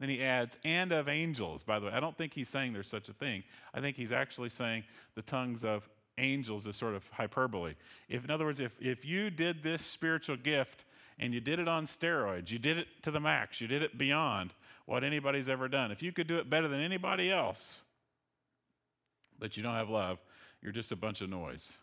then 0.00 0.08
he 0.08 0.22
adds, 0.22 0.56
and 0.64 0.92
of 0.92 1.08
angels. 1.08 1.62
By 1.62 1.78
the 1.78 1.86
way, 1.86 1.92
I 1.92 2.00
don't 2.00 2.16
think 2.16 2.32
he's 2.32 2.48
saying 2.48 2.72
there's 2.72 2.88
such 2.88 3.08
a 3.08 3.12
thing. 3.12 3.42
I 3.74 3.80
think 3.80 3.96
he's 3.96 4.12
actually 4.12 4.50
saying 4.50 4.84
the 5.14 5.22
tongues 5.22 5.64
of 5.64 5.88
angels 6.18 6.66
is 6.66 6.76
sort 6.76 6.94
of 6.94 7.06
hyperbole. 7.08 7.74
If, 8.08 8.24
in 8.24 8.30
other 8.30 8.44
words, 8.44 8.60
if, 8.60 8.72
if 8.80 9.04
you 9.04 9.30
did 9.30 9.62
this 9.62 9.84
spiritual 9.84 10.36
gift 10.36 10.84
and 11.18 11.34
you 11.34 11.40
did 11.40 11.58
it 11.58 11.68
on 11.68 11.86
steroids, 11.86 12.50
you 12.50 12.58
did 12.58 12.78
it 12.78 12.86
to 13.02 13.10
the 13.10 13.20
max, 13.20 13.60
you 13.60 13.66
did 13.66 13.82
it 13.82 13.98
beyond 13.98 14.52
what 14.86 15.04
anybody's 15.04 15.48
ever 15.48 15.68
done, 15.68 15.90
if 15.90 16.02
you 16.02 16.12
could 16.12 16.26
do 16.26 16.38
it 16.38 16.48
better 16.48 16.68
than 16.68 16.80
anybody 16.80 17.30
else, 17.30 17.78
but 19.38 19.56
you 19.56 19.62
don't 19.62 19.74
have 19.74 19.90
love, 19.90 20.18
you're 20.62 20.72
just 20.72 20.92
a 20.92 20.96
bunch 20.96 21.20
of 21.20 21.28
noise. 21.28 21.74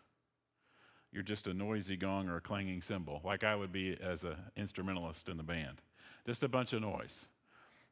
You're 1.11 1.23
just 1.23 1.47
a 1.47 1.53
noisy 1.53 1.95
gong 1.95 2.27
or 2.27 2.37
a 2.37 2.41
clanging 2.41 2.81
cymbal, 2.81 3.21
like 3.23 3.45
I 3.45 3.55
would 3.55 3.71
be 3.71 3.97
as 4.01 4.23
an 4.23 4.35
instrumentalist 4.57 5.29
in 5.29 5.37
the 5.37 5.43
band. 5.43 5.81
Just 6.25 6.43
a 6.43 6.49
bunch 6.49 6.73
of 6.73 6.81
noise 6.81 7.27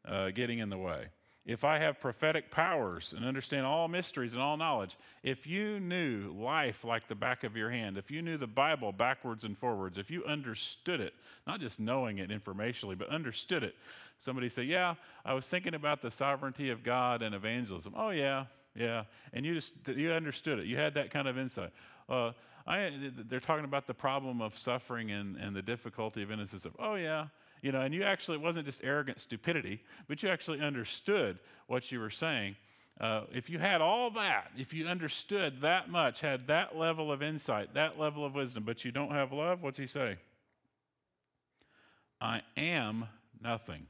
uh, 0.08 0.32
getting 0.32 0.60
in 0.60 0.70
the 0.70 0.78
way. 0.78 1.08
If 1.46 1.66
I 1.66 1.78
have 1.78 2.00
prophetic 2.00 2.50
powers 2.50 3.14
and 3.16 3.26
understand 3.26 3.66
all 3.66 3.90
mysteries 3.90 4.32
and 4.32 4.42
all 4.42 4.56
knowledge, 4.56 4.98
if 5.24 5.46
you 5.46 5.82
knew 5.82 6.34
life 6.40 6.86
like 6.86 7.10
the 7.10 7.16
back 7.16 7.44
of 7.44 7.58
your 7.58 7.70
hand, 7.70 7.98
if 7.98 8.10
you 8.10 8.22
knew 8.22 8.38
the 8.38 8.48
Bible 8.48 8.94
backwards 8.94 9.44
and 9.44 9.58
forwards, 9.58 9.98
if 9.98 10.10
you 10.10 10.24
understood 10.24 11.02
it, 11.02 11.14
not 11.46 11.60
just 11.60 11.82
knowing 11.82 12.20
it 12.20 12.30
informationally, 12.30 12.98
but 12.98 13.10
understood 13.10 13.62
it, 13.62 13.76
somebody 14.20 14.48
say, 14.48 14.64
Yeah, 14.64 14.96
I 15.26 15.34
was 15.34 15.46
thinking 15.46 15.74
about 15.74 16.02
the 16.02 16.10
sovereignty 16.10 16.70
of 16.70 16.82
God 16.82 17.22
and 17.22 17.36
evangelism. 17.36 17.94
Oh, 17.98 18.12
yeah, 18.12 18.46
yeah. 18.74 19.04
And 19.34 19.46
you 19.46 19.54
just, 19.54 19.74
you 19.86 20.14
understood 20.14 20.60
it. 20.60 20.66
You 20.66 20.78
had 20.78 20.94
that 20.94 21.12
kind 21.12 21.28
of 21.28 21.38
insight. 21.38 21.72
Uh, 22.08 22.32
I, 22.66 22.94
they're 23.28 23.42
talking 23.42 23.66
about 23.66 23.86
the 23.86 23.94
problem 23.94 24.42
of 24.42 24.58
suffering 24.58 25.12
and, 25.12 25.36
and 25.36 25.54
the 25.54 25.62
difficulty 25.62 26.24
of 26.24 26.32
innocence. 26.32 26.64
Of, 26.64 26.74
oh, 26.80 26.96
yeah. 26.96 27.28
You 27.64 27.72
know, 27.72 27.80
and 27.80 27.94
you 27.94 28.04
actually, 28.04 28.36
it 28.36 28.42
wasn't 28.42 28.66
just 28.66 28.82
arrogant 28.84 29.22
stupidity, 29.22 29.82
but 30.10 30.22
you 30.22 30.28
actually 30.28 30.60
understood 30.60 31.40
what 31.68 31.94
you 31.94 32.00
were 32.02 32.10
saying. 32.10 32.58
Uh, 33.00 33.22
if 33.34 33.50
you 33.50 33.58
had 33.58 33.80
all 33.80 34.12
that, 34.12 34.52
if 34.58 34.74
you 34.74 34.86
understood 34.86 35.62
that 35.62 35.90
much, 35.90 36.20
had 36.20 36.46
that 36.48 36.78
level 36.78 37.10
of 37.10 37.24
insight, 37.24 37.74
that 37.74 37.98
level 37.98 38.26
of 38.26 38.36
wisdom, 38.36 38.64
but 38.66 38.84
you 38.84 38.92
don't 38.92 39.12
have 39.12 39.32
love, 39.32 39.64
what's 39.64 39.78
he 39.78 39.88
say? 39.88 40.18
I 42.20 42.42
am 42.58 43.06
nothing. 43.42 43.88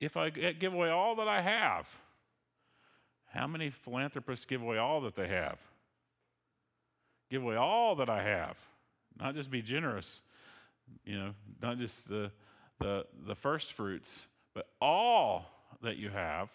If 0.00 0.16
I 0.16 0.30
give 0.30 0.74
away 0.74 0.90
all 0.90 1.14
that 1.16 1.28
I 1.28 1.40
have, 1.40 1.88
how 3.28 3.46
many 3.46 3.70
philanthropists 3.70 4.46
give 4.46 4.62
away 4.62 4.78
all 4.78 5.00
that 5.02 5.14
they 5.14 5.28
have? 5.28 5.58
Give 7.30 7.44
away 7.44 7.54
all 7.54 7.94
that 7.96 8.10
I 8.10 8.24
have. 8.24 8.56
Not 9.18 9.36
just 9.36 9.50
be 9.50 9.62
generous, 9.62 10.22
you 11.04 11.18
know, 11.18 11.34
not 11.62 11.78
just 11.78 12.08
the, 12.08 12.30
the, 12.80 13.06
the 13.26 13.34
first 13.34 13.72
fruits, 13.72 14.26
but 14.54 14.68
all 14.80 15.46
that 15.82 15.96
you 15.96 16.10
have. 16.10 16.48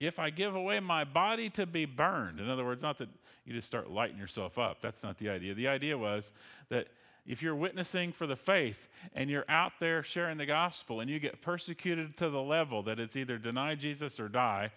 If 0.00 0.18
I 0.18 0.30
give 0.30 0.56
away 0.56 0.80
my 0.80 1.04
body 1.04 1.48
to 1.50 1.64
be 1.64 1.84
burned, 1.84 2.40
in 2.40 2.48
other 2.48 2.64
words, 2.64 2.82
not 2.82 2.98
that 2.98 3.08
you 3.44 3.54
just 3.54 3.66
start 3.66 3.90
lighting 3.90 4.18
yourself 4.18 4.58
up, 4.58 4.80
that's 4.80 5.02
not 5.02 5.18
the 5.18 5.28
idea. 5.28 5.54
The 5.54 5.68
idea 5.68 5.96
was 5.96 6.32
that 6.70 6.88
if 7.24 7.40
you're 7.40 7.54
witnessing 7.54 8.12
for 8.12 8.26
the 8.26 8.34
faith 8.34 8.88
and 9.14 9.30
you're 9.30 9.44
out 9.48 9.72
there 9.78 10.02
sharing 10.02 10.38
the 10.38 10.46
gospel 10.46 11.00
and 11.00 11.08
you 11.08 11.20
get 11.20 11.40
persecuted 11.40 12.16
to 12.16 12.30
the 12.30 12.42
level 12.42 12.82
that 12.84 12.98
it's 12.98 13.14
either 13.14 13.38
deny 13.38 13.76
Jesus 13.76 14.18
or 14.18 14.28
die, 14.28 14.72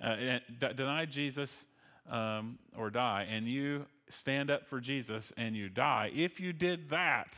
uh, 0.00 0.16
d- 0.16 0.72
deny 0.76 1.04
Jesus 1.04 1.66
um, 2.08 2.58
or 2.76 2.90
die, 2.90 3.26
and 3.28 3.46
you 3.48 3.86
stand 4.10 4.50
up 4.50 4.66
for 4.66 4.80
Jesus 4.80 5.32
and 5.36 5.56
you 5.56 5.68
die, 5.68 6.10
if 6.14 6.40
you 6.40 6.52
did 6.52 6.90
that, 6.90 7.34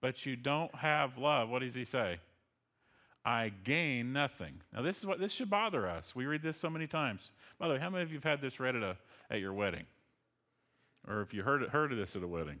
but 0.00 0.26
you 0.26 0.36
don't 0.36 0.74
have 0.74 1.18
love, 1.18 1.48
what 1.48 1.62
does 1.62 1.74
he 1.74 1.84
say? 1.84 2.18
I 3.24 3.52
gain 3.64 4.12
nothing. 4.12 4.54
Now, 4.72 4.82
this 4.82 4.98
is 4.98 5.06
what 5.06 5.20
this 5.20 5.32
should 5.32 5.50
bother 5.50 5.86
us. 5.86 6.14
We 6.14 6.26
read 6.26 6.42
this 6.42 6.56
so 6.56 6.70
many 6.70 6.86
times. 6.86 7.30
By 7.58 7.68
the 7.68 7.74
way, 7.74 7.80
how 7.80 7.90
many 7.90 8.02
of 8.02 8.10
you 8.10 8.16
have 8.16 8.24
had 8.24 8.40
this 8.40 8.58
read 8.58 8.76
at, 8.76 8.82
a, 8.82 8.96
at 9.30 9.40
your 9.40 9.52
wedding? 9.52 9.84
Or 11.06 11.20
if 11.20 11.34
you 11.34 11.42
heard, 11.42 11.62
heard 11.68 11.92
of 11.92 11.98
this 11.98 12.16
at 12.16 12.22
a 12.22 12.28
wedding? 12.28 12.58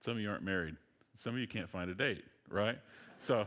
Some 0.00 0.14
of 0.14 0.20
you 0.20 0.30
aren't 0.30 0.42
married. 0.42 0.76
Some 1.16 1.34
of 1.34 1.40
you 1.40 1.46
can't 1.46 1.68
find 1.68 1.90
a 1.90 1.94
date, 1.94 2.24
right? 2.48 2.78
So, 3.20 3.46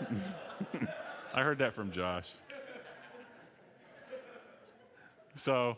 I 1.34 1.42
heard 1.42 1.58
that 1.58 1.74
from 1.74 1.92
Josh. 1.92 2.30
So, 5.36 5.76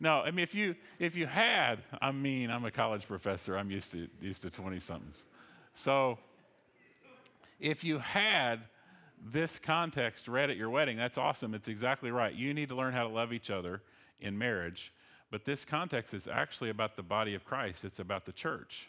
no, 0.00 0.20
I 0.20 0.30
mean 0.30 0.42
if 0.42 0.54
you 0.54 0.74
if 0.98 1.16
you 1.16 1.26
had, 1.26 1.82
I 2.00 2.10
mean, 2.12 2.50
I'm 2.50 2.64
a 2.64 2.70
college 2.70 3.06
professor. 3.06 3.56
I'm 3.56 3.70
used 3.70 3.92
to 3.92 4.08
used 4.20 4.42
to 4.42 4.50
20 4.50 4.80
somethings. 4.80 5.24
So, 5.74 6.18
if 7.60 7.84
you 7.84 7.98
had 7.98 8.60
this 9.24 9.58
context 9.58 10.28
read 10.28 10.50
at 10.50 10.56
your 10.56 10.70
wedding, 10.70 10.96
that's 10.96 11.18
awesome. 11.18 11.54
It's 11.54 11.68
exactly 11.68 12.10
right. 12.10 12.34
You 12.34 12.52
need 12.54 12.68
to 12.68 12.74
learn 12.74 12.92
how 12.92 13.04
to 13.04 13.12
love 13.12 13.32
each 13.32 13.50
other 13.50 13.82
in 14.20 14.36
marriage. 14.36 14.92
But 15.30 15.44
this 15.44 15.64
context 15.64 16.14
is 16.14 16.28
actually 16.28 16.70
about 16.70 16.96
the 16.96 17.02
body 17.02 17.34
of 17.34 17.44
Christ. 17.44 17.84
It's 17.84 17.98
about 17.98 18.24
the 18.24 18.32
church. 18.32 18.88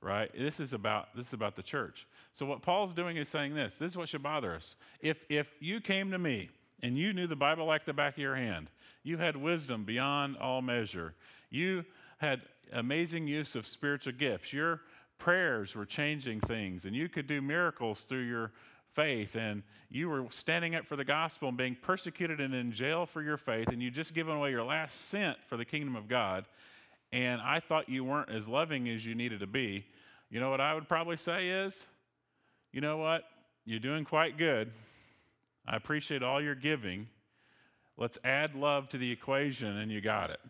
Right? 0.00 0.30
This 0.36 0.60
is 0.60 0.72
about 0.72 1.14
this 1.16 1.28
is 1.28 1.32
about 1.32 1.56
the 1.56 1.62
church. 1.62 2.06
So 2.32 2.46
what 2.46 2.62
Paul's 2.62 2.94
doing 2.94 3.16
is 3.16 3.28
saying 3.28 3.54
this. 3.54 3.74
This 3.78 3.92
is 3.92 3.96
what 3.96 4.08
should 4.08 4.22
bother 4.22 4.54
us. 4.54 4.76
If 5.00 5.24
if 5.28 5.48
you 5.60 5.80
came 5.80 6.10
to 6.12 6.18
me 6.18 6.50
and 6.82 6.96
you 6.96 7.12
knew 7.12 7.26
the 7.26 7.36
Bible 7.36 7.66
like 7.66 7.84
the 7.84 7.92
back 7.92 8.14
of 8.14 8.18
your 8.18 8.36
hand, 8.36 8.68
you 9.02 9.16
had 9.16 9.36
wisdom 9.36 9.84
beyond 9.84 10.36
all 10.36 10.62
measure. 10.62 11.14
You 11.50 11.84
had 12.18 12.42
amazing 12.72 13.26
use 13.26 13.54
of 13.54 13.66
spiritual 13.66 14.12
gifts. 14.12 14.52
Your 14.52 14.82
prayers 15.18 15.74
were 15.74 15.86
changing 15.86 16.40
things, 16.40 16.84
and 16.84 16.94
you 16.94 17.08
could 17.08 17.26
do 17.26 17.40
miracles 17.40 18.02
through 18.02 18.26
your 18.26 18.52
faith. 18.94 19.34
And 19.34 19.62
you 19.90 20.08
were 20.08 20.26
standing 20.30 20.74
up 20.74 20.86
for 20.86 20.96
the 20.96 21.04
gospel 21.04 21.48
and 21.48 21.56
being 21.56 21.76
persecuted 21.80 22.40
and 22.40 22.54
in 22.54 22.72
jail 22.72 23.06
for 23.06 23.22
your 23.22 23.36
faith, 23.36 23.68
and 23.68 23.82
you 23.82 23.90
just 23.90 24.14
given 24.14 24.36
away 24.36 24.50
your 24.50 24.64
last 24.64 25.08
cent 25.08 25.38
for 25.48 25.56
the 25.56 25.64
kingdom 25.64 25.96
of 25.96 26.08
God. 26.08 26.44
And 27.12 27.40
I 27.40 27.60
thought 27.60 27.88
you 27.88 28.04
weren't 28.04 28.30
as 28.30 28.46
loving 28.46 28.88
as 28.88 29.04
you 29.06 29.14
needed 29.14 29.40
to 29.40 29.46
be. 29.46 29.86
You 30.30 30.40
know 30.40 30.50
what 30.50 30.60
I 30.60 30.74
would 30.74 30.88
probably 30.88 31.16
say 31.16 31.48
is, 31.48 31.86
you 32.72 32.82
know 32.82 32.98
what? 32.98 33.24
You're 33.64 33.80
doing 33.80 34.04
quite 34.04 34.36
good. 34.36 34.70
I 35.68 35.76
appreciate 35.76 36.22
all 36.22 36.40
your 36.40 36.54
giving. 36.54 37.08
Let's 37.98 38.16
add 38.24 38.54
love 38.54 38.88
to 38.90 38.98
the 38.98 39.10
equation 39.10 39.76
and 39.76 39.92
you 39.92 40.00
got 40.00 40.30
it. 40.30 40.40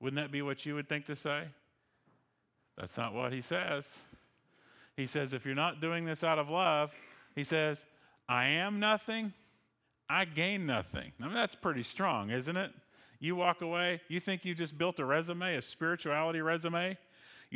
Wouldn't 0.00 0.20
that 0.20 0.32
be 0.32 0.40
what 0.40 0.64
you 0.64 0.74
would 0.74 0.88
think 0.88 1.04
to 1.06 1.16
say? 1.16 1.44
That's 2.78 2.96
not 2.96 3.12
what 3.12 3.32
he 3.32 3.42
says. 3.42 3.98
He 4.96 5.06
says, 5.06 5.34
if 5.34 5.44
you're 5.44 5.54
not 5.54 5.82
doing 5.82 6.06
this 6.06 6.24
out 6.24 6.38
of 6.38 6.48
love, 6.48 6.90
he 7.34 7.44
says, 7.44 7.84
I 8.28 8.46
am 8.46 8.80
nothing, 8.80 9.34
I 10.08 10.24
gain 10.24 10.64
nothing. 10.64 11.12
I 11.20 11.26
mean, 11.26 11.34
that's 11.34 11.54
pretty 11.54 11.82
strong, 11.82 12.30
isn't 12.30 12.56
it? 12.56 12.72
You 13.18 13.36
walk 13.36 13.60
away, 13.60 14.00
you 14.08 14.20
think 14.20 14.44
you 14.44 14.54
just 14.54 14.78
built 14.78 14.98
a 15.00 15.04
resume, 15.04 15.56
a 15.56 15.62
spirituality 15.62 16.40
resume, 16.40 16.96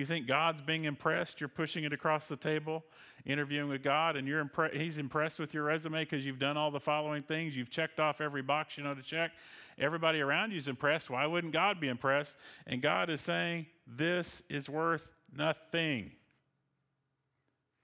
you 0.00 0.06
think 0.06 0.27
God's 0.27 0.62
being 0.62 0.87
impressed, 0.87 1.41
you're 1.41 1.49
pushing 1.49 1.84
it 1.84 1.93
across 1.93 2.27
the 2.27 2.37
table, 2.37 2.83
interviewing 3.27 3.69
with 3.69 3.83
God, 3.83 4.16
and 4.16 4.27
you're 4.27 4.43
impre- 4.43 4.75
He's 4.75 4.97
impressed 4.97 5.38
with 5.38 5.53
your 5.53 5.65
resume 5.65 6.05
because 6.05 6.25
you've 6.25 6.38
done 6.38 6.56
all 6.56 6.71
the 6.71 6.81
following 6.81 7.22
things. 7.22 7.55
You've 7.55 7.71
checked 7.71 8.00
off 8.00 8.22
every 8.22 8.41
box 8.41 8.78
you 8.78 8.83
know 8.83 8.94
to 8.94 9.03
check. 9.03 9.33
Everybody 9.78 10.22
around 10.22 10.53
you 10.53 10.59
is 10.59 10.69
impressed. 10.69 11.10
Why 11.10 11.27
wouldn't 11.27 11.53
God 11.53 11.81
be 11.81 11.89
impressed? 11.89 12.34
And 12.66 12.81
God 12.81 13.10
is 13.10 13.21
saying, 13.21 13.66
This 13.87 14.43
is 14.49 14.71
worth 14.71 15.10
nothing. 15.37 16.12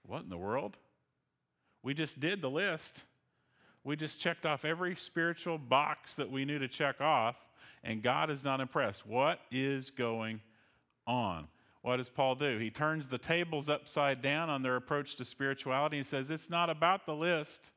What 0.03 0.23
in 0.23 0.29
the 0.29 0.37
world? 0.37 0.75
We 1.83 1.93
just 1.93 2.19
did 2.19 2.41
the 2.41 2.49
list. 2.49 3.03
We 3.83 3.95
just 3.95 4.19
checked 4.19 4.45
off 4.45 4.65
every 4.65 4.95
spiritual 4.95 5.59
box 5.59 6.15
that 6.15 6.31
we 6.31 6.45
knew 6.45 6.57
to 6.57 6.67
check 6.67 6.99
off, 6.99 7.35
and 7.83 8.01
God 8.01 8.31
is 8.31 8.43
not 8.43 8.59
impressed. 8.59 9.05
What 9.05 9.39
is 9.51 9.91
going 9.91 10.41
on? 11.05 11.47
What 11.87 11.97
does 11.97 12.09
Paul 12.09 12.35
do? 12.35 12.57
He 12.57 12.69
turns 12.69 13.07
the 13.07 13.17
tables 13.17 13.69
upside 13.69 14.21
down 14.21 14.49
on 14.49 14.61
their 14.61 14.75
approach 14.75 15.15
to 15.15 15.23
spirituality 15.23 15.97
and 15.97 16.05
says, 16.05 16.29
It's 16.29 16.49
not 16.49 16.69
about 16.69 17.05
the 17.05 17.15
list. 17.15 17.71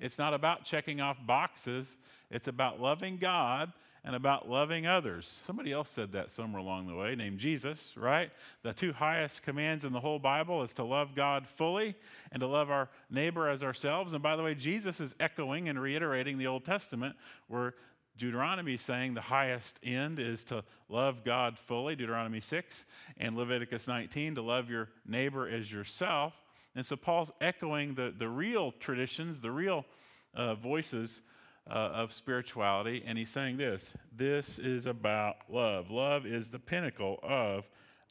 It's 0.00 0.16
not 0.16 0.32
about 0.32 0.64
checking 0.64 1.02
off 1.02 1.18
boxes. 1.26 1.98
It's 2.30 2.48
about 2.48 2.80
loving 2.80 3.18
God 3.18 3.70
and 4.02 4.16
about 4.16 4.48
loving 4.48 4.86
others. 4.86 5.40
Somebody 5.46 5.72
else 5.72 5.90
said 5.90 6.12
that 6.12 6.30
somewhere 6.30 6.62
along 6.62 6.86
the 6.86 6.94
way, 6.94 7.14
named 7.14 7.38
Jesus, 7.38 7.92
right? 7.98 8.30
The 8.62 8.72
two 8.72 8.94
highest 8.94 9.42
commands 9.42 9.84
in 9.84 9.92
the 9.92 10.00
whole 10.00 10.18
Bible 10.18 10.62
is 10.62 10.72
to 10.74 10.84
love 10.84 11.14
God 11.14 11.46
fully 11.46 11.94
and 12.32 12.40
to 12.40 12.46
love 12.46 12.70
our 12.70 12.88
neighbor 13.10 13.46
as 13.46 13.62
ourselves. 13.62 14.14
And 14.14 14.22
by 14.22 14.36
the 14.36 14.42
way, 14.42 14.54
Jesus 14.54 15.00
is 15.00 15.14
echoing 15.20 15.68
and 15.68 15.78
reiterating 15.78 16.38
the 16.38 16.46
Old 16.46 16.64
Testament 16.64 17.14
where 17.48 17.74
Deuteronomy 18.20 18.76
saying 18.76 19.14
the 19.14 19.20
highest 19.20 19.80
end 19.82 20.18
is 20.18 20.44
to 20.44 20.62
love 20.90 21.24
God 21.24 21.58
fully, 21.58 21.96
Deuteronomy 21.96 22.40
6, 22.40 22.84
and 23.16 23.34
Leviticus 23.34 23.88
19, 23.88 24.34
to 24.34 24.42
love 24.42 24.68
your 24.68 24.90
neighbor 25.06 25.48
as 25.48 25.72
yourself. 25.72 26.34
And 26.76 26.84
so 26.84 26.96
Paul's 26.96 27.32
echoing 27.40 27.94
the, 27.94 28.12
the 28.16 28.28
real 28.28 28.72
traditions, 28.72 29.40
the 29.40 29.50
real 29.50 29.86
uh, 30.34 30.54
voices 30.54 31.22
uh, 31.66 31.72
of 31.72 32.12
spirituality, 32.12 33.02
and 33.06 33.16
he's 33.16 33.30
saying 33.30 33.56
this 33.56 33.94
this 34.14 34.58
is 34.58 34.84
about 34.84 35.36
love. 35.48 35.90
Love 35.90 36.26
is 36.26 36.50
the 36.50 36.58
pinnacle 36.58 37.18
of 37.22 37.64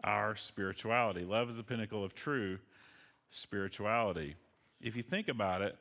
our 0.04 0.36
spirituality, 0.36 1.24
love 1.24 1.52
is 1.52 1.58
the 1.58 1.64
pinnacle 1.64 2.04
of 2.04 2.16
true 2.16 2.58
spirituality. 3.30 4.36
if 4.82 4.96
you 4.96 5.04
think 5.04 5.28
about 5.28 5.62
it, 5.62 5.78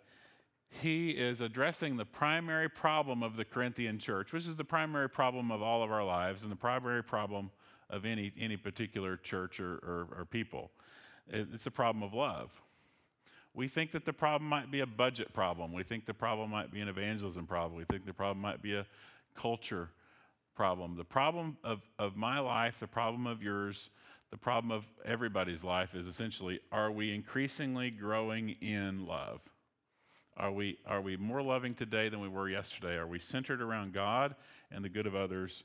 he 0.71 1.11
is 1.11 1.41
addressing 1.41 1.97
the 1.97 2.05
primary 2.05 2.69
problem 2.69 3.23
of 3.23 3.37
the 3.37 3.45
Corinthian 3.45 3.99
church, 3.99 4.33
which 4.33 4.47
is 4.47 4.57
the 4.57 4.65
primary 4.65 5.09
problem 5.09 5.51
of 5.51 5.63
all 5.63 5.83
of 5.83 5.91
our 5.91 6.05
lives 6.05 6.43
and 6.43 6.53
the 6.53 6.57
primary 6.57 7.03
problem 7.03 7.51
of 7.91 8.05
any, 8.05 8.33
any 8.39 8.57
particular 8.57 9.17
church 9.17 9.61
or, 9.61 9.75
or, 9.77 10.09
or 10.19 10.25
people. 10.25 10.71
It's 11.31 11.67
a 11.67 11.71
problem 11.71 12.03
of 12.03 12.15
love. 12.15 12.51
We 13.55 13.67
think 13.67 13.93
that 13.93 14.05
the 14.05 14.13
problem 14.13 14.49
might 14.49 14.71
be 14.71 14.81
a 14.81 14.87
budget 14.87 15.33
problem. 15.33 15.73
We 15.73 15.83
think 15.83 16.07
the 16.07 16.15
problem 16.15 16.51
might 16.51 16.71
be 16.71 16.81
an 16.81 16.89
evangelism 16.89 17.47
problem. 17.47 17.77
We 17.77 17.85
think 17.85 18.07
the 18.07 18.13
problem 18.13 18.41
might 18.41 18.63
be 18.63 18.75
a 18.75 18.87
culture 19.35 19.91
problem. 20.55 20.97
The 20.97 21.05
problem 21.05 21.57
of, 21.65 21.81
of 21.99 22.17
my 22.17 22.41
life, 22.41 22.77
the 22.79 22.87
problem 22.87 23.27
of 23.27 23.43
yours, 23.43 23.91
the 24.31 24.37
problem 24.37 24.71
of 24.71 24.85
everybody's 25.05 25.65
life 25.65 25.95
is 25.95 26.07
essentially 26.07 26.61
are 26.71 26.91
we 26.91 27.15
increasingly 27.15 27.91
growing 27.91 28.51
in 28.61 29.07
love? 29.07 29.41
Are 30.39 30.53
we, 30.53 30.79
are 30.87 31.01
we 31.01 31.17
more 31.17 31.43
loving 31.43 31.75
today 31.75 32.09
than 32.09 32.21
we 32.21 32.29
were 32.29 32.49
yesterday? 32.49 32.95
Are 32.95 33.09
we 33.09 33.19
centered 33.19 33.61
around 33.61 33.93
God 33.93 34.37
and 34.71 34.85
the 34.85 34.89
good 34.89 35.09
of 35.09 35.17
others 35.17 35.65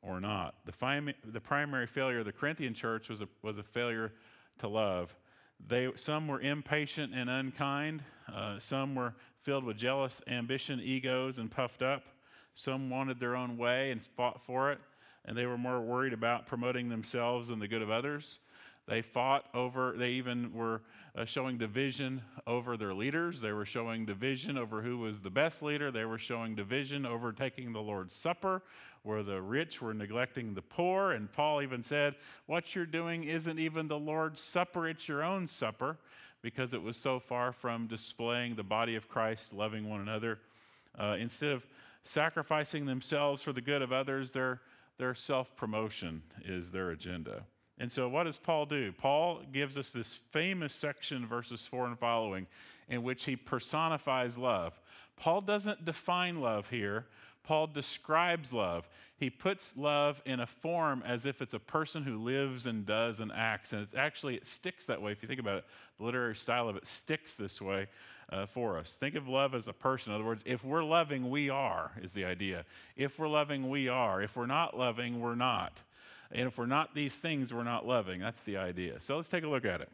or 0.00 0.18
not? 0.18 0.54
The, 0.64 0.72
fim- 0.72 1.12
the 1.26 1.40
primary 1.40 1.86
failure 1.86 2.20
of 2.20 2.24
the 2.24 2.32
Corinthian 2.32 2.72
church 2.72 3.10
was 3.10 3.20
a, 3.20 3.28
was 3.42 3.58
a 3.58 3.62
failure 3.62 4.14
to 4.60 4.68
love. 4.68 5.14
They, 5.66 5.90
some 5.96 6.26
were 6.26 6.40
impatient 6.40 7.12
and 7.14 7.28
unkind. 7.28 8.02
Uh, 8.32 8.58
some 8.58 8.94
were 8.94 9.14
filled 9.42 9.64
with 9.64 9.76
jealous 9.76 10.22
ambition, 10.26 10.80
egos, 10.82 11.36
and 11.36 11.50
puffed 11.50 11.82
up. 11.82 12.04
Some 12.54 12.88
wanted 12.88 13.20
their 13.20 13.36
own 13.36 13.58
way 13.58 13.90
and 13.90 14.02
fought 14.16 14.40
for 14.42 14.72
it, 14.72 14.78
and 15.26 15.36
they 15.36 15.44
were 15.44 15.58
more 15.58 15.82
worried 15.82 16.14
about 16.14 16.46
promoting 16.46 16.88
themselves 16.88 17.48
than 17.48 17.58
the 17.58 17.68
good 17.68 17.82
of 17.82 17.90
others. 17.90 18.38
They 18.88 19.02
fought 19.02 19.44
over, 19.52 19.92
they 19.98 20.12
even 20.12 20.50
were 20.54 20.80
uh, 21.14 21.26
showing 21.26 21.58
division 21.58 22.22
over 22.46 22.78
their 22.78 22.94
leaders. 22.94 23.38
They 23.38 23.52
were 23.52 23.66
showing 23.66 24.06
division 24.06 24.56
over 24.56 24.80
who 24.80 24.96
was 24.96 25.20
the 25.20 25.30
best 25.30 25.62
leader. 25.62 25.90
They 25.90 26.06
were 26.06 26.18
showing 26.18 26.54
division 26.54 27.04
over 27.04 27.30
taking 27.32 27.74
the 27.74 27.82
Lord's 27.82 28.16
Supper, 28.16 28.62
where 29.02 29.22
the 29.22 29.42
rich 29.42 29.82
were 29.82 29.92
neglecting 29.92 30.54
the 30.54 30.62
poor. 30.62 31.12
And 31.12 31.30
Paul 31.30 31.60
even 31.60 31.84
said, 31.84 32.14
What 32.46 32.74
you're 32.74 32.86
doing 32.86 33.24
isn't 33.24 33.58
even 33.58 33.88
the 33.88 33.98
Lord's 33.98 34.40
Supper, 34.40 34.88
it's 34.88 35.06
your 35.06 35.22
own 35.22 35.46
supper, 35.46 35.98
because 36.40 36.72
it 36.72 36.82
was 36.82 36.96
so 36.96 37.20
far 37.20 37.52
from 37.52 37.88
displaying 37.88 38.54
the 38.54 38.62
body 38.62 38.94
of 38.94 39.06
Christ, 39.06 39.52
loving 39.52 39.90
one 39.90 40.00
another. 40.00 40.38
Uh, 40.98 41.16
instead 41.18 41.52
of 41.52 41.66
sacrificing 42.04 42.86
themselves 42.86 43.42
for 43.42 43.52
the 43.52 43.60
good 43.60 43.82
of 43.82 43.92
others, 43.92 44.30
their, 44.30 44.62
their 44.96 45.14
self 45.14 45.54
promotion 45.56 46.22
is 46.46 46.70
their 46.70 46.90
agenda. 46.90 47.42
And 47.80 47.90
so, 47.90 48.08
what 48.08 48.24
does 48.24 48.38
Paul 48.38 48.66
do? 48.66 48.92
Paul 48.92 49.42
gives 49.52 49.78
us 49.78 49.90
this 49.90 50.14
famous 50.30 50.74
section, 50.74 51.26
verses 51.26 51.64
4 51.66 51.86
and 51.86 51.98
following, 51.98 52.46
in 52.88 53.02
which 53.02 53.24
he 53.24 53.36
personifies 53.36 54.36
love. 54.36 54.78
Paul 55.16 55.40
doesn't 55.40 55.84
define 55.84 56.40
love 56.40 56.68
here, 56.68 57.06
Paul 57.48 57.68
describes 57.68 58.52
love. 58.52 58.86
He 59.16 59.30
puts 59.30 59.74
love 59.74 60.20
in 60.26 60.40
a 60.40 60.46
form 60.46 61.02
as 61.06 61.24
if 61.24 61.40
it's 61.40 61.54
a 61.54 61.58
person 61.58 62.02
who 62.02 62.18
lives 62.18 62.66
and 62.66 62.84
does 62.84 63.20
and 63.20 63.32
acts. 63.32 63.72
And 63.72 63.80
it's 63.80 63.94
actually, 63.94 64.34
it 64.34 64.46
sticks 64.46 64.84
that 64.84 65.00
way. 65.00 65.12
If 65.12 65.22
you 65.22 65.28
think 65.28 65.40
about 65.40 65.56
it, 65.56 65.64
the 65.96 66.04
literary 66.04 66.36
style 66.36 66.68
of 66.68 66.76
it 66.76 66.86
sticks 66.86 67.36
this 67.36 67.58
way 67.58 67.86
uh, 68.28 68.44
for 68.44 68.76
us. 68.76 68.98
Think 69.00 69.14
of 69.14 69.28
love 69.28 69.54
as 69.54 69.66
a 69.66 69.72
person. 69.72 70.12
In 70.12 70.16
other 70.16 70.26
words, 70.26 70.42
if 70.44 70.62
we're 70.62 70.84
loving, 70.84 71.30
we 71.30 71.48
are, 71.48 71.90
is 72.02 72.12
the 72.12 72.26
idea. 72.26 72.66
If 72.96 73.18
we're 73.18 73.28
loving, 73.28 73.70
we 73.70 73.88
are. 73.88 74.20
If 74.20 74.36
we're 74.36 74.44
not 74.44 74.76
loving, 74.76 75.18
we're 75.18 75.34
not. 75.34 75.80
And 76.32 76.46
if 76.46 76.58
we're 76.58 76.66
not 76.66 76.94
these 76.94 77.16
things, 77.16 77.52
we're 77.52 77.64
not 77.64 77.86
loving. 77.86 78.20
That's 78.20 78.42
the 78.42 78.58
idea. 78.58 79.00
So 79.00 79.16
let's 79.16 79.28
take 79.28 79.44
a 79.44 79.48
look 79.48 79.64
at 79.64 79.80
it. 79.80 79.90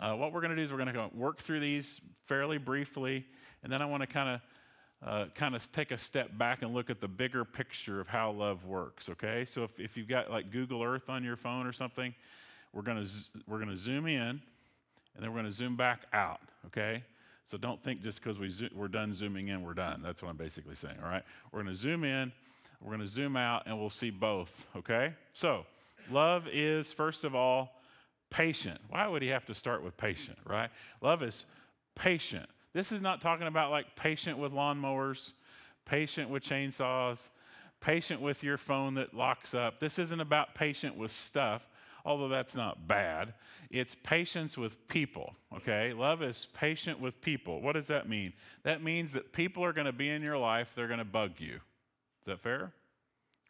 Uh, 0.00 0.14
what 0.14 0.32
we're 0.32 0.40
going 0.40 0.50
to 0.50 0.56
do 0.56 0.62
is 0.62 0.72
we're 0.72 0.82
going 0.82 0.92
to 0.92 1.10
work 1.14 1.38
through 1.38 1.60
these 1.60 2.00
fairly 2.24 2.58
briefly, 2.58 3.26
and 3.62 3.72
then 3.72 3.82
I 3.82 3.84
want 3.84 4.02
to 4.02 4.06
kind 4.06 4.28
of 4.30 4.40
uh, 5.06 5.26
kind 5.34 5.54
of 5.54 5.72
take 5.72 5.92
a 5.92 5.98
step 5.98 6.36
back 6.36 6.62
and 6.62 6.74
look 6.74 6.90
at 6.90 7.00
the 7.00 7.08
bigger 7.08 7.44
picture 7.44 8.00
of 8.00 8.08
how 8.08 8.30
love 8.30 8.64
works. 8.66 9.08
Okay, 9.08 9.44
so 9.44 9.62
if, 9.64 9.78
if 9.78 9.96
you've 9.96 10.08
got 10.08 10.30
like 10.30 10.50
Google 10.50 10.82
Earth 10.82 11.08
on 11.08 11.22
your 11.22 11.36
phone 11.36 11.66
or 11.66 11.72
something, 11.72 12.14
we're 12.72 12.82
going 12.82 13.06
to 13.06 13.12
we're 13.46 13.64
to 13.64 13.76
zoom 13.76 14.06
in, 14.06 14.20
and 14.20 14.40
then 15.18 15.30
we're 15.30 15.40
going 15.40 15.50
to 15.50 15.56
zoom 15.56 15.76
back 15.76 16.02
out. 16.12 16.40
Okay, 16.66 17.02
so 17.44 17.56
don't 17.56 17.82
think 17.82 18.02
just 18.02 18.22
because 18.22 18.38
we 18.38 18.50
zo- 18.50 18.68
we're 18.74 18.88
done 18.88 19.14
zooming 19.14 19.48
in, 19.48 19.62
we're 19.62 19.74
done. 19.74 20.00
That's 20.02 20.22
what 20.22 20.28
I'm 20.28 20.36
basically 20.36 20.74
saying. 20.74 20.96
All 21.02 21.10
right, 21.10 21.24
we're 21.52 21.62
going 21.62 21.74
to 21.74 21.80
zoom 21.80 22.04
in 22.04 22.32
we're 22.80 22.90
going 22.90 23.00
to 23.00 23.06
zoom 23.06 23.36
out 23.36 23.64
and 23.66 23.78
we'll 23.78 23.90
see 23.90 24.10
both, 24.10 24.66
okay? 24.74 25.14
So, 25.34 25.66
love 26.10 26.46
is, 26.50 26.92
first 26.92 27.24
of 27.24 27.34
all, 27.34 27.80
patient. 28.30 28.80
Why 28.88 29.06
would 29.06 29.22
he 29.22 29.28
have 29.28 29.44
to 29.46 29.54
start 29.54 29.82
with 29.82 29.96
patient, 29.96 30.38
right? 30.46 30.70
Love 31.02 31.22
is 31.22 31.44
patient. 31.94 32.48
This 32.72 32.92
is 32.92 33.00
not 33.00 33.20
talking 33.20 33.46
about 33.46 33.70
like 33.70 33.96
patient 33.96 34.38
with 34.38 34.52
lawnmowers, 34.52 35.32
patient 35.84 36.30
with 36.30 36.42
chainsaws, 36.42 37.28
patient 37.80 38.20
with 38.20 38.42
your 38.42 38.56
phone 38.56 38.94
that 38.94 39.14
locks 39.14 39.54
up. 39.54 39.80
This 39.80 39.98
isn't 39.98 40.20
about 40.20 40.54
patient 40.54 40.96
with 40.96 41.10
stuff, 41.10 41.68
although 42.04 42.28
that's 42.28 42.54
not 42.54 42.86
bad. 42.86 43.34
It's 43.70 43.96
patience 44.02 44.56
with 44.56 44.86
people, 44.88 45.34
okay? 45.56 45.92
Love 45.92 46.22
is 46.22 46.48
patient 46.54 47.00
with 47.00 47.20
people. 47.20 47.60
What 47.60 47.72
does 47.72 47.88
that 47.88 48.08
mean? 48.08 48.32
That 48.62 48.82
means 48.82 49.12
that 49.12 49.32
people 49.32 49.64
are 49.64 49.72
going 49.72 49.86
to 49.86 49.92
be 49.92 50.08
in 50.08 50.22
your 50.22 50.38
life, 50.38 50.72
they're 50.74 50.86
going 50.86 50.98
to 50.98 51.04
bug 51.04 51.32
you. 51.38 51.60
Is 52.20 52.26
that 52.26 52.40
fair? 52.40 52.72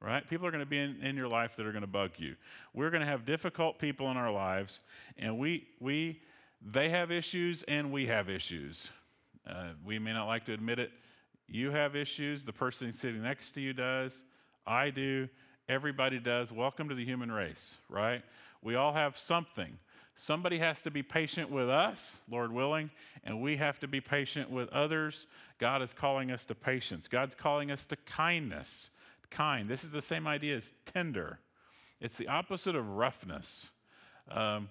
Right? 0.00 0.28
People 0.28 0.46
are 0.46 0.50
going 0.50 0.64
to 0.64 0.70
be 0.70 0.78
in, 0.78 0.96
in 1.02 1.17
your 1.17 1.28
life 1.28 1.56
that 1.56 1.67
are 1.67 1.72
going 1.72 1.82
to 1.82 1.88
bug 1.88 2.12
you. 2.17 2.37
We're 2.72 2.90
going 2.90 3.02
to 3.02 3.06
have 3.06 3.26
difficult 3.26 3.78
people 3.78 4.11
in 4.11 4.17
our 4.17 4.32
lives, 4.32 4.81
and 5.19 5.38
we, 5.38 5.67
we, 5.78 6.22
they 6.62 6.88
have 6.88 7.11
issues 7.11 7.62
and 7.64 7.93
we 7.93 8.06
have 8.06 8.31
issues. 8.31 8.88
Uh, 9.46 9.69
we 9.84 9.99
may 9.99 10.12
not 10.12 10.26
like 10.26 10.46
to 10.46 10.55
admit 10.55 10.78
it. 10.78 10.90
You 11.49 11.70
have 11.70 11.96
issues, 11.96 12.44
the 12.44 12.52
person 12.52 12.93
sitting 12.93 13.22
next 13.22 13.52
to 13.52 13.61
you 13.61 13.72
does, 13.72 14.22
I 14.67 14.90
do, 14.90 15.28
everybody 15.69 16.19
does. 16.19 16.52
Welcome 16.52 16.88
to 16.88 16.94
the 16.94 17.05
human 17.05 17.32
race, 17.32 17.76
right? 17.88 18.23
We 18.62 18.76
all 18.76 18.93
have 18.93 19.19
something. 19.19 19.76
Somebody 20.14 20.58
has 20.58 20.82
to 20.82 20.90
be 20.90 21.02
patient 21.02 21.50
with 21.50 21.70
us, 21.70 22.20
Lord 22.28 22.52
willing, 22.52 22.90
and 23.24 23.40
we 23.40 23.56
have 23.56 23.80
to 23.80 23.88
be 23.88 24.00
patient 24.00 24.50
with 24.50 24.68
others. 24.70 25.26
God 25.58 25.80
is 25.82 25.92
calling 25.92 26.30
us 26.30 26.44
to 26.46 26.54
patience. 26.54 27.08
God's 27.08 27.34
calling 27.34 27.70
us 27.70 27.84
to 27.86 27.96
kindness. 27.96 28.90
Kind. 29.30 29.68
This 29.68 29.84
is 29.84 29.90
the 29.90 30.02
same 30.02 30.26
idea 30.26 30.56
as 30.56 30.72
tender. 30.86 31.38
It's 32.00 32.16
the 32.16 32.26
opposite 32.26 32.74
of 32.74 32.86
roughness. 32.96 33.68
Um, 34.28 34.68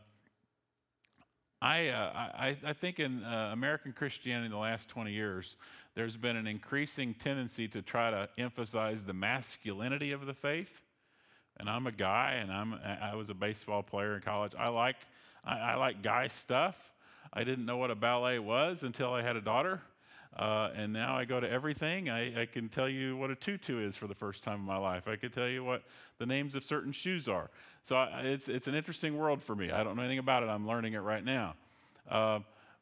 I, 1.61 1.87
uh, 1.87 2.11
I, 2.15 2.57
I, 2.65 2.73
think 2.73 2.99
in 2.99 3.23
uh, 3.23 3.51
American 3.51 3.93
Christianity 3.93 4.45
in 4.45 4.51
the 4.51 4.57
last 4.57 4.87
20 4.89 5.11
years, 5.11 5.55
there's 5.95 6.15
been 6.15 6.37
an 6.37 6.47
increasing 6.47 7.13
tendency 7.13 7.67
to 7.69 7.81
try 7.81 8.09
to 8.11 8.29
emphasize 8.37 9.03
the 9.03 9.13
masculinity 9.13 10.11
of 10.11 10.25
the 10.25 10.33
faith. 10.33 10.81
And 11.57 11.69
I'm 11.69 11.87
a 11.87 11.91
guy, 11.91 12.39
and 12.41 12.51
I'm, 12.51 12.73
I 13.01 13.15
was 13.15 13.29
a 13.29 13.33
baseball 13.33 13.83
player 13.83 14.15
in 14.15 14.21
college. 14.21 14.53
I 14.57 14.69
like 14.69 14.95
I, 15.43 15.59
I 15.59 15.75
like 15.75 16.01
guy 16.01 16.27
stuff. 16.27 16.91
I 17.31 17.43
didn't 17.43 17.65
know 17.65 17.77
what 17.77 17.91
a 17.91 17.95
ballet 17.95 18.39
was 18.39 18.83
until 18.83 19.13
I 19.13 19.21
had 19.21 19.35
a 19.35 19.41
daughter. 19.41 19.81
Uh, 20.35 20.69
and 20.75 20.93
now 20.93 21.17
I 21.17 21.25
go 21.25 21.39
to 21.39 21.49
everything. 21.49 22.09
I, 22.09 22.43
I, 22.43 22.45
can 22.45 22.69
tell 22.69 22.87
you 22.87 23.17
what 23.17 23.31
a 23.31 23.35
tutu 23.35 23.85
is 23.85 23.97
for 23.97 24.07
the 24.07 24.13
first 24.15 24.43
time 24.43 24.59
in 24.59 24.65
my 24.65 24.77
life. 24.77 25.07
I 25.07 25.15
can 25.15 25.31
tell 25.31 25.47
you 25.47 25.63
what 25.63 25.83
the 26.17 26.25
names 26.25 26.55
of 26.55 26.63
certain 26.63 26.91
shoes 26.91 27.27
are. 27.27 27.49
So 27.81 27.95
I, 27.95 28.21
it's, 28.21 28.47
it's 28.47 28.67
an 28.67 28.75
interesting 28.75 29.17
world 29.17 29.43
for 29.43 29.55
me. 29.55 29.71
I 29.71 29.83
don't 29.83 29.95
know 29.95 30.03
anything 30.03 30.19
about 30.19 30.43
it. 30.43 30.49
I'm 30.49 30.67
learning 30.67 30.93
it 30.93 30.99
right 30.99 31.25
now. 31.25 31.55
Uh, 32.09 32.39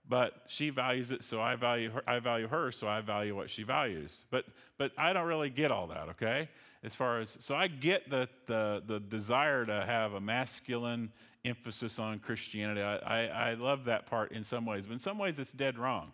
but 0.10 0.44
she 0.48 0.70
values 0.70 1.12
it, 1.12 1.24
so 1.24 1.42
I 1.42 1.56
value 1.56 1.92
her. 1.92 2.04
I 2.08 2.20
value 2.20 2.48
her, 2.48 2.72
so 2.72 2.88
I 2.88 3.02
value 3.02 3.36
what 3.36 3.50
she 3.50 3.64
values. 3.64 4.24
But 4.30 4.46
but 4.78 4.92
I 4.98 5.14
don't 5.14 5.28
really 5.28 5.50
get 5.50 5.72
all 5.72 5.88
that. 5.88 6.10
Okay, 6.10 6.50
as 6.84 6.96
far 6.96 7.20
as 7.20 7.38
so 7.42 7.56
I 7.56 7.68
get 7.68 8.10
the 8.10 8.30
the, 8.46 8.84
the 8.86 9.00
desire 9.00 9.66
to 9.66 9.86
have 9.86 10.14
a 10.14 10.22
masculine 10.22 11.12
emphasis 11.48 12.00
on 12.00 12.20
Christianity. 12.20 12.82
I, 12.82 12.98
I, 12.98 13.26
I 13.26 13.54
love 13.54 13.86
that 13.86 14.06
part 14.06 14.32
in 14.32 14.44
some 14.44 14.66
ways, 14.66 14.86
but 14.86 14.94
in 14.94 15.00
some 15.00 15.18
ways 15.18 15.40
it's 15.40 15.52
dead 15.52 15.78
wrong. 15.78 16.12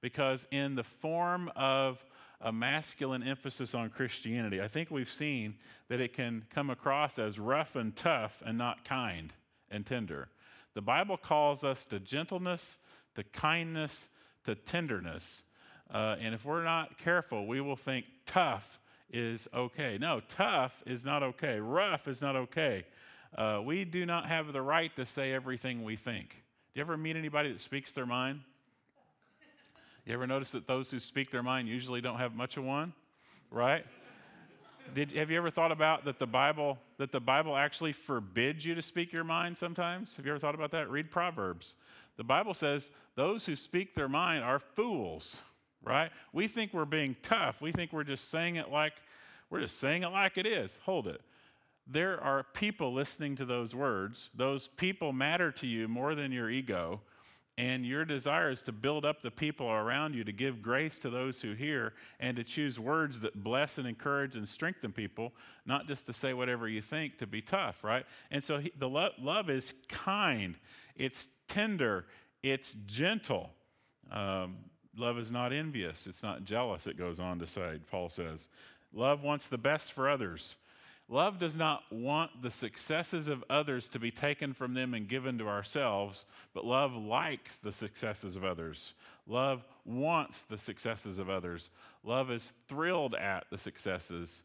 Because 0.00 0.46
in 0.50 0.74
the 0.74 0.84
form 0.84 1.50
of 1.56 2.04
a 2.40 2.52
masculine 2.52 3.22
emphasis 3.22 3.74
on 3.74 3.90
Christianity, 3.90 4.60
I 4.60 4.68
think 4.68 4.90
we've 4.90 5.10
seen 5.10 5.54
that 5.88 6.00
it 6.00 6.12
can 6.12 6.44
come 6.54 6.70
across 6.70 7.18
as 7.18 7.38
rough 7.38 7.76
and 7.76 7.96
tough 7.96 8.42
and 8.44 8.56
not 8.58 8.84
kind 8.84 9.32
and 9.70 9.84
tender. 9.84 10.28
The 10.74 10.82
Bible 10.82 11.16
calls 11.16 11.64
us 11.64 11.86
to 11.86 11.98
gentleness, 11.98 12.78
to 13.14 13.24
kindness, 13.24 14.08
to 14.44 14.54
tenderness. 14.54 15.42
Uh, 15.90 16.16
and 16.20 16.34
if 16.34 16.44
we're 16.44 16.64
not 16.64 16.98
careful, 16.98 17.46
we 17.46 17.60
will 17.60 17.76
think 17.76 18.04
tough 18.26 18.80
is 19.10 19.48
okay. 19.54 19.98
No, 19.98 20.20
tough 20.28 20.82
is 20.84 21.04
not 21.04 21.22
okay. 21.22 21.58
Rough 21.58 22.08
is 22.08 22.20
not 22.20 22.36
okay. 22.36 22.84
Uh, 23.36 23.60
we 23.62 23.84
do 23.84 24.06
not 24.06 24.26
have 24.26 24.52
the 24.52 24.62
right 24.62 24.94
to 24.96 25.04
say 25.04 25.32
everything 25.32 25.84
we 25.84 25.94
think. 25.94 26.30
Do 26.30 26.80
you 26.80 26.80
ever 26.80 26.96
meet 26.96 27.16
anybody 27.16 27.52
that 27.52 27.60
speaks 27.60 27.92
their 27.92 28.06
mind? 28.06 28.40
You 30.06 30.14
ever 30.14 30.26
notice 30.26 30.50
that 30.52 30.66
those 30.66 30.90
who 30.90 31.00
speak 31.00 31.30
their 31.30 31.42
mind 31.42 31.68
usually 31.68 32.00
don't 32.00 32.18
have 32.18 32.34
much 32.34 32.56
of 32.56 32.64
one? 32.64 32.94
Right? 33.50 33.84
Did, 34.94 35.12
have 35.12 35.30
you 35.30 35.36
ever 35.36 35.50
thought 35.50 35.72
about 35.72 36.04
that 36.04 36.18
the 36.18 36.26
Bible 36.26 36.78
that 36.98 37.12
the 37.12 37.20
Bible 37.20 37.56
actually 37.56 37.92
forbids 37.92 38.64
you 38.64 38.74
to 38.74 38.82
speak 38.82 39.12
your 39.12 39.24
mind 39.24 39.58
sometimes? 39.58 40.14
Have 40.16 40.24
you 40.24 40.32
ever 40.32 40.38
thought 40.38 40.54
about 40.54 40.70
that? 40.70 40.88
Read 40.88 41.10
Proverbs. 41.10 41.74
The 42.16 42.24
Bible 42.24 42.54
says 42.54 42.90
those 43.16 43.44
who 43.44 43.56
speak 43.56 43.94
their 43.94 44.08
mind 44.08 44.44
are 44.44 44.58
fools, 44.58 45.40
right? 45.82 46.10
We 46.32 46.48
think 46.48 46.72
we're 46.72 46.84
being 46.84 47.16
tough. 47.22 47.60
We 47.60 47.72
think 47.72 47.92
we're 47.92 48.04
just 48.04 48.30
saying 48.30 48.56
it 48.56 48.70
like 48.70 48.94
we're 49.50 49.60
just 49.60 49.78
saying 49.78 50.04
it 50.04 50.08
like 50.08 50.38
it 50.38 50.46
is. 50.46 50.78
Hold 50.84 51.08
it. 51.08 51.20
There 51.86 52.22
are 52.22 52.42
people 52.42 52.92
listening 52.92 53.36
to 53.36 53.44
those 53.44 53.74
words. 53.74 54.30
Those 54.34 54.68
people 54.68 55.12
matter 55.12 55.52
to 55.52 55.66
you 55.66 55.86
more 55.86 56.14
than 56.14 56.32
your 56.32 56.50
ego. 56.50 57.00
And 57.58 57.86
your 57.86 58.04
desire 58.04 58.50
is 58.50 58.60
to 58.62 58.72
build 58.72 59.06
up 59.06 59.22
the 59.22 59.30
people 59.30 59.70
around 59.70 60.14
you, 60.14 60.24
to 60.24 60.32
give 60.32 60.60
grace 60.60 60.98
to 60.98 61.08
those 61.08 61.40
who 61.40 61.54
hear, 61.54 61.94
and 62.20 62.36
to 62.36 62.44
choose 62.44 62.78
words 62.78 63.18
that 63.20 63.42
bless 63.42 63.78
and 63.78 63.86
encourage 63.86 64.36
and 64.36 64.46
strengthen 64.46 64.92
people, 64.92 65.32
not 65.64 65.86
just 65.86 66.04
to 66.06 66.12
say 66.12 66.34
whatever 66.34 66.68
you 66.68 66.82
think 66.82 67.16
to 67.16 67.26
be 67.26 67.40
tough, 67.40 67.82
right? 67.82 68.04
And 68.30 68.44
so 68.44 68.58
he, 68.58 68.72
the 68.78 68.88
lo- 68.88 69.12
love 69.18 69.48
is 69.48 69.72
kind, 69.88 70.54
it's 70.96 71.28
tender, 71.48 72.04
it's 72.42 72.74
gentle. 72.86 73.48
Um, 74.12 74.58
love 74.94 75.18
is 75.18 75.30
not 75.30 75.54
envious, 75.54 76.06
it's 76.06 76.22
not 76.22 76.44
jealous, 76.44 76.86
it 76.86 76.98
goes 76.98 77.18
on 77.18 77.38
to 77.38 77.46
say, 77.46 77.80
Paul 77.90 78.10
says. 78.10 78.48
Love 78.92 79.22
wants 79.22 79.46
the 79.46 79.58
best 79.58 79.94
for 79.94 80.10
others. 80.10 80.56
Love 81.08 81.38
does 81.38 81.54
not 81.54 81.84
want 81.92 82.42
the 82.42 82.50
successes 82.50 83.28
of 83.28 83.44
others 83.48 83.86
to 83.86 83.98
be 83.98 84.10
taken 84.10 84.52
from 84.52 84.74
them 84.74 84.94
and 84.94 85.08
given 85.08 85.38
to 85.38 85.46
ourselves, 85.46 86.26
but 86.52 86.64
love 86.64 86.94
likes 86.94 87.58
the 87.58 87.70
successes 87.70 88.34
of 88.34 88.44
others. 88.44 88.94
Love 89.28 89.64
wants 89.84 90.42
the 90.42 90.58
successes 90.58 91.18
of 91.18 91.30
others. 91.30 91.70
Love 92.02 92.32
is 92.32 92.52
thrilled 92.68 93.14
at 93.14 93.44
the 93.50 93.58
successes 93.58 94.42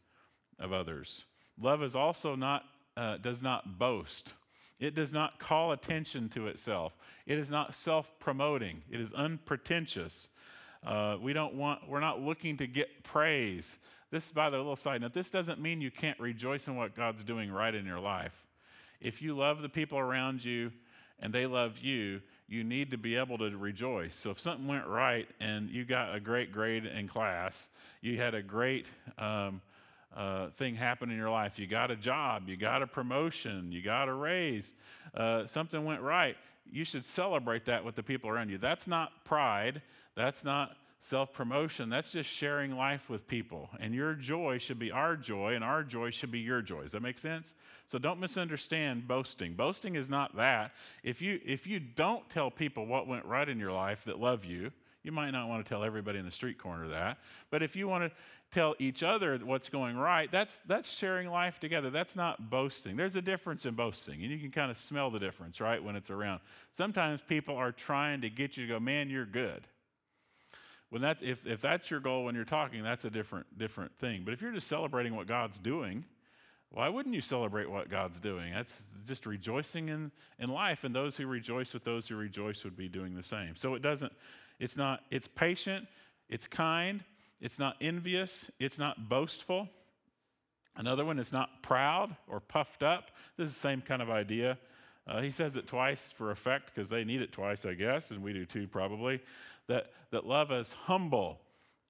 of 0.60 0.72
others. 0.72 1.24
Love 1.60 1.82
is 1.82 1.96
also 1.96 2.36
not, 2.36 2.64
uh, 2.96 3.16
does 3.16 3.42
not 3.42 3.78
boast. 3.78 4.34
It 4.78 4.94
does 4.94 5.12
not 5.12 5.40
call 5.40 5.72
attention 5.72 6.28
to 6.30 6.46
itself. 6.46 6.96
It 7.26 7.38
is 7.38 7.50
not 7.50 7.74
self 7.74 8.08
promoting. 8.20 8.82
It 8.88 9.00
is 9.00 9.12
unpretentious. 9.12 10.28
Uh, 10.84 11.16
we 11.20 11.32
don't 11.32 11.54
want, 11.54 11.88
we're 11.88 12.00
not 12.00 12.20
looking 12.20 12.56
to 12.56 12.66
get 12.66 13.04
praise. 13.04 13.78
This, 14.12 14.30
by 14.30 14.50
the 14.50 14.58
little 14.58 14.76
side 14.76 15.00
note, 15.00 15.14
this 15.14 15.30
doesn't 15.30 15.58
mean 15.58 15.80
you 15.80 15.90
can't 15.90 16.20
rejoice 16.20 16.68
in 16.68 16.76
what 16.76 16.94
God's 16.94 17.24
doing 17.24 17.50
right 17.50 17.74
in 17.74 17.86
your 17.86 17.98
life. 17.98 18.44
If 19.00 19.22
you 19.22 19.34
love 19.34 19.62
the 19.62 19.70
people 19.70 19.98
around 19.98 20.44
you 20.44 20.70
and 21.18 21.32
they 21.32 21.46
love 21.46 21.78
you, 21.78 22.20
you 22.46 22.62
need 22.62 22.90
to 22.90 22.98
be 22.98 23.16
able 23.16 23.38
to 23.38 23.56
rejoice. 23.56 24.14
So 24.14 24.30
if 24.30 24.38
something 24.38 24.66
went 24.66 24.86
right 24.86 25.26
and 25.40 25.70
you 25.70 25.86
got 25.86 26.14
a 26.14 26.20
great 26.20 26.52
grade 26.52 26.84
in 26.84 27.08
class, 27.08 27.68
you 28.02 28.18
had 28.18 28.34
a 28.34 28.42
great 28.42 28.84
um, 29.16 29.62
uh, 30.14 30.48
thing 30.50 30.74
happen 30.74 31.10
in 31.10 31.16
your 31.16 31.30
life, 31.30 31.58
you 31.58 31.66
got 31.66 31.90
a 31.90 31.96
job, 31.96 32.50
you 32.50 32.58
got 32.58 32.82
a 32.82 32.86
promotion, 32.86 33.72
you 33.72 33.80
got 33.80 34.10
a 34.10 34.12
raise, 34.12 34.74
uh, 35.14 35.46
something 35.46 35.86
went 35.86 36.02
right, 36.02 36.36
you 36.70 36.84
should 36.84 37.06
celebrate 37.06 37.64
that 37.64 37.82
with 37.82 37.94
the 37.94 38.02
people 38.02 38.28
around 38.28 38.50
you. 38.50 38.58
That's 38.58 38.86
not 38.86 39.24
pride. 39.24 39.80
That's 40.14 40.44
not 40.44 40.76
self 41.02 41.32
promotion, 41.32 41.90
that's 41.90 42.12
just 42.12 42.30
sharing 42.30 42.76
life 42.76 43.10
with 43.10 43.26
people. 43.26 43.68
And 43.80 43.92
your 43.92 44.14
joy 44.14 44.58
should 44.58 44.78
be 44.78 44.92
our 44.92 45.16
joy, 45.16 45.54
and 45.54 45.64
our 45.64 45.82
joy 45.82 46.10
should 46.10 46.30
be 46.30 46.38
your 46.38 46.62
joy. 46.62 46.82
Does 46.82 46.92
that 46.92 47.02
make 47.02 47.18
sense? 47.18 47.54
So 47.86 47.98
don't 47.98 48.20
misunderstand 48.20 49.08
boasting. 49.08 49.54
Boasting 49.54 49.96
is 49.96 50.08
not 50.08 50.36
that. 50.36 50.70
If 51.02 51.20
you, 51.20 51.40
if 51.44 51.66
you 51.66 51.80
don't 51.80 52.28
tell 52.30 52.50
people 52.50 52.86
what 52.86 53.08
went 53.08 53.24
right 53.24 53.48
in 53.48 53.58
your 53.58 53.72
life 53.72 54.04
that 54.04 54.20
love 54.20 54.44
you, 54.44 54.70
you 55.02 55.10
might 55.10 55.32
not 55.32 55.48
want 55.48 55.64
to 55.64 55.68
tell 55.68 55.82
everybody 55.82 56.20
in 56.20 56.24
the 56.24 56.30
street 56.30 56.56
corner 56.56 56.86
that. 56.88 57.18
But 57.50 57.64
if 57.64 57.74
you 57.74 57.88
want 57.88 58.04
to 58.04 58.16
tell 58.52 58.76
each 58.78 59.02
other 59.02 59.36
what's 59.38 59.68
going 59.68 59.96
right, 59.96 60.30
that's, 60.30 60.56
that's 60.68 60.88
sharing 60.88 61.28
life 61.28 61.58
together. 61.58 61.90
That's 61.90 62.14
not 62.14 62.48
boasting. 62.48 62.96
There's 62.96 63.16
a 63.16 63.22
difference 63.22 63.66
in 63.66 63.74
boasting, 63.74 64.22
and 64.22 64.30
you 64.30 64.38
can 64.38 64.52
kind 64.52 64.70
of 64.70 64.78
smell 64.78 65.10
the 65.10 65.18
difference, 65.18 65.60
right, 65.60 65.82
when 65.82 65.96
it's 65.96 66.10
around. 66.10 66.40
Sometimes 66.72 67.20
people 67.26 67.56
are 67.56 67.72
trying 67.72 68.20
to 68.20 68.30
get 68.30 68.56
you 68.56 68.68
to 68.68 68.74
go, 68.74 68.78
man, 68.78 69.10
you're 69.10 69.26
good 69.26 69.66
when 70.92 71.00
that, 71.00 71.22
if, 71.22 71.46
if 71.46 71.62
that's 71.62 71.90
your 71.90 72.00
goal 72.00 72.24
when 72.24 72.34
you're 72.34 72.44
talking, 72.44 72.82
that's 72.82 73.06
a 73.06 73.10
different, 73.10 73.46
different 73.56 73.96
thing. 73.98 74.24
But 74.26 74.34
if 74.34 74.42
you're 74.42 74.52
just 74.52 74.68
celebrating 74.68 75.16
what 75.16 75.26
God's 75.26 75.58
doing, 75.58 76.04
why 76.68 76.90
wouldn't 76.90 77.14
you 77.14 77.22
celebrate 77.22 77.70
what 77.70 77.88
God's 77.88 78.20
doing? 78.20 78.52
That's 78.52 78.82
just 79.06 79.24
rejoicing 79.24 79.88
in, 79.88 80.12
in 80.38 80.50
life, 80.50 80.84
and 80.84 80.94
those 80.94 81.16
who 81.16 81.26
rejoice 81.26 81.72
with 81.72 81.82
those 81.82 82.06
who 82.06 82.16
rejoice 82.16 82.62
would 82.64 82.76
be 82.76 82.90
doing 82.90 83.14
the 83.14 83.22
same. 83.22 83.56
So 83.56 83.74
it 83.74 83.80
doesn't, 83.80 84.12
it's 84.60 84.76
not, 84.76 85.00
it's 85.10 85.26
patient, 85.28 85.86
it's 86.28 86.46
kind, 86.46 87.02
it's 87.40 87.58
not 87.58 87.76
envious, 87.80 88.50
it's 88.60 88.78
not 88.78 89.08
boastful. 89.08 89.70
Another 90.76 91.06
one 91.06 91.18
is 91.18 91.32
not 91.32 91.62
proud 91.62 92.14
or 92.28 92.38
puffed 92.38 92.82
up. 92.82 93.12
This 93.38 93.46
is 93.46 93.54
the 93.54 93.60
same 93.60 93.80
kind 93.80 94.02
of 94.02 94.10
idea. 94.10 94.58
Uh, 95.06 95.22
he 95.22 95.30
says 95.30 95.56
it 95.56 95.66
twice 95.66 96.12
for 96.12 96.32
effect 96.32 96.66
because 96.66 96.90
they 96.90 97.02
need 97.02 97.22
it 97.22 97.32
twice, 97.32 97.64
I 97.64 97.72
guess, 97.72 98.10
and 98.10 98.22
we 98.22 98.34
do 98.34 98.44
too, 98.44 98.68
probably 98.68 99.22
that, 99.68 99.92
that 100.10 100.26
love 100.26 100.52
is 100.52 100.72
humble, 100.72 101.40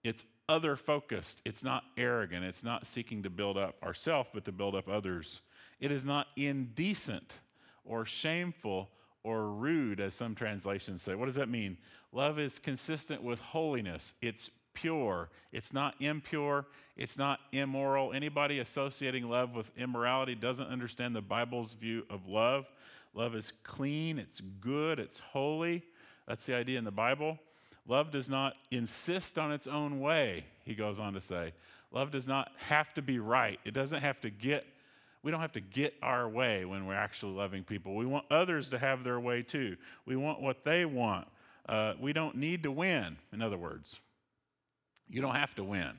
it's 0.05 0.25
other 0.49 0.77
focused, 0.77 1.43
it's 1.45 1.65
not 1.65 1.85
arrogant, 1.97 2.45
it's 2.45 2.65
not 2.65 2.87
seeking 2.87 3.23
to 3.23 3.31
build 3.31 3.57
up 3.57 3.77
ourselves, 3.83 4.29
but 4.35 4.45
to 4.45 4.53
build 4.53 4.75
up 4.75 4.89
others. 4.89 5.41
It 5.81 5.91
is 5.91 6.05
not 6.05 6.29
indecent 6.37 7.41
or 7.85 8.05
shameful 8.05 8.91
or 9.25 9.49
rude, 9.51 10.01
as 10.01 10.15
some 10.15 10.35
translations 10.35 11.03
say. 11.03 11.15
What 11.15 11.27
does 11.27 11.35
that 11.37 11.49
mean? 11.49 11.77
Love 12.13 12.39
is 12.39 12.59
consistent 12.59 13.23
with 13.23 13.41
holiness. 13.41 14.15
It's 14.21 14.51
pure. 14.75 15.31
It's 15.53 15.73
not 15.73 15.95
impure. 16.01 16.67
It's 16.97 17.17
not 17.17 17.41
immoral. 17.53 18.13
Anybody 18.13 18.59
associating 18.59 19.29
love 19.29 19.55
with 19.55 19.71
immorality 19.77 20.35
doesn't 20.35 20.67
understand 20.67 21.15
the 21.15 21.21
Bible's 21.21 21.73
view 21.75 22.05
of 22.11 22.27
love. 22.27 22.67
Love 23.15 23.35
is 23.35 23.53
clean, 23.63 24.19
it's 24.19 24.41
good, 24.61 24.99
it's 24.99 25.19
holy. 25.19 25.83
That's 26.27 26.47
the 26.47 26.55
idea 26.55 26.79
in 26.79 26.85
the 26.85 26.91
Bible. 26.91 27.39
Love 27.87 28.11
does 28.11 28.29
not 28.29 28.55
insist 28.71 29.39
on 29.39 29.53
its 29.53 29.67
own 29.67 30.01
way, 30.01 30.45
he 30.65 30.75
goes 30.75 30.99
on 30.99 31.15
to 31.15 31.21
say. 31.21 31.53
Love 31.91 32.11
does 32.11 32.27
not 32.27 32.51
have 32.57 32.95
to 32.95 33.03
be 33.03 33.19
right. 33.19 33.59
It 33.65 33.75
doesn't 33.75 34.01
have 34.01 34.21
to 34.21 34.31
get, 34.31 34.65
we 35.23 35.31
don't 35.31 35.41
have 35.41 35.53
to 35.53 35.61
get 35.61 35.95
our 36.03 36.29
way 36.29 36.65
when 36.65 36.87
we're 36.87 36.95
actually 36.95 37.33
loving 37.33 37.65
people. 37.65 37.97
We 37.97 38.07
want 38.07 38.25
others 38.31 38.71
to 38.71 38.79
have 38.79 39.05
their 39.05 39.21
way 39.21 39.43
too. 39.43 39.77
We 40.07 40.17
want 40.17 40.41
what 40.41 40.65
they 40.65 40.85
want. 40.85 41.27
Uh, 41.69 41.95
we 42.01 42.13
don't 42.13 42.37
need 42.37 42.63
to 42.63 42.73
win, 42.73 43.19
in 43.33 43.43
other 43.43 43.59
words. 43.59 44.01
You 45.09 45.21
don't 45.21 45.35
have 45.35 45.55
to 45.57 45.65
win. 45.65 45.93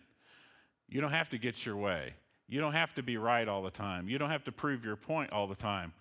You 0.89 1.01
don't 1.01 1.11
have 1.11 1.29
to 1.29 1.37
get 1.37 1.65
your 1.65 1.77
way. 1.77 2.13
You 2.47 2.59
don't 2.59 2.73
have 2.73 2.93
to 2.95 3.03
be 3.03 3.17
right 3.17 3.47
all 3.47 3.61
the 3.61 3.71
time. 3.71 4.09
You 4.09 4.17
don't 4.17 4.29
have 4.29 4.43
to 4.45 4.51
prove 4.51 4.83
your 4.83 4.95
point 4.95 5.31
all 5.31 5.47
the 5.47 5.55
time 5.55 5.93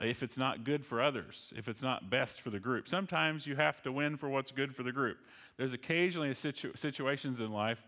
if 0.00 0.22
it's 0.22 0.36
not 0.36 0.64
good 0.64 0.84
for 0.84 1.00
others, 1.00 1.52
if 1.56 1.68
it's 1.68 1.82
not 1.82 2.10
best 2.10 2.40
for 2.40 2.50
the 2.50 2.58
group. 2.58 2.88
Sometimes 2.88 3.46
you 3.46 3.54
have 3.54 3.82
to 3.82 3.92
win 3.92 4.16
for 4.16 4.28
what's 4.28 4.50
good 4.50 4.74
for 4.74 4.82
the 4.82 4.92
group. 4.92 5.18
There's 5.56 5.72
occasionally 5.72 6.34
situ- 6.34 6.72
situations 6.74 7.40
in 7.40 7.52
life 7.52 7.86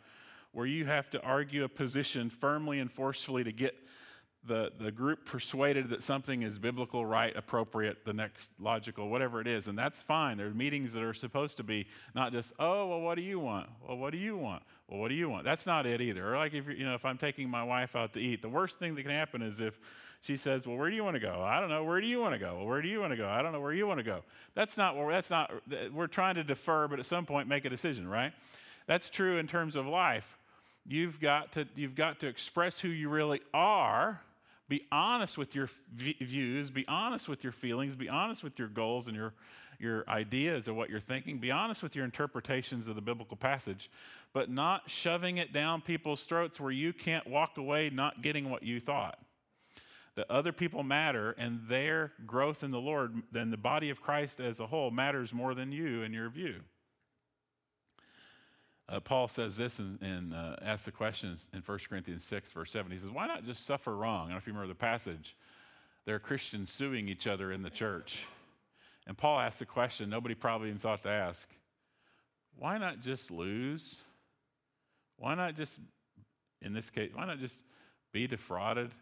where 0.52 0.66
you 0.66 0.86
have 0.86 1.10
to 1.10 1.20
argue 1.22 1.64
a 1.64 1.68
position 1.68 2.30
firmly 2.30 2.78
and 2.78 2.90
forcefully 2.90 3.44
to 3.44 3.52
get 3.52 3.74
the, 4.46 4.72
the 4.78 4.90
group 4.90 5.24
persuaded 5.24 5.90
that 5.90 6.02
something 6.02 6.42
is 6.42 6.58
biblical, 6.58 7.04
right, 7.04 7.36
appropriate, 7.36 8.04
the 8.04 8.12
next 8.12 8.50
logical, 8.60 9.08
whatever 9.08 9.40
it 9.40 9.46
is. 9.46 9.66
And 9.66 9.78
that's 9.78 10.02
fine. 10.02 10.36
There 10.38 10.46
are 10.46 10.50
meetings 10.50 10.92
that 10.92 11.02
are 11.02 11.14
supposed 11.14 11.56
to 11.58 11.62
be 11.62 11.86
not 12.14 12.32
just, 12.32 12.52
oh, 12.58 12.86
well, 12.88 13.00
what 13.00 13.16
do 13.16 13.22
you 13.22 13.38
want? 13.38 13.68
Well, 13.86 13.96
what 13.96 14.12
do 14.12 14.18
you 14.18 14.36
want? 14.36 14.62
Well, 14.88 15.00
what 15.00 15.08
do 15.08 15.14
you 15.14 15.28
want? 15.28 15.44
That's 15.44 15.66
not 15.66 15.84
it 15.84 16.00
either. 16.00 16.32
Or 16.32 16.36
like 16.36 16.54
if 16.54 16.68
you 16.68 16.84
know, 16.84 16.94
if 16.94 17.04
I'm 17.04 17.18
taking 17.18 17.50
my 17.50 17.64
wife 17.64 17.96
out 17.96 18.12
to 18.12 18.20
eat, 18.20 18.40
the 18.40 18.48
worst 18.48 18.78
thing 18.78 18.94
that 18.94 19.02
can 19.02 19.10
happen 19.10 19.42
is 19.42 19.60
if 19.60 19.78
she 20.22 20.36
says, 20.36 20.66
"Well, 20.66 20.76
where 20.76 20.88
do 20.88 20.96
you 20.96 21.02
want 21.02 21.14
to 21.14 21.20
go?" 21.20 21.42
I 21.42 21.60
don't 21.60 21.68
know. 21.68 21.82
Where 21.82 22.00
do 22.00 22.06
you 22.06 22.20
want 22.20 22.34
to 22.34 22.38
go? 22.38 22.54
Well, 22.56 22.66
where 22.66 22.80
do 22.80 22.88
you 22.88 23.00
want 23.00 23.12
to 23.12 23.16
go? 23.16 23.28
I 23.28 23.42
don't 23.42 23.52
know. 23.52 23.60
Where 23.60 23.72
you 23.72 23.86
want 23.86 23.98
to 23.98 24.04
go? 24.04 24.22
That's 24.54 24.76
not. 24.76 24.96
That's 25.08 25.30
not. 25.30 25.52
We're 25.92 26.06
trying 26.06 26.36
to 26.36 26.44
defer, 26.44 26.86
but 26.86 27.00
at 27.00 27.06
some 27.06 27.26
point 27.26 27.48
make 27.48 27.64
a 27.64 27.70
decision, 27.70 28.06
right? 28.06 28.32
That's 28.86 29.10
true 29.10 29.38
in 29.38 29.48
terms 29.48 29.74
of 29.74 29.86
life. 29.86 30.38
You've 30.86 31.20
got 31.20 31.52
to. 31.52 31.66
You've 31.74 31.96
got 31.96 32.20
to 32.20 32.28
express 32.28 32.78
who 32.78 32.88
you 32.88 33.08
really 33.08 33.40
are. 33.52 34.20
Be 34.68 34.86
honest 34.90 35.38
with 35.38 35.54
your 35.54 35.68
v- 35.94 36.16
views. 36.20 36.70
Be 36.70 36.86
honest 36.88 37.28
with 37.28 37.44
your 37.44 37.52
feelings. 37.52 37.94
Be 37.94 38.08
honest 38.08 38.42
with 38.42 38.58
your 38.58 38.68
goals 38.68 39.06
and 39.06 39.16
your 39.16 39.32
your 39.78 40.08
ideas 40.08 40.68
of 40.68 40.74
what 40.74 40.88
you're 40.88 41.00
thinking. 41.00 41.38
Be 41.38 41.50
honest 41.50 41.82
with 41.82 41.94
your 41.94 42.06
interpretations 42.06 42.88
of 42.88 42.94
the 42.94 43.02
biblical 43.02 43.36
passage, 43.36 43.90
but 44.32 44.48
not 44.50 44.82
shoving 44.86 45.36
it 45.36 45.52
down 45.52 45.82
people's 45.82 46.24
throats 46.24 46.58
where 46.58 46.70
you 46.70 46.94
can't 46.94 47.26
walk 47.26 47.58
away 47.58 47.90
not 47.90 48.22
getting 48.22 48.48
what 48.48 48.62
you 48.62 48.80
thought 48.80 49.18
that 50.16 50.30
other 50.30 50.52
people 50.52 50.82
matter 50.82 51.32
and 51.38 51.60
their 51.68 52.12
growth 52.26 52.62
in 52.62 52.70
the 52.70 52.80
Lord, 52.80 53.22
then 53.30 53.50
the 53.50 53.56
body 53.56 53.90
of 53.90 54.00
Christ 54.00 54.40
as 54.40 54.60
a 54.60 54.66
whole 54.66 54.90
matters 54.90 55.32
more 55.32 55.54
than 55.54 55.70
you 55.70 56.02
and 56.02 56.12
your 56.12 56.30
view. 56.30 56.60
Uh, 58.88 59.00
Paul 59.00 59.26
says 59.26 59.56
this 59.56 59.78
and, 59.80 60.32
uh, 60.32 60.56
asks 60.62 60.84
the 60.84 60.92
question 60.92 61.36
in 61.52 61.60
1 61.60 61.78
Corinthians 61.88 62.24
6, 62.24 62.52
verse 62.52 62.70
7. 62.70 62.92
He 62.92 62.98
says, 62.98 63.10
Why 63.10 63.26
not 63.26 63.44
just 63.44 63.66
suffer 63.66 63.96
wrong? 63.96 64.16
I 64.16 64.22
don't 64.22 64.30
know 64.30 64.36
if 64.36 64.46
you 64.46 64.52
remember 64.52 64.72
the 64.72 64.78
passage. 64.78 65.36
There 66.04 66.14
are 66.14 66.20
Christians 66.20 66.70
suing 66.70 67.08
each 67.08 67.26
other 67.26 67.50
in 67.52 67.62
the 67.62 67.70
church. 67.70 68.24
And 69.08 69.16
Paul 69.16 69.40
asks 69.40 69.60
a 69.60 69.66
question 69.66 70.08
nobody 70.08 70.34
probably 70.34 70.68
even 70.68 70.78
thought 70.78 71.02
to 71.02 71.08
ask 71.08 71.48
Why 72.58 72.78
not 72.78 73.00
just 73.00 73.30
lose? 73.30 73.98
Why 75.18 75.34
not 75.34 75.56
just, 75.56 75.78
in 76.62 76.72
this 76.72 76.90
case, 76.90 77.10
why 77.14 77.26
not 77.26 77.40
just 77.40 77.62
be 78.12 78.26
defrauded 78.26 78.92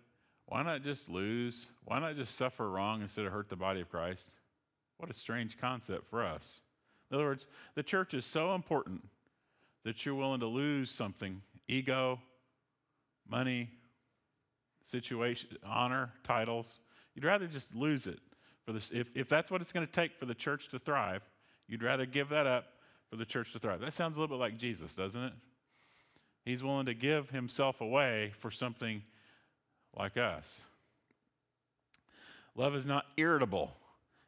why 0.47 0.63
not 0.63 0.83
just 0.83 1.09
lose? 1.09 1.67
Why 1.85 1.99
not 1.99 2.17
just 2.17 2.35
suffer 2.35 2.69
wrong 2.69 3.03
instead 3.03 3.25
of 3.25 3.33
hurt 3.33 3.49
the 3.49 3.57
body 3.57 3.81
of 3.81 3.91
Christ? 3.91 4.31
What 4.99 5.11
a 5.11 5.15
strange 5.15 5.59
concept 5.59 6.09
for 6.09 6.23
us. 6.23 6.61
In 7.11 7.17
other 7.17 7.25
words, 7.25 7.47
the 7.75 7.83
church 7.83 8.15
is 8.15 8.25
so 8.25 8.55
important 8.55 9.03
that 9.85 10.05
you're 10.05 10.15
willing 10.15 10.41
to 10.41 10.47
lose 10.47 10.91
something 10.91 11.41
ego, 11.69 12.21
money, 13.29 13.71
situation, 14.85 15.49
honor, 15.65 16.13
titles. 16.25 16.81
You'd 17.15 17.25
rather 17.25 17.47
just 17.47 17.75
lose 17.75 18.07
it. 18.07 18.19
For 18.67 18.73
this, 18.73 18.91
if, 18.93 19.09
if 19.15 19.29
that's 19.29 19.51
what 19.51 19.61
it's 19.61 19.73
going 19.73 19.87
to 19.87 19.93
take 19.93 20.19
for 20.19 20.27
the 20.27 20.35
church 20.35 20.69
to 20.71 20.79
thrive, 20.79 21.23
you'd 21.69 21.83
rather 21.83 22.07
give 22.07 22.31
that 22.31 22.47
up 22.47 22.67
for 23.11 23.17
the 23.17 23.25
church 23.25 23.53
to 23.53 23.59
thrive. 23.59 23.81
That 23.81 23.93
sounds 23.93 24.17
a 24.17 24.21
little 24.21 24.37
bit 24.37 24.41
like 24.41 24.59
Jesus, 24.59 24.95
doesn't 24.95 25.23
it? 25.23 25.33
He's 26.45 26.63
willing 26.63 26.87
to 26.87 26.95
give 26.95 27.31
himself 27.31 27.81
away 27.81 28.33
for 28.39 28.51
something 28.51 29.03
like 29.97 30.17
us. 30.17 30.63
Love 32.55 32.75
is 32.75 32.87
not 32.87 33.05
irritable. 33.17 33.73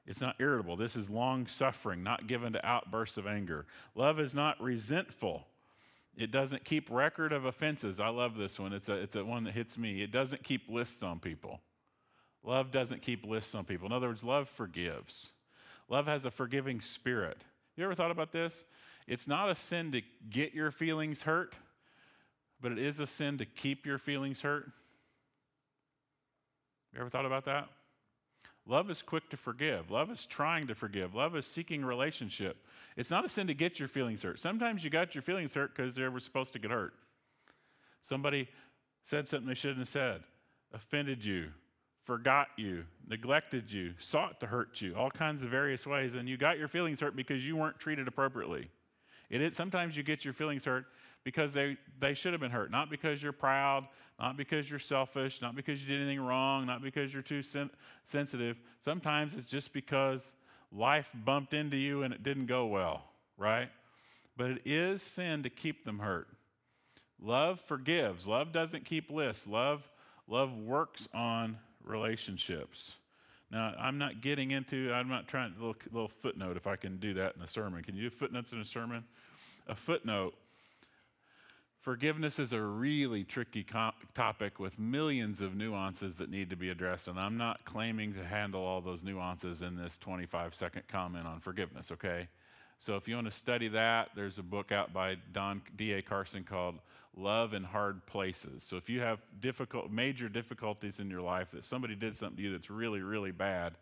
It's 0.06 0.20
not 0.20 0.36
irritable. 0.38 0.76
This 0.76 0.94
is 0.94 1.10
long 1.10 1.46
suffering, 1.46 2.02
not 2.02 2.26
given 2.26 2.52
to 2.52 2.64
outbursts 2.64 3.16
of 3.16 3.26
anger. 3.26 3.66
Love 3.94 4.20
is 4.20 4.34
not 4.34 4.60
resentful. 4.60 5.46
It 6.16 6.30
doesn't 6.30 6.64
keep 6.64 6.88
record 6.90 7.32
of 7.32 7.44
offenses. 7.44 7.98
I 7.98 8.08
love 8.08 8.36
this 8.36 8.58
one. 8.58 8.72
It's 8.72 8.88
a, 8.88 8.94
it's 8.94 9.16
a 9.16 9.24
one 9.24 9.44
that 9.44 9.54
hits 9.54 9.76
me. 9.76 10.02
It 10.02 10.12
doesn't 10.12 10.42
keep 10.44 10.68
lists 10.68 11.02
on 11.02 11.18
people. 11.18 11.60
Love 12.44 12.70
doesn't 12.70 13.02
keep 13.02 13.26
lists 13.26 13.54
on 13.54 13.64
people. 13.64 13.86
In 13.86 13.92
other 13.92 14.06
words, 14.06 14.22
love 14.22 14.48
forgives. 14.48 15.30
Love 15.88 16.06
has 16.06 16.24
a 16.24 16.30
forgiving 16.30 16.80
spirit. 16.80 17.38
You 17.76 17.84
ever 17.84 17.94
thought 17.94 18.12
about 18.12 18.32
this? 18.32 18.64
It's 19.06 19.26
not 19.26 19.50
a 19.50 19.54
sin 19.54 19.92
to 19.92 20.02
get 20.30 20.54
your 20.54 20.70
feelings 20.70 21.20
hurt, 21.20 21.54
but 22.60 22.72
it 22.72 22.78
is 22.78 23.00
a 23.00 23.06
sin 23.06 23.38
to 23.38 23.44
keep 23.44 23.84
your 23.84 23.98
feelings 23.98 24.40
hurt. 24.40 24.70
You 26.94 27.00
ever 27.00 27.10
thought 27.10 27.26
about 27.26 27.44
that? 27.44 27.68
Love 28.68 28.90
is 28.90 29.00
quick 29.00 29.28
to 29.30 29.36
forgive. 29.36 29.90
Love 29.90 30.10
is 30.10 30.26
trying 30.26 30.66
to 30.66 30.74
forgive. 30.74 31.14
Love 31.14 31.36
is 31.36 31.46
seeking 31.46 31.84
relationship. 31.84 32.56
It's 32.96 33.10
not 33.10 33.24
a 33.24 33.28
sin 33.28 33.46
to 33.46 33.54
get 33.54 33.78
your 33.78 33.88
feelings 33.88 34.22
hurt. 34.22 34.40
Sometimes 34.40 34.82
you 34.82 34.90
got 34.90 35.14
your 35.14 35.22
feelings 35.22 35.54
hurt 35.54 35.76
because 35.76 35.94
they 35.94 36.08
were 36.08 36.18
supposed 36.18 36.52
to 36.54 36.58
get 36.58 36.72
hurt. 36.72 36.94
Somebody 38.02 38.48
said 39.04 39.28
something 39.28 39.48
they 39.48 39.54
shouldn't 39.54 39.80
have 39.80 39.88
said, 39.88 40.22
offended 40.72 41.24
you, 41.24 41.48
forgot 42.04 42.48
you, 42.56 42.84
neglected 43.06 43.70
you, 43.70 43.94
sought 44.00 44.40
to 44.40 44.46
hurt 44.46 44.80
you, 44.80 44.96
all 44.96 45.10
kinds 45.10 45.44
of 45.44 45.50
various 45.50 45.86
ways, 45.86 46.14
and 46.14 46.28
you 46.28 46.36
got 46.36 46.58
your 46.58 46.68
feelings 46.68 47.00
hurt 47.00 47.14
because 47.14 47.46
you 47.46 47.56
weren't 47.56 47.78
treated 47.78 48.08
appropriately. 48.08 48.68
It 49.30 49.42
is, 49.42 49.56
sometimes 49.56 49.96
you 49.96 50.02
get 50.02 50.24
your 50.24 50.34
feelings 50.34 50.64
hurt 50.64 50.86
because 51.26 51.52
they, 51.52 51.76
they 51.98 52.14
should 52.14 52.32
have 52.32 52.40
been 52.40 52.52
hurt, 52.52 52.70
not 52.70 52.88
because 52.88 53.20
you're 53.20 53.32
proud, 53.32 53.88
not 54.20 54.36
because 54.36 54.70
you're 54.70 54.78
selfish, 54.78 55.42
not 55.42 55.56
because 55.56 55.82
you 55.82 55.88
did 55.88 56.00
anything 56.00 56.20
wrong, 56.20 56.64
not 56.64 56.80
because 56.80 57.12
you're 57.12 57.20
too 57.20 57.42
sen- 57.42 57.68
sensitive. 58.04 58.56
Sometimes 58.80 59.34
it's 59.34 59.44
just 59.44 59.72
because 59.72 60.34
life 60.70 61.08
bumped 61.24 61.52
into 61.52 61.76
you 61.76 62.04
and 62.04 62.14
it 62.14 62.22
didn't 62.22 62.46
go 62.46 62.66
well, 62.66 63.02
right? 63.36 63.68
But 64.36 64.52
it 64.52 64.62
is 64.64 65.02
sin 65.02 65.42
to 65.42 65.50
keep 65.50 65.84
them 65.84 65.98
hurt. 65.98 66.28
Love 67.20 67.60
forgives. 67.60 68.28
Love 68.28 68.52
doesn't 68.52 68.84
keep 68.84 69.10
lists. 69.10 69.48
Love, 69.48 69.82
love 70.28 70.56
works 70.56 71.08
on 71.12 71.58
relationships. 71.82 72.92
Now, 73.50 73.74
I'm 73.80 73.98
not 73.98 74.20
getting 74.20 74.52
into, 74.52 74.92
I'm 74.92 75.08
not 75.08 75.26
trying, 75.26 75.54
little, 75.58 75.74
little 75.90 76.08
footnote 76.22 76.56
if 76.56 76.68
I 76.68 76.76
can 76.76 76.98
do 76.98 77.14
that 77.14 77.34
in 77.34 77.42
a 77.42 77.48
sermon. 77.48 77.82
Can 77.82 77.96
you 77.96 78.02
do 78.02 78.10
footnotes 78.10 78.52
in 78.52 78.60
a 78.60 78.64
sermon? 78.64 79.02
A 79.66 79.74
footnote 79.74 80.36
Forgiveness 81.86 82.40
is 82.40 82.52
a 82.52 82.60
really 82.60 83.22
tricky 83.22 83.62
co- 83.62 83.92
topic 84.12 84.58
with 84.58 84.76
millions 84.76 85.40
of 85.40 85.54
nuances 85.54 86.16
that 86.16 86.28
need 86.28 86.50
to 86.50 86.56
be 86.56 86.70
addressed, 86.70 87.06
and 87.06 87.16
I'm 87.16 87.36
not 87.36 87.64
claiming 87.64 88.12
to 88.14 88.24
handle 88.24 88.60
all 88.60 88.80
those 88.80 89.04
nuances 89.04 89.62
in 89.62 89.76
this 89.76 89.96
25 89.98 90.52
second 90.52 90.82
comment 90.88 91.28
on 91.28 91.38
forgiveness, 91.38 91.92
okay? 91.92 92.26
So 92.80 92.96
if 92.96 93.06
you 93.06 93.14
want 93.14 93.28
to 93.28 93.32
study 93.32 93.68
that, 93.68 94.08
there's 94.16 94.38
a 94.38 94.42
book 94.42 94.72
out 94.72 94.92
by 94.92 95.14
Don 95.32 95.62
D.A. 95.76 96.02
Carson 96.02 96.42
called 96.42 96.74
Love 97.16 97.54
in 97.54 97.62
Hard 97.62 98.04
Places. 98.06 98.64
So 98.64 98.76
if 98.76 98.90
you 98.90 98.98
have 98.98 99.20
difficult, 99.38 99.88
major 99.88 100.28
difficulties 100.28 100.98
in 100.98 101.08
your 101.08 101.22
life 101.22 101.52
that 101.52 101.64
somebody 101.64 101.94
did 101.94 102.16
something 102.16 102.38
to 102.38 102.42
you 102.42 102.50
that's 102.50 102.68
really, 102.68 103.02
really 103.02 103.30
bad, 103.30 103.74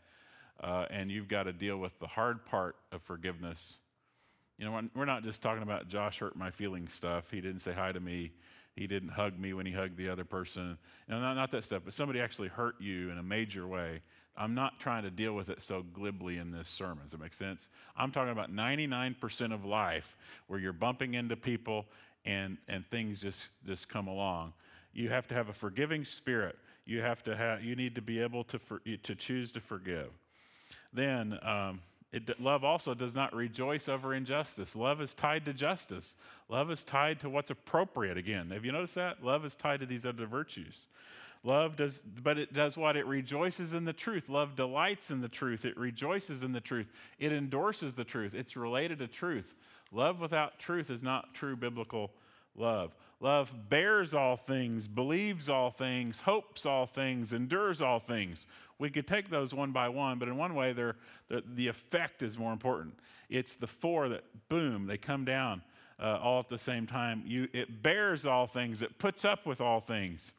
uh, 0.62 0.85
and 0.90 1.11
you've 1.11 1.29
got 1.29 1.45
to 1.45 1.55
deal 1.55 1.79
with 1.79 1.99
the 2.01 2.07
hard 2.07 2.45
part 2.45 2.77
of 2.93 3.01
forgiveness, 3.01 3.79
you 4.59 4.64
know, 4.64 4.81
we're 4.95 5.05
not 5.05 5.23
just 5.25 5.43
talking 5.43 5.62
about 5.62 5.88
Josh 5.88 6.19
hurt 6.19 6.37
my 6.37 6.51
feelings 6.51 6.93
stuff. 6.93 7.31
He 7.31 7.40
didn't 7.40 7.61
say 7.61 7.73
hi 7.73 7.93
to 7.93 8.01
me. 8.01 8.33
He 8.77 8.87
didn't 8.87 9.11
hug 9.11 9.38
me 9.38 9.53
when 9.53 9.67
he 9.67 9.73
hugged 9.73 9.97
the 9.97 10.09
other 10.09 10.25
person. 10.25 10.77
Know, 11.09 11.21
not, 11.21 11.35
not 11.35 11.51
that 11.53 11.64
stuff, 11.64 11.83
but 11.85 11.95
somebody 11.95 12.21
actually 12.21 12.49
hurt 12.49 12.75
you 12.81 13.11
in 13.11 13.19
a 13.19 13.23
major 13.23 13.67
way. 13.67 14.01
I'm 14.37 14.55
not 14.55 14.81
trying 14.81 15.05
to 15.05 15.11
deal 15.11 15.35
with 15.35 15.49
it 15.49 15.62
so 15.62 15.85
glibly 15.93 16.38
in 16.38 16.51
this 16.51 16.69
sermon. 16.69 17.05
Does 17.05 17.12
that 17.12 17.21
make 17.21 17.35
sense? 17.35 17.69
I'm 17.97 18.11
talking 18.11 18.33
about 18.33 18.53
99% 18.53 19.55
of 19.55 19.64
life 19.64 20.17
where 20.49 20.59
you're 20.59 20.73
bumping 20.73 21.14
into 21.14 21.37
people 21.37 21.87
and, 22.25 22.59
and 22.67 22.85
things 22.90 23.21
just, 23.21 23.47
just 23.64 23.88
come 23.88 24.09
along. 24.09 24.53
You 24.93 25.09
have 25.11 25.29
to 25.29 25.35
have 25.35 25.49
a 25.49 25.53
forgiving 25.53 26.05
spirit. 26.05 26.59
You 26.85 27.01
have 27.01 27.23
to 27.25 27.37
have, 27.37 27.62
you 27.62 27.77
need 27.77 27.95
to 27.95 28.03
be 28.03 28.21
able 28.21 28.43
to, 28.45 28.59
for, 28.59 28.81
to 28.81 29.14
choose 29.14 29.53
to 29.53 29.61
forgive. 29.61 30.11
Then, 30.93 31.38
um, 31.43 31.81
it, 32.12 32.40
love 32.40 32.62
also 32.62 32.95
does 32.95 33.14
not 33.14 33.35
rejoice 33.35 33.88
over 33.88 34.14
injustice. 34.14 34.77
Love 34.77 35.01
is 35.01 35.14
tied 35.14 35.45
to 35.47 35.53
justice. 35.53 36.14
Love 36.49 36.71
is 36.71 36.85
tied 36.85 37.19
to 37.21 37.29
what's 37.29 37.51
appropriate. 37.51 38.17
Again, 38.17 38.51
have 38.51 38.64
you 38.64 38.73
noticed 38.73 38.95
that? 38.95 39.25
Love 39.25 39.45
is 39.45 39.55
tied 39.55 39.81
to 39.81 39.87
these 39.87 40.07
other 40.07 40.27
virtues. 40.27 40.87
Love 41.43 41.77
does, 41.77 42.03
but 42.23 42.38
it 42.38 42.55
does 42.55 42.77
what? 42.77 42.97
It 42.97 43.07
rejoices 43.07 43.75
in 43.75 43.85
the 43.85 43.93
truth. 43.93 44.29
Love 44.29 44.57
delights 44.57 45.11
in 45.11 45.21
the 45.21 45.29
truth. 45.29 45.64
It 45.64 45.77
rejoices 45.77 46.43
in 46.43 46.53
the 46.53 46.61
truth. 46.61 46.87
It 47.19 47.33
endorses 47.33 47.95
the 47.95 48.05
truth. 48.05 48.35
It's 48.35 48.57
related 48.57 49.01
to 49.01 49.09
truth. 49.09 49.55
Love 49.93 50.21
without 50.21 50.59
truth 50.59 50.90
is 50.90 51.03
not 51.03 51.35
true 51.35 51.55
biblical 51.55 52.11
love. 52.57 52.95
Love 53.21 53.55
bears 53.71 54.12
all 54.12 54.37
things, 54.37 54.87
believes 54.87 55.49
all 55.49 55.71
things, 55.71 56.21
hopes 56.21 56.67
all 56.67 56.87
things, 56.87 57.33
endures 57.33 57.81
all 57.81 57.99
things. 57.99 58.47
We 58.79 58.90
could 58.90 59.07
take 59.07 59.31
those 59.31 59.55
one 59.55 59.73
by 59.73 59.88
one, 59.88 60.19
but 60.19 60.29
in 60.29 60.37
one 60.37 60.55
way, 60.55 60.73
they're, 60.73 60.97
they're 61.29 61.40
the 61.55 61.69
effect 61.69 62.23
is 62.23 62.37
more 62.37 62.53
important. 62.53 62.95
It's 63.31 63.55
the 63.55 63.67
four 63.67 64.09
that, 64.11 64.25
boom, 64.49 64.87
they 64.87 64.99
come 64.99 65.25
down 65.25 65.62
uh, 65.99 66.19
all 66.21 66.40
at 66.40 66.49
the 66.49 66.59
same 66.59 66.87
time. 66.87 67.23
You, 67.25 67.49
it 67.53 67.83
bears 67.83 68.27
all 68.27 68.47
things, 68.47 68.83
it 68.83 68.99
puts 68.99 69.25
up 69.25 69.47
with 69.47 69.61
all 69.61 69.81
things. 69.81 70.33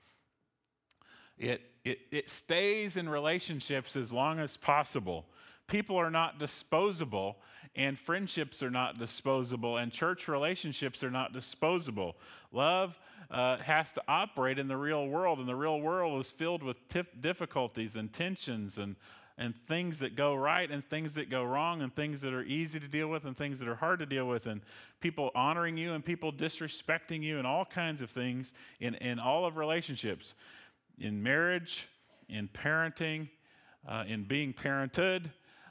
It, 1.40 1.62
it, 1.84 2.00
it 2.12 2.30
stays 2.30 2.98
in 2.98 3.10
relationships 3.10 3.96
as 3.96 4.14
long 4.14 4.40
as 4.40 4.58
possible. 4.58 5.26
People 5.68 5.98
are 5.98 6.12
not 6.12 6.38
disposable, 6.38 7.38
and 7.76 8.00
friendships 8.00 8.64
are 8.64 8.72
not 8.72 8.98
disposable, 8.98 9.78
and 9.78 9.92
church 9.92 10.28
relationships 10.28 11.04
are 11.04 11.12
not 11.12 11.34
disposable. 11.34 12.16
Love 12.52 12.98
uh, 13.30 13.58
has 13.58 13.92
to 13.94 14.02
operate 14.08 14.58
in 14.60 14.68
the 14.68 14.78
real 14.78 15.08
world, 15.08 15.40
and 15.40 15.48
the 15.48 15.56
real 15.56 15.82
world 15.82 16.20
is 16.20 16.32
filled 16.32 16.64
with 16.64 16.88
tif- 16.90 17.22
difficulties 17.22 17.96
and 17.96 18.14
tensions 18.14 18.78
and, 18.78 18.96
and 19.38 19.54
things 19.68 20.00
that 20.00 20.16
go 20.16 20.36
right 20.36 20.72
and 20.72 20.86
things 20.86 21.14
that 21.16 21.30
go 21.30 21.44
wrong, 21.44 21.82
and 21.82 21.94
things 21.96 22.22
that 22.22 22.34
are 22.34 22.44
easy 22.44 22.80
to 22.80 22.88
deal 22.88 23.10
with 23.10 23.26
and 23.26 23.36
things 23.36 23.60
that 23.60 23.68
are 23.68 23.76
hard 23.76 24.00
to 24.00 24.06
deal 24.06 24.28
with, 24.28 24.48
and 24.48 24.62
people 25.02 25.32
honoring 25.36 25.78
you 25.78 25.94
and 25.94 26.06
people 26.06 26.32
disrespecting 26.32 27.22
you, 27.22 27.38
and 27.38 27.46
all 27.46 27.66
kinds 27.66 28.02
of 28.02 28.10
things 28.10 28.54
in, 28.80 28.96
in 28.96 29.20
all 29.20 29.46
of 29.46 29.58
relationships 29.58 30.34
in 30.98 31.22
marriage, 31.22 31.90
in 32.30 32.48
parenting, 32.48 33.28
uh, 33.86 34.06
in 34.08 34.24
being 34.24 34.54
parented 34.54 35.26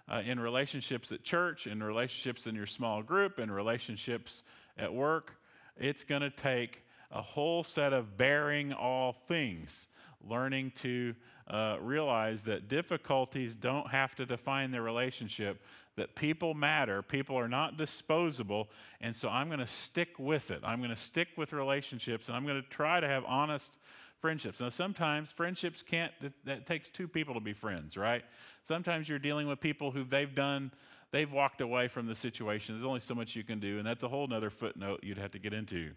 uh, 0.08 0.22
in 0.24 0.38
relationships 0.38 1.12
at 1.12 1.22
church, 1.22 1.66
in 1.66 1.82
relationships 1.82 2.46
in 2.46 2.54
your 2.54 2.66
small 2.66 3.02
group, 3.02 3.38
in 3.38 3.50
relationships 3.50 4.42
at 4.78 4.92
work. 4.92 5.36
It's 5.78 6.04
going 6.04 6.22
to 6.22 6.30
take 6.30 6.82
a 7.10 7.22
whole 7.22 7.64
set 7.64 7.92
of 7.92 8.16
bearing 8.16 8.72
all 8.72 9.12
things, 9.28 9.88
learning 10.28 10.72
to 10.82 11.14
uh, 11.48 11.76
realize 11.80 12.42
that 12.42 12.68
difficulties 12.68 13.54
don't 13.54 13.88
have 13.88 14.14
to 14.16 14.26
define 14.26 14.70
the 14.70 14.80
relationship, 14.80 15.62
that 15.96 16.14
people 16.14 16.54
matter, 16.54 17.02
people 17.02 17.38
are 17.38 17.48
not 17.48 17.76
disposable, 17.76 18.68
and 19.00 19.14
so 19.14 19.28
I'm 19.28 19.48
going 19.48 19.60
to 19.60 19.66
stick 19.66 20.18
with 20.18 20.50
it. 20.50 20.60
I'm 20.64 20.78
going 20.78 20.90
to 20.90 20.96
stick 20.96 21.28
with 21.36 21.52
relationships, 21.52 22.28
and 22.28 22.36
I'm 22.36 22.46
going 22.46 22.60
to 22.60 22.68
try 22.68 22.98
to 22.98 23.06
have 23.06 23.24
honest 23.26 23.78
friendships. 24.24 24.58
Now, 24.58 24.70
sometimes 24.70 25.30
friendships 25.32 25.82
can't, 25.82 26.10
that 26.46 26.64
takes 26.64 26.88
two 26.88 27.06
people 27.06 27.34
to 27.34 27.40
be 27.40 27.52
friends, 27.52 27.94
right? 27.94 28.24
Sometimes 28.62 29.06
you're 29.06 29.18
dealing 29.18 29.46
with 29.46 29.60
people 29.60 29.90
who 29.90 30.02
they've 30.02 30.34
done, 30.34 30.72
they've 31.10 31.30
walked 31.30 31.60
away 31.60 31.88
from 31.88 32.06
the 32.06 32.14
situation. 32.14 32.74
There's 32.74 32.86
only 32.86 33.00
so 33.00 33.14
much 33.14 33.36
you 33.36 33.44
can 33.44 33.60
do, 33.60 33.76
and 33.76 33.86
that's 33.86 34.02
a 34.02 34.08
whole 34.08 34.32
other 34.32 34.48
footnote 34.48 35.00
you'd 35.02 35.18
have 35.18 35.32
to 35.32 35.38
get 35.38 35.52
into. 35.52 35.90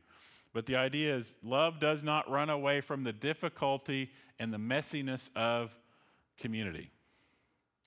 But 0.54 0.66
the 0.66 0.76
idea 0.76 1.16
is 1.16 1.36
love 1.42 1.80
does 1.80 2.04
not 2.04 2.30
run 2.30 2.50
away 2.50 2.82
from 2.82 3.06
the 3.06 3.14
difficulty 3.14 4.12
and 4.40 4.54
the 4.54 4.58
messiness 4.58 5.30
of 5.38 5.72
community. 6.38 6.92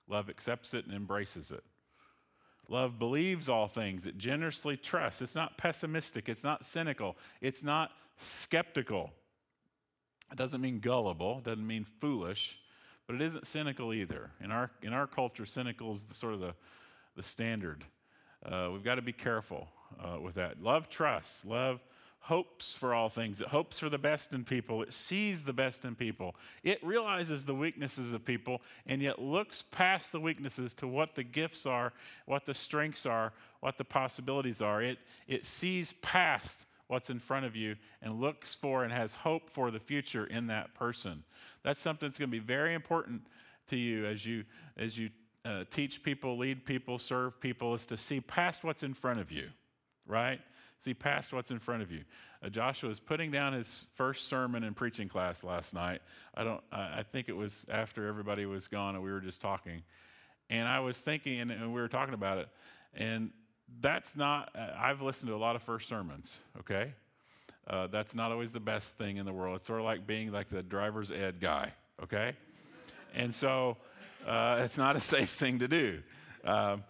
Love 0.08 0.30
accepts 0.30 0.72
it 0.72 0.86
and 0.86 0.94
embraces 0.94 1.50
it. 1.50 1.64
Love 2.66 2.98
believes 2.98 3.50
all 3.50 3.68
things, 3.68 4.06
it 4.06 4.16
generously 4.16 4.78
trusts. 4.78 5.20
It's 5.20 5.34
not 5.34 5.58
pessimistic, 5.58 6.30
it's 6.30 6.44
not 6.44 6.64
cynical, 6.64 7.18
it's 7.42 7.62
not 7.62 7.90
skeptical. 8.16 9.10
It 10.30 10.36
doesn't 10.36 10.60
mean 10.60 10.78
gullible, 10.78 11.38
it 11.38 11.44
doesn't 11.44 11.66
mean 11.66 11.84
foolish, 12.00 12.58
but 13.06 13.16
it 13.16 13.22
isn't 13.22 13.46
cynical 13.46 13.92
either. 13.92 14.30
In 14.42 14.50
our, 14.50 14.70
in 14.82 14.92
our 14.92 15.06
culture, 15.06 15.44
cynical 15.44 15.92
is 15.92 16.04
the, 16.04 16.14
sort 16.14 16.34
of 16.34 16.40
the, 16.40 16.54
the 17.16 17.22
standard. 17.22 17.84
Uh, 18.44 18.68
we've 18.72 18.84
got 18.84 18.94
to 18.94 19.02
be 19.02 19.12
careful 19.12 19.68
uh, 19.98 20.20
with 20.20 20.34
that. 20.36 20.62
Love 20.62 20.88
trusts. 20.88 21.44
Love 21.44 21.80
hopes 22.20 22.76
for 22.76 22.94
all 22.94 23.08
things. 23.08 23.40
It 23.40 23.48
hopes 23.48 23.78
for 23.78 23.88
the 23.88 23.98
best 23.98 24.32
in 24.32 24.44
people. 24.44 24.82
It 24.82 24.92
sees 24.92 25.42
the 25.42 25.52
best 25.52 25.84
in 25.84 25.94
people. 25.94 26.36
It 26.62 26.82
realizes 26.84 27.44
the 27.44 27.54
weaknesses 27.54 28.12
of 28.12 28.24
people 28.24 28.60
and 28.86 29.02
yet 29.02 29.18
looks 29.18 29.62
past 29.70 30.12
the 30.12 30.20
weaknesses 30.20 30.74
to 30.74 30.86
what 30.86 31.14
the 31.14 31.24
gifts 31.24 31.66
are, 31.66 31.92
what 32.26 32.44
the 32.44 32.54
strengths 32.54 33.06
are, 33.06 33.32
what 33.60 33.78
the 33.78 33.84
possibilities 33.84 34.60
are. 34.60 34.82
It, 34.82 34.98
it 35.26 35.46
sees 35.46 35.94
past 36.02 36.66
what's 36.90 37.08
in 37.08 37.20
front 37.20 37.46
of 37.46 37.54
you 37.54 37.76
and 38.02 38.20
looks 38.20 38.54
for 38.54 38.84
and 38.84 38.92
has 38.92 39.14
hope 39.14 39.48
for 39.48 39.70
the 39.70 39.78
future 39.78 40.26
in 40.26 40.46
that 40.48 40.74
person. 40.74 41.22
That's 41.62 41.80
something 41.80 42.08
that's 42.08 42.18
going 42.18 42.30
to 42.30 42.36
be 42.36 42.44
very 42.44 42.74
important 42.74 43.22
to 43.68 43.76
you 43.76 44.06
as 44.06 44.26
you 44.26 44.44
as 44.76 44.98
you 44.98 45.10
uh, 45.44 45.64
teach 45.70 46.02
people, 46.02 46.36
lead 46.36 46.64
people, 46.64 46.98
serve 46.98 47.40
people, 47.40 47.74
is 47.74 47.86
to 47.86 47.96
see 47.96 48.20
past 48.20 48.64
what's 48.64 48.82
in 48.82 48.92
front 48.92 49.20
of 49.20 49.30
you, 49.30 49.48
right? 50.06 50.40
See 50.80 50.92
past 50.92 51.32
what's 51.32 51.50
in 51.50 51.58
front 51.58 51.82
of 51.82 51.90
you. 51.90 52.02
Uh, 52.42 52.48
Joshua 52.48 52.88
was 52.88 53.00
putting 53.00 53.30
down 53.30 53.52
his 53.52 53.84
first 53.94 54.28
sermon 54.28 54.64
in 54.64 54.74
preaching 54.74 55.08
class 55.08 55.44
last 55.44 55.72
night. 55.72 56.02
I 56.34 56.44
don't. 56.44 56.62
I, 56.72 57.02
think 57.02 57.28
it 57.28 57.36
was 57.36 57.64
after 57.70 58.08
everybody 58.08 58.46
was 58.46 58.66
gone 58.66 58.96
and 58.96 59.04
we 59.04 59.12
were 59.12 59.20
just 59.20 59.40
talking, 59.40 59.82
and 60.48 60.66
I 60.66 60.80
was 60.80 60.98
thinking, 60.98 61.40
and, 61.40 61.50
and 61.50 61.72
we 61.72 61.80
were 61.80 61.88
talking 61.88 62.14
about 62.14 62.38
it, 62.38 62.48
and 62.94 63.30
that's 63.80 64.16
not. 64.16 64.50
Uh, 64.54 64.68
I've 64.78 65.02
listened 65.02 65.28
to 65.28 65.34
a 65.34 65.38
lot 65.38 65.56
of 65.56 65.62
first 65.62 65.88
sermons. 65.88 66.40
Okay, 66.60 66.92
uh, 67.66 67.86
that's 67.88 68.14
not 68.14 68.32
always 68.32 68.52
the 68.52 68.60
best 68.60 68.96
thing 68.96 69.16
in 69.16 69.26
the 69.26 69.32
world. 69.32 69.56
It's 69.56 69.66
sort 69.66 69.80
of 69.80 69.84
like 69.84 70.06
being 70.06 70.32
like 70.32 70.48
the 70.48 70.62
driver's 70.62 71.10
ed 71.10 71.40
guy. 71.40 71.72
Okay, 72.02 72.34
and 73.14 73.34
so 73.34 73.76
uh, 74.26 74.60
it's 74.64 74.78
not 74.78 74.96
a 74.96 75.00
safe 75.00 75.30
thing 75.30 75.58
to 75.60 75.68
do. 75.68 76.02
Um, 76.44 76.84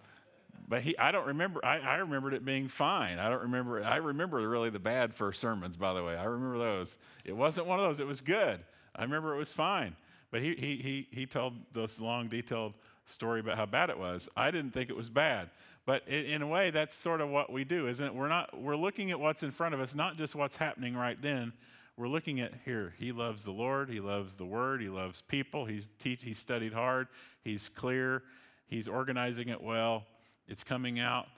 but 0.68 0.82
he, 0.82 0.96
I 0.96 1.10
don't 1.10 1.26
remember. 1.26 1.64
I, 1.64 1.80
I, 1.80 1.96
remembered 1.96 2.32
it 2.32 2.44
being 2.44 2.68
fine. 2.68 3.18
I 3.18 3.28
don't 3.28 3.42
remember. 3.42 3.82
I 3.82 3.96
remember 3.96 4.36
really 4.48 4.70
the 4.70 4.78
bad 4.78 5.12
first 5.12 5.40
sermons, 5.40 5.76
by 5.76 5.92
the 5.94 6.04
way. 6.04 6.16
I 6.16 6.24
remember 6.24 6.58
those. 6.58 6.96
It 7.24 7.36
wasn't 7.36 7.66
one 7.66 7.80
of 7.80 7.86
those. 7.86 7.98
It 7.98 8.06
was 8.06 8.20
good. 8.20 8.60
I 8.94 9.02
remember 9.02 9.34
it 9.34 9.38
was 9.38 9.52
fine. 9.52 9.96
But 10.30 10.42
he, 10.42 10.54
he, 10.54 10.76
he, 10.76 11.08
he 11.10 11.26
told 11.26 11.54
this 11.74 12.00
long, 12.00 12.28
detailed 12.28 12.74
story 13.06 13.40
about 13.40 13.56
how 13.56 13.66
bad 13.66 13.90
it 13.90 13.98
was. 13.98 14.28
I 14.36 14.50
didn't 14.50 14.72
think 14.72 14.90
it 14.90 14.96
was 14.96 15.10
bad. 15.10 15.50
But 15.86 16.06
in, 16.08 16.42
a 16.42 16.46
way, 16.46 16.70
that's 16.70 16.94
sort 16.94 17.20
of 17.20 17.30
what 17.30 17.50
we 17.50 17.64
do, 17.64 17.88
isn't 17.88 18.04
it? 18.04 18.14
We're, 18.14 18.28
not, 18.28 18.60
we're 18.60 18.76
looking 18.76 19.10
at 19.10 19.18
what's 19.18 19.42
in 19.42 19.50
front 19.50 19.74
of 19.74 19.80
us, 19.80 19.94
not 19.94 20.16
just 20.16 20.34
what's 20.34 20.56
happening 20.56 20.94
right 20.94 21.20
then. 21.20 21.52
We're 21.96 22.08
looking 22.08 22.40
at 22.40 22.52
here. 22.64 22.94
He 22.98 23.12
loves 23.12 23.44
the 23.44 23.50
Lord. 23.50 23.88
He 23.88 24.00
loves 24.00 24.34
the 24.34 24.44
Word. 24.44 24.80
He 24.80 24.88
loves 24.88 25.22
people. 25.22 25.64
He's, 25.64 25.88
teach, 25.98 26.22
he's 26.22 26.38
studied 26.38 26.72
hard. 26.72 27.08
He's 27.42 27.68
clear. 27.68 28.22
He's 28.68 28.88
organizing 28.88 29.48
it 29.48 29.60
well 29.60 30.04
it's 30.50 30.64
coming 30.64 30.98
out 30.98 31.28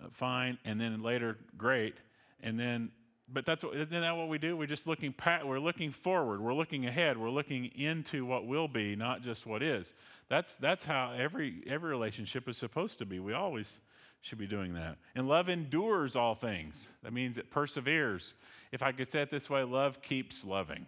uh, 0.00 0.06
fine, 0.12 0.56
and 0.64 0.80
then 0.80 1.02
later, 1.02 1.36
great. 1.58 1.96
And 2.40 2.58
then, 2.58 2.90
but 3.32 3.46
that's 3.46 3.64
what, 3.64 3.74
isn't 3.74 3.90
that 3.90 4.16
what 4.16 4.28
we 4.28 4.38
do? 4.38 4.56
We're 4.56 4.66
just 4.66 4.86
looking, 4.86 5.12
pat, 5.12 5.46
we're 5.46 5.58
looking 5.58 5.90
forward, 5.90 6.40
we're 6.40 6.54
looking 6.54 6.86
ahead, 6.86 7.16
we're 7.16 7.30
looking 7.30 7.66
into 7.74 8.26
what 8.26 8.46
will 8.46 8.68
be, 8.68 8.94
not 8.96 9.22
just 9.22 9.46
what 9.46 9.62
is. 9.62 9.94
That's, 10.28 10.54
that's 10.56 10.84
how 10.84 11.12
every, 11.16 11.62
every 11.66 11.90
relationship 11.90 12.48
is 12.48 12.58
supposed 12.58 12.98
to 12.98 13.06
be. 13.06 13.20
We 13.20 13.32
always 13.32 13.80
should 14.20 14.38
be 14.38 14.46
doing 14.46 14.74
that. 14.74 14.98
And 15.14 15.26
love 15.26 15.48
endures 15.48 16.16
all 16.16 16.34
things. 16.34 16.88
That 17.02 17.12
means 17.12 17.38
it 17.38 17.50
perseveres. 17.50 18.34
If 18.72 18.82
I 18.82 18.92
could 18.92 19.10
say 19.10 19.22
it 19.22 19.30
this 19.30 19.48
way, 19.48 19.62
love 19.64 20.02
keeps 20.02 20.44
loving. 20.44 20.86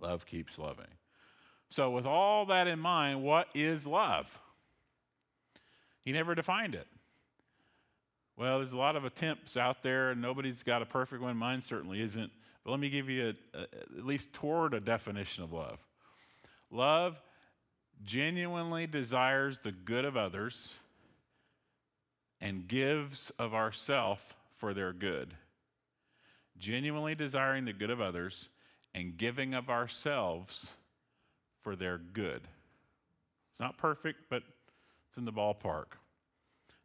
Love 0.00 0.26
keeps 0.26 0.58
loving. 0.58 0.86
So, 1.70 1.90
with 1.90 2.06
all 2.06 2.46
that 2.46 2.66
in 2.66 2.80
mind, 2.80 3.22
what 3.22 3.46
is 3.54 3.86
love? 3.86 4.26
He 6.02 6.10
never 6.10 6.34
defined 6.34 6.74
it. 6.74 6.88
Well, 8.40 8.60
there's 8.60 8.72
a 8.72 8.76
lot 8.78 8.96
of 8.96 9.04
attempts 9.04 9.58
out 9.58 9.82
there, 9.82 10.12
and 10.12 10.22
nobody's 10.22 10.62
got 10.62 10.80
a 10.80 10.86
perfect 10.86 11.20
one. 11.20 11.36
Mine 11.36 11.60
certainly 11.60 12.00
isn't. 12.00 12.32
But 12.64 12.70
let 12.70 12.80
me 12.80 12.88
give 12.88 13.10
you 13.10 13.34
a, 13.52 13.58
a, 13.58 13.62
at 13.64 14.06
least 14.06 14.32
toward 14.32 14.72
a 14.72 14.80
definition 14.80 15.44
of 15.44 15.52
love. 15.52 15.78
Love 16.70 17.20
genuinely 18.02 18.86
desires 18.86 19.58
the 19.58 19.72
good 19.72 20.06
of 20.06 20.16
others 20.16 20.72
and 22.40 22.66
gives 22.66 23.28
of 23.38 23.52
ourself 23.52 24.34
for 24.56 24.72
their 24.72 24.94
good. 24.94 25.34
Genuinely 26.58 27.14
desiring 27.14 27.66
the 27.66 27.74
good 27.74 27.90
of 27.90 28.00
others 28.00 28.48
and 28.94 29.18
giving 29.18 29.52
of 29.52 29.68
ourselves 29.68 30.70
for 31.60 31.76
their 31.76 31.98
good. 31.98 32.40
It's 33.50 33.60
not 33.60 33.76
perfect, 33.76 34.30
but 34.30 34.42
it's 35.10 35.18
in 35.18 35.24
the 35.24 35.32
ballpark. 35.32 35.99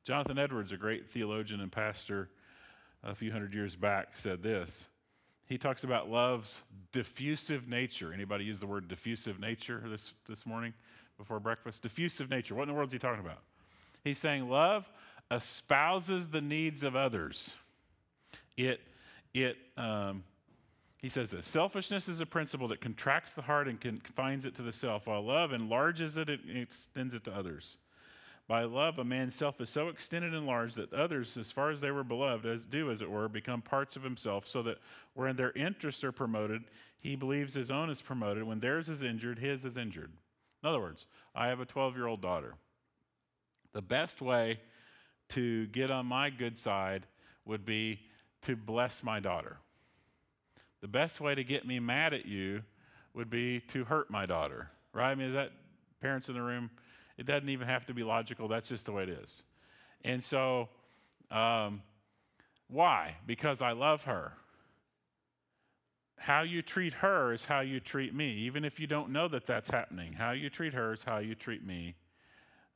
Jonathan 0.05 0.37
Edwards, 0.37 0.71
a 0.71 0.77
great 0.77 1.09
theologian 1.09 1.61
and 1.61 1.71
pastor 1.71 2.29
a 3.03 3.15
few 3.15 3.31
hundred 3.31 3.55
years 3.55 3.75
back, 3.75 4.15
said 4.15 4.43
this. 4.43 4.85
He 5.47 5.57
talks 5.57 5.83
about 5.83 6.09
love's 6.09 6.61
diffusive 6.91 7.67
nature. 7.67 8.13
Anybody 8.13 8.45
use 8.45 8.59
the 8.59 8.67
word 8.67 8.87
diffusive 8.87 9.39
nature 9.39 9.83
this, 9.87 10.13
this 10.29 10.45
morning 10.45 10.73
before 11.17 11.39
breakfast? 11.39 11.81
Diffusive 11.81 12.29
nature. 12.29 12.53
What 12.53 12.63
in 12.63 12.69
the 12.69 12.75
world 12.75 12.89
is 12.89 12.93
he 12.93 12.99
talking 12.99 13.23
about? 13.23 13.39
He's 14.03 14.19
saying 14.19 14.47
love 14.47 14.89
espouses 15.31 16.29
the 16.29 16.41
needs 16.41 16.83
of 16.83 16.95
others. 16.95 17.53
It, 18.57 18.81
it, 19.33 19.57
um, 19.75 20.23
he 20.99 21.09
says 21.09 21.31
this 21.31 21.47
selfishness 21.47 22.07
is 22.07 22.21
a 22.21 22.27
principle 22.27 22.67
that 22.67 22.79
contracts 22.79 23.33
the 23.33 23.41
heart 23.41 23.67
and 23.67 23.81
confines 23.81 24.45
it 24.45 24.55
to 24.55 24.61
the 24.61 24.71
self, 24.71 25.07
while 25.07 25.25
love 25.25 25.51
enlarges 25.51 26.17
it 26.17 26.29
and 26.29 26.57
extends 26.57 27.15
it 27.15 27.23
to 27.23 27.33
others. 27.33 27.77
By 28.47 28.63
love, 28.63 28.99
a 28.99 29.03
man's 29.03 29.35
self 29.35 29.59
is 29.59 29.71
so 29.71 29.87
extended 29.87 30.33
and 30.33 30.45
large 30.45 30.75
that 30.75 30.93
others, 30.93 31.35
as 31.35 31.51
far 31.51 31.71
as 31.71 31.81
they 31.81 31.89
were 31.89 32.03
beloved, 32.03 32.45
as 32.45 32.63
do, 32.63 32.91
as 32.91 33.01
it 33.01 33.09
were, 33.09 33.27
become 33.27 33.61
parts 33.61 33.95
of 33.95 34.03
himself, 34.03 34.47
so 34.47 34.61
that 34.63 34.77
wherein 35.15 35.35
their 35.35 35.51
interests 35.53 36.03
are 36.03 36.11
promoted, 36.11 36.63
he 36.99 37.15
believes 37.15 37.55
his 37.55 37.71
own 37.71 37.89
is 37.89 38.03
promoted. 38.03 38.43
When 38.43 38.59
theirs 38.59 38.87
is 38.87 39.01
injured, 39.01 39.39
his 39.39 39.65
is 39.65 39.77
injured. 39.77 40.11
In 40.61 40.69
other 40.69 40.79
words, 40.79 41.07
I 41.33 41.47
have 41.47 41.59
a 41.59 41.65
12 41.65 41.95
year 41.95 42.05
old 42.05 42.21
daughter. 42.21 42.53
The 43.73 43.81
best 43.81 44.21
way 44.21 44.59
to 45.29 45.65
get 45.67 45.89
on 45.89 46.05
my 46.05 46.29
good 46.29 46.57
side 46.57 47.07
would 47.45 47.65
be 47.65 47.99
to 48.43 48.55
bless 48.55 49.03
my 49.03 49.19
daughter. 49.19 49.57
The 50.81 50.87
best 50.87 51.19
way 51.19 51.33
to 51.33 51.43
get 51.43 51.65
me 51.65 51.79
mad 51.79 52.13
at 52.13 52.27
you 52.27 52.61
would 53.15 53.29
be 53.29 53.59
to 53.69 53.83
hurt 53.85 54.11
my 54.11 54.25
daughter, 54.25 54.69
right? 54.93 55.11
I 55.11 55.15
mean, 55.15 55.29
is 55.29 55.33
that 55.33 55.51
parents 55.99 56.29
in 56.29 56.35
the 56.35 56.41
room? 56.41 56.69
It 57.17 57.25
doesn't 57.25 57.49
even 57.49 57.67
have 57.67 57.85
to 57.87 57.93
be 57.93 58.03
logical. 58.03 58.47
That's 58.47 58.67
just 58.67 58.85
the 58.85 58.91
way 58.91 59.03
it 59.03 59.09
is. 59.09 59.43
And 60.03 60.23
so, 60.23 60.69
um, 61.31 61.81
why? 62.67 63.15
Because 63.25 63.61
I 63.61 63.71
love 63.71 64.03
her. 64.03 64.33
How 66.17 66.41
you 66.41 66.61
treat 66.61 66.93
her 66.93 67.33
is 67.33 67.45
how 67.45 67.59
you 67.59 67.79
treat 67.79 68.13
me, 68.13 68.31
even 68.39 68.65
if 68.65 68.79
you 68.79 68.87
don't 68.87 69.11
know 69.11 69.27
that 69.27 69.45
that's 69.45 69.69
happening. 69.69 70.13
How 70.13 70.31
you 70.31 70.49
treat 70.49 70.73
her 70.73 70.93
is 70.93 71.03
how 71.03 71.19
you 71.19 71.35
treat 71.35 71.65
me. 71.65 71.95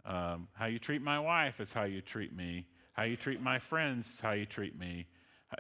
Um, 0.06 0.48
how 0.54 0.68
you 0.68 0.80
treat 0.80 1.02
my 1.02 1.20
wife 1.20 1.60
is 1.60 1.74
how 1.74 1.84
you 1.84 2.02
treat 2.02 2.36
me. 2.36 2.66
How 2.94 3.04
you 3.04 3.16
treat 3.16 3.42
my 3.42 3.60
friends 3.60 4.10
is 4.10 4.20
how 4.20 4.32
you 4.32 4.46
treat 4.46 4.78
me. 4.78 5.08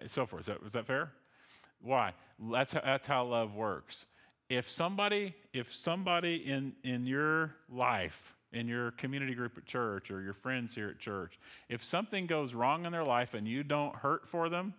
So 0.08 0.26
forth. 0.26 0.42
Is 0.42 0.48
that, 0.48 0.58
is 0.65 0.74
that 0.74 0.86
fair? 0.86 1.12
Why? 1.82 2.13
That's 2.52 2.74
how, 2.74 2.82
that's 2.84 3.08
how 3.08 3.26
love 3.26 3.56
works. 3.56 4.06
If 4.50 4.70
somebody, 4.70 5.36
if 5.54 5.74
somebody 5.74 6.36
in, 6.36 6.74
in 6.84 7.06
your 7.06 7.56
life 7.70 8.36
in 8.51 8.67
your 8.67 8.91
community 8.91 9.35
group 9.35 9.57
at 9.57 9.65
church 9.65 10.09
or 10.12 10.21
your 10.21 10.33
friends 10.33 10.73
here 10.73 10.89
at 10.89 10.99
church, 10.99 11.39
if 11.69 11.83
something 11.83 12.25
goes 12.25 12.53
wrong 12.53 12.85
in 12.85 12.91
their 12.91 13.03
life 13.03 13.33
and 13.33 13.47
you 13.47 13.63
don't 13.63 13.95
hurt 13.95 14.27
for 14.27 14.49
them, 14.49 14.73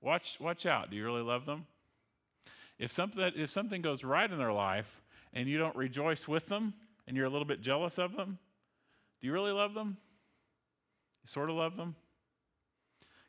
watch, 0.00 0.38
watch 0.40 0.66
out. 0.66 0.90
Do 0.90 0.96
you 0.96 1.04
really 1.04 1.22
love 1.22 1.46
them? 1.46 1.66
If 2.78 2.92
something, 2.92 3.32
if 3.36 3.50
something 3.50 3.82
goes 3.82 4.04
right 4.04 4.30
in 4.30 4.38
their 4.38 4.52
life 4.52 5.00
and 5.32 5.48
you 5.48 5.58
don't 5.58 5.76
rejoice 5.76 6.28
with 6.28 6.46
them 6.46 6.74
and 7.06 7.16
you're 7.16 7.26
a 7.26 7.30
little 7.30 7.46
bit 7.46 7.60
jealous 7.60 7.98
of 7.98 8.16
them, 8.16 8.38
do 9.20 9.26
you 9.26 9.32
really 9.32 9.52
love 9.52 9.74
them? 9.74 9.96
You 11.22 11.28
sort 11.28 11.50
of 11.50 11.56
love 11.56 11.76
them? 11.76 11.94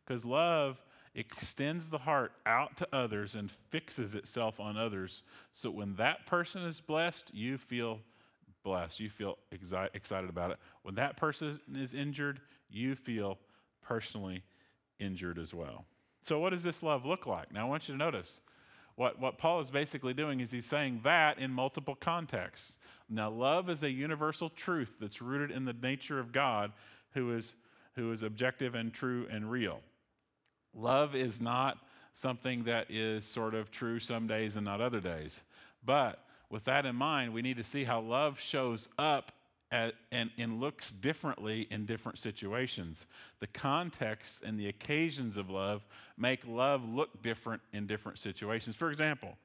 Because 0.05 0.25
love 0.25 0.77
extends 1.15 1.87
the 1.87 1.97
heart 1.97 2.33
out 2.45 2.75
to 2.77 2.87
others 2.93 3.35
and 3.35 3.49
fixes 3.69 4.15
itself 4.15 4.59
on 4.59 4.77
others. 4.77 5.23
So 5.51 5.71
when 5.71 5.95
that 5.95 6.25
person 6.25 6.63
is 6.63 6.81
blessed, 6.81 7.31
you 7.33 7.57
feel 7.57 7.99
blessed. 8.65 8.99
You 8.99 9.09
feel 9.09 9.37
exi- 9.53 9.89
excited 9.93 10.29
about 10.29 10.51
it. 10.51 10.57
When 10.81 10.95
that 10.95 11.15
person 11.15 11.57
is 11.73 11.93
injured, 11.93 12.41
you 12.69 12.95
feel 12.95 13.37
personally 13.81 14.43
injured 14.99 15.39
as 15.39 15.53
well. 15.53 15.85
So, 16.23 16.39
what 16.39 16.49
does 16.49 16.63
this 16.63 16.83
love 16.83 17.05
look 17.05 17.25
like? 17.25 17.53
Now, 17.53 17.65
I 17.65 17.69
want 17.69 17.87
you 17.87 17.93
to 17.93 17.97
notice 17.97 18.41
what, 18.95 19.19
what 19.19 19.37
Paul 19.37 19.59
is 19.59 19.69
basically 19.69 20.13
doing 20.13 20.39
is 20.39 20.51
he's 20.51 20.65
saying 20.65 21.01
that 21.03 21.37
in 21.37 21.51
multiple 21.51 21.95
contexts. 21.95 22.77
Now, 23.09 23.29
love 23.29 23.69
is 23.69 23.83
a 23.83 23.91
universal 23.91 24.49
truth 24.49 24.95
that's 24.99 25.21
rooted 25.21 25.51
in 25.51 25.65
the 25.65 25.73
nature 25.73 26.19
of 26.19 26.31
God 26.31 26.71
who 27.13 27.35
is, 27.35 27.55
who 27.95 28.11
is 28.11 28.23
objective 28.23 28.73
and 28.73 28.93
true 28.93 29.27
and 29.29 29.49
real. 29.49 29.81
Love 30.73 31.13
is 31.13 31.39
not 31.39 31.77
something 32.13 32.63
that 32.63 32.89
is 32.89 33.25
sort 33.25 33.53
of 33.53 33.69
true 33.69 33.99
some 33.99 34.27
days 34.27 34.55
and 34.55 34.65
not 34.65 34.81
other 34.81 35.01
days. 35.01 35.41
But 35.85 36.24
with 36.55 36.63
that 36.63 36.85
in 36.85 36.95
mind, 36.95 37.33
we 37.33 37.41
need 37.41 37.57
to 37.57 37.65
see 37.65 37.83
how 37.83 37.99
love 37.99 38.39
shows 38.39 38.87
up 38.97 39.33
at, 39.73 39.93
and, 40.13 40.31
and 40.37 40.61
looks 40.61 40.93
differently 40.93 41.67
in 41.69 41.85
different 41.85 42.17
situations. 42.17 43.07
The 43.41 43.47
context 43.47 44.41
and 44.41 44.57
the 44.57 44.69
occasions 44.69 45.35
of 45.35 45.49
love 45.49 45.85
make 46.17 46.47
love 46.47 46.87
look 46.87 47.21
different 47.21 47.61
in 47.73 47.87
different 47.87 48.19
situations. 48.19 48.77
For 48.77 48.89
example, 48.89 49.35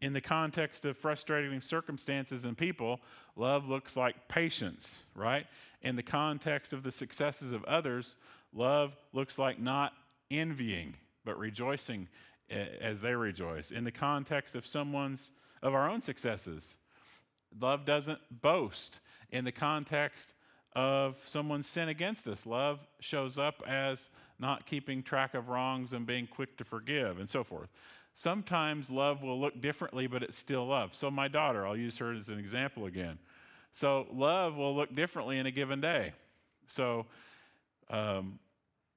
in 0.00 0.12
the 0.12 0.20
context 0.20 0.84
of 0.86 0.98
frustrating 0.98 1.60
circumstances 1.60 2.44
and 2.44 2.58
people, 2.58 2.98
love 3.36 3.68
looks 3.68 3.96
like 3.96 4.16
patience, 4.26 5.04
right? 5.14 5.46
In 5.82 5.94
the 5.94 6.02
context 6.02 6.72
of 6.72 6.82
the 6.82 6.90
successes 6.90 7.52
of 7.52 7.62
others, 7.66 8.16
love 8.52 8.96
looks 9.12 9.38
like 9.38 9.60
not 9.60 9.92
envying, 10.32 10.94
but 11.24 11.38
rejoicing 11.38 12.08
eh, 12.50 12.66
as 12.80 13.00
they 13.00 13.14
rejoice. 13.14 13.70
In 13.70 13.84
the 13.84 13.92
context 13.92 14.56
of 14.56 14.66
someone's 14.66 15.30
of 15.62 15.74
our 15.74 15.88
own 15.88 16.00
successes, 16.00 16.76
love 17.60 17.84
doesn't 17.84 18.20
boast. 18.42 19.00
In 19.30 19.44
the 19.44 19.52
context 19.52 20.34
of 20.74 21.16
someone's 21.26 21.66
sin 21.66 21.88
against 21.88 22.26
us, 22.26 22.46
love 22.46 22.80
shows 23.00 23.38
up 23.38 23.62
as 23.66 24.08
not 24.38 24.66
keeping 24.66 25.02
track 25.02 25.34
of 25.34 25.48
wrongs 25.48 25.92
and 25.92 26.06
being 26.06 26.26
quick 26.26 26.56
to 26.56 26.64
forgive 26.64 27.18
and 27.18 27.28
so 27.28 27.44
forth. 27.44 27.68
Sometimes 28.14 28.90
love 28.90 29.22
will 29.22 29.40
look 29.40 29.60
differently, 29.60 30.06
but 30.06 30.22
it's 30.22 30.38
still 30.38 30.66
love. 30.66 30.94
So, 30.94 31.10
my 31.10 31.28
daughter, 31.28 31.66
I'll 31.66 31.76
use 31.76 31.96
her 31.98 32.12
as 32.12 32.28
an 32.28 32.38
example 32.38 32.86
again. 32.86 33.18
So, 33.72 34.06
love 34.12 34.56
will 34.56 34.74
look 34.74 34.94
differently 34.94 35.38
in 35.38 35.46
a 35.46 35.50
given 35.50 35.80
day. 35.80 36.12
So, 36.66 37.06
um, 37.88 38.38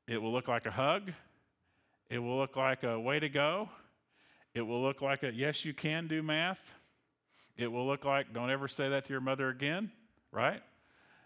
it 0.08 0.22
will 0.22 0.32
look 0.32 0.48
like 0.48 0.66
a 0.66 0.72
hug, 0.72 1.12
it 2.10 2.20
will 2.20 2.38
look 2.38 2.56
like 2.56 2.84
a 2.84 3.00
way 3.00 3.20
to 3.20 3.30
go, 3.30 3.70
it 4.54 4.62
will 4.62 4.82
look 4.82 5.02
like 5.02 5.24
a 5.24 5.34
yes, 5.34 5.66
you 5.66 5.74
can 5.74 6.08
do 6.08 6.22
math, 6.22 6.60
it 7.58 7.68
will 7.68 7.86
look 7.86 8.06
like 8.06 8.34
don't 8.34 8.50
ever 8.50 8.68
say 8.68 8.90
that 8.90 9.06
to 9.06 9.12
your 9.12 9.22
mother 9.22 9.50
again, 9.50 9.92
right? 10.32 10.62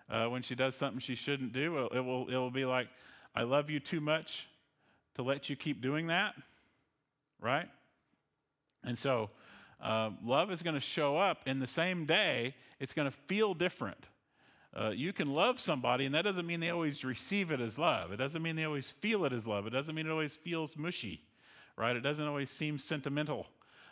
Uh, 0.09 0.27
when 0.27 0.41
she 0.41 0.55
does 0.55 0.75
something 0.75 0.99
she 0.99 1.15
shouldn't 1.15 1.53
do, 1.53 1.89
it 1.93 1.99
will, 1.99 2.27
it 2.27 2.35
will 2.35 2.51
be 2.51 2.65
like, 2.65 2.87
I 3.35 3.43
love 3.43 3.69
you 3.69 3.79
too 3.79 3.99
much 3.99 4.47
to 5.15 5.23
let 5.23 5.49
you 5.49 5.55
keep 5.55 5.81
doing 5.81 6.07
that, 6.07 6.33
right? 7.41 7.67
And 8.83 8.97
so, 8.97 9.29
uh, 9.81 10.11
love 10.23 10.51
is 10.51 10.61
going 10.61 10.75
to 10.75 10.81
show 10.81 11.17
up 11.17 11.39
in 11.45 11.59
the 11.59 11.67
same 11.67 12.05
day, 12.05 12.55
it's 12.79 12.93
going 12.93 13.09
to 13.09 13.17
feel 13.27 13.53
different. 13.53 14.03
Uh, 14.75 14.89
you 14.89 15.11
can 15.11 15.31
love 15.31 15.59
somebody, 15.59 16.05
and 16.05 16.15
that 16.15 16.23
doesn't 16.23 16.45
mean 16.45 16.59
they 16.59 16.69
always 16.69 17.03
receive 17.03 17.51
it 17.51 17.59
as 17.59 17.79
love. 17.79 18.11
It 18.11 18.17
doesn't 18.17 18.41
mean 18.41 18.55
they 18.55 18.65
always 18.65 18.91
feel 18.91 19.25
it 19.25 19.33
as 19.33 19.47
love. 19.47 19.65
It 19.65 19.71
doesn't 19.71 19.93
mean 19.93 20.05
it 20.05 20.11
always 20.11 20.35
feels 20.35 20.77
mushy, 20.77 21.21
right? 21.77 21.95
It 21.95 22.01
doesn't 22.01 22.27
always 22.27 22.49
seem 22.49 22.77
sentimental, 22.79 23.47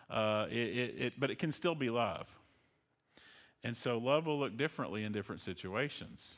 uh, 0.10 0.48
it, 0.50 0.56
it, 0.56 0.96
it, 0.98 1.14
but 1.20 1.32
it 1.32 1.40
can 1.40 1.52
still 1.52 1.76
be 1.76 1.90
love. 1.90 2.28
And 3.64 3.76
so, 3.76 3.98
love 3.98 4.28
will 4.28 4.40
look 4.40 4.58
differently 4.58 5.04
in 5.04 5.12
different 5.12 5.42
situations. 5.42 6.38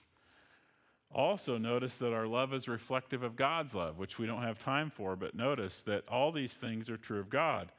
Also, 1.13 1.57
notice 1.57 1.97
that 1.97 2.13
our 2.13 2.27
love 2.27 2.53
is 2.53 2.67
reflective 2.67 3.23
of 3.23 3.35
God's 3.35 3.73
love, 3.73 3.97
which 3.97 4.19
we 4.19 4.27
don't 4.27 4.43
have 4.43 4.59
time 4.59 4.89
for, 4.89 5.15
but 5.15 5.35
notice 5.35 5.81
that 5.83 6.07
all 6.09 6.31
these 6.31 6.55
things 6.55 6.89
are 6.89 6.97
true 6.97 7.19
of 7.19 7.29
God. 7.29 7.71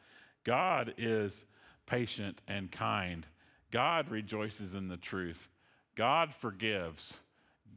God 0.45 0.95
is 0.97 1.45
patient 1.87 2.41
and 2.49 2.71
kind. 2.71 3.27
God 3.71 4.11
rejoices 4.11 4.75
in 4.75 4.89
the 4.89 4.97
truth. 4.97 5.49
God 5.95 6.33
forgives. 6.33 7.19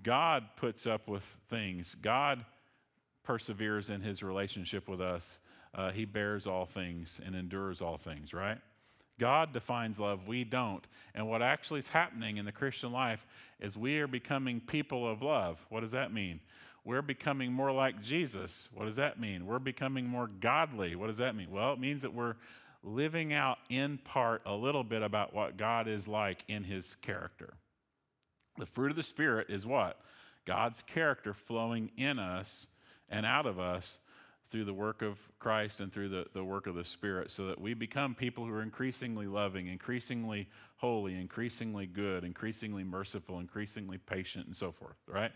God 0.03 0.45
puts 0.55 0.87
up 0.87 1.07
with 1.07 1.23
things. 1.49 1.95
God 2.01 2.45
perseveres 3.23 3.89
in 3.89 4.01
his 4.01 4.23
relationship 4.23 4.87
with 4.87 5.01
us. 5.01 5.39
Uh, 5.73 5.91
he 5.91 6.05
bears 6.05 6.47
all 6.47 6.65
things 6.65 7.19
and 7.25 7.35
endures 7.35 7.81
all 7.81 7.97
things, 7.97 8.33
right? 8.33 8.57
God 9.19 9.53
defines 9.53 9.99
love, 9.99 10.27
we 10.27 10.43
don't. 10.43 10.83
And 11.13 11.27
what 11.27 11.41
actually 11.41 11.79
is 11.79 11.87
happening 11.87 12.37
in 12.37 12.45
the 12.45 12.51
Christian 12.51 12.91
life 12.91 13.25
is 13.59 13.77
we 13.77 13.99
are 13.99 14.07
becoming 14.07 14.59
people 14.59 15.07
of 15.07 15.21
love. 15.21 15.63
What 15.69 15.81
does 15.81 15.91
that 15.91 16.11
mean? 16.11 16.39
We're 16.83 17.03
becoming 17.03 17.53
more 17.53 17.71
like 17.71 18.01
Jesus. 18.01 18.67
What 18.73 18.85
does 18.85 18.95
that 18.95 19.19
mean? 19.19 19.45
We're 19.45 19.59
becoming 19.59 20.07
more 20.07 20.27
godly. 20.39 20.95
What 20.95 21.07
does 21.07 21.17
that 21.17 21.35
mean? 21.35 21.51
Well, 21.51 21.73
it 21.73 21.79
means 21.79 22.01
that 22.01 22.13
we're 22.13 22.35
living 22.83 23.33
out 23.33 23.59
in 23.69 23.99
part 23.99 24.41
a 24.47 24.53
little 24.53 24.83
bit 24.83 25.03
about 25.03 25.33
what 25.33 25.57
God 25.57 25.87
is 25.87 26.07
like 26.07 26.43
in 26.47 26.63
his 26.63 26.95
character. 27.01 27.53
The 28.57 28.65
fruit 28.65 28.89
of 28.89 28.97
the 28.97 29.03
Spirit 29.03 29.49
is 29.49 29.65
what? 29.65 29.99
God's 30.45 30.81
character 30.81 31.35
flowing 31.35 31.91
in 31.97 32.17
us 32.17 32.65
and 33.09 33.25
out 33.25 33.45
of 33.45 33.59
us 33.59 33.99
through 34.51 34.65
the 34.65 34.73
work 34.73 35.01
of 35.01 35.17
Christ 35.39 35.79
and 35.79 35.91
through 35.91 36.09
the, 36.09 36.25
the 36.33 36.43
work 36.43 36.67
of 36.67 36.75
the 36.75 36.83
Spirit, 36.83 37.31
so 37.31 37.47
that 37.47 37.59
we 37.59 37.73
become 37.73 38.13
people 38.13 38.45
who 38.45 38.51
are 38.51 38.61
increasingly 38.61 39.25
loving, 39.25 39.67
increasingly 39.67 40.47
holy, 40.75 41.15
increasingly 41.15 41.87
good, 41.87 42.23
increasingly 42.23 42.83
merciful, 42.83 43.39
increasingly 43.39 43.97
patient, 43.97 44.47
and 44.47 44.55
so 44.55 44.71
forth, 44.71 44.97
right? 45.07 45.31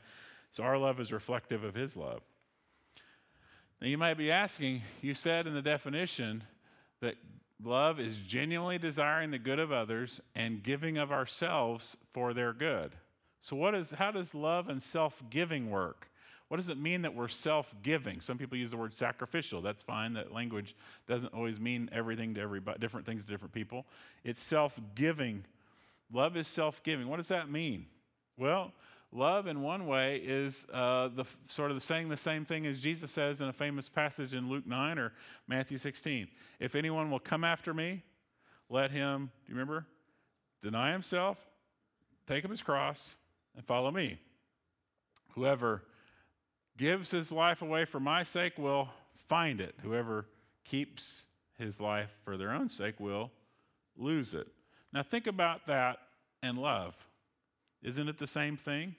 So 0.52 0.64
our 0.64 0.78
love 0.78 1.00
is 1.00 1.12
reflective 1.12 1.64
of 1.64 1.74
His 1.74 1.96
love. 1.96 2.22
Now 3.82 3.88
you 3.88 3.98
might 3.98 4.18
be 4.18 4.32
asking, 4.32 4.82
you 5.02 5.14
said 5.14 5.48
in 5.48 5.54
the 5.54 5.62
definition 5.62 6.44
that 7.02 7.16
love 7.64 8.00
is 8.00 8.18
genuinely 8.18 8.78
desiring 8.78 9.32
the 9.32 9.40
good 9.40 9.60
of 9.60 9.72
others 9.72 10.20
and 10.36 10.62
giving 10.62 10.98
of 10.98 11.12
ourselves 11.12 11.98
for 12.14 12.34
their 12.34 12.54
good. 12.54 12.94
So, 13.42 13.56
what 13.56 13.76
is, 13.76 13.92
how 13.92 14.12
does 14.12 14.34
love 14.34 14.70
and 14.70 14.82
self 14.82 15.22
giving 15.30 15.70
work? 15.70 16.10
What 16.48 16.58
does 16.58 16.70
it 16.70 16.78
mean 16.78 17.02
that 17.02 17.14
we're 17.14 17.28
self 17.28 17.74
giving? 17.82 18.22
Some 18.22 18.38
people 18.38 18.58
use 18.58 18.72
the 18.72 18.78
word 18.78 18.94
sacrificial. 18.94 19.62
That's 19.62 19.82
fine. 19.82 20.14
That 20.14 20.32
language 20.32 20.76
doesn't 21.08 21.34
always 21.34 21.60
mean 21.60 21.90
everything 21.92 22.36
to 22.36 22.42
everybody, 22.42 22.78
different 22.80 23.06
things 23.06 23.26
to 23.26 23.32
different 23.32 23.54
people. 23.54 23.86
It's 24.24 24.44
self 24.44 24.80
giving. 24.94 25.44
Love 26.14 26.38
is 26.38 26.48
self 26.48 26.84
giving. 26.84 27.08
What 27.08 27.18
does 27.18 27.30
that 27.30 27.50
mean? 27.50 27.88
Well, 28.38 28.72
love 29.12 29.48
in 29.48 29.62
one 29.62 29.88
way 29.88 30.18
is 30.18 30.68
uh, 30.72 31.08
the 31.08 31.26
sort 31.48 31.72
of 31.72 31.82
saying 31.82 32.10
the 32.10 32.18
same 32.18 32.46
thing 32.46 32.68
as 32.68 32.80
Jesus 32.80 33.10
says 33.10 33.42
in 33.42 33.48
a 33.48 33.54
famous 33.54 33.90
passage 33.90 34.34
in 34.34 34.48
Luke 34.48 34.68
9 34.68 35.00
or 35.00 35.14
Matthew 35.48 35.80
16. 35.80 36.28
If 36.60 36.76
anyone 36.76 37.10
will 37.10 37.20
come 37.20 37.44
after 37.44 37.74
me, 37.74 38.04
let 38.70 38.92
him, 38.92 39.32
do 39.46 39.52
you 39.52 39.56
remember? 39.56 39.86
Deny 40.62 40.92
himself, 40.92 41.38
take 42.28 42.46
up 42.46 42.52
his 42.52 42.62
cross, 42.62 43.16
and 43.56 43.66
follow 43.66 43.90
me. 43.90 44.20
Whoever 45.30 45.84
gives 46.78 47.12
his 47.12 47.32
life 47.32 47.62
away 47.62 47.86
for 47.86 48.00
my 48.00 48.24
sake 48.24 48.58
will 48.58 48.90
find 49.28 49.62
it. 49.62 49.76
Whoever 49.82 50.26
keeps 50.64 51.26
his 51.58 51.80
life 51.80 52.10
for 52.24 52.38
their 52.38 52.52
own 52.52 52.70
sake 52.70 53.00
will 53.00 53.32
lose 53.98 54.34
it. 54.34 54.48
Now, 54.94 55.04
think 55.04 55.28
about 55.28 55.68
that 55.68 55.98
and 56.44 56.58
love. 56.58 56.96
Isn't 57.82 58.10
it 58.10 58.18
the 58.18 58.28
same 58.28 58.58
thing? 58.58 58.96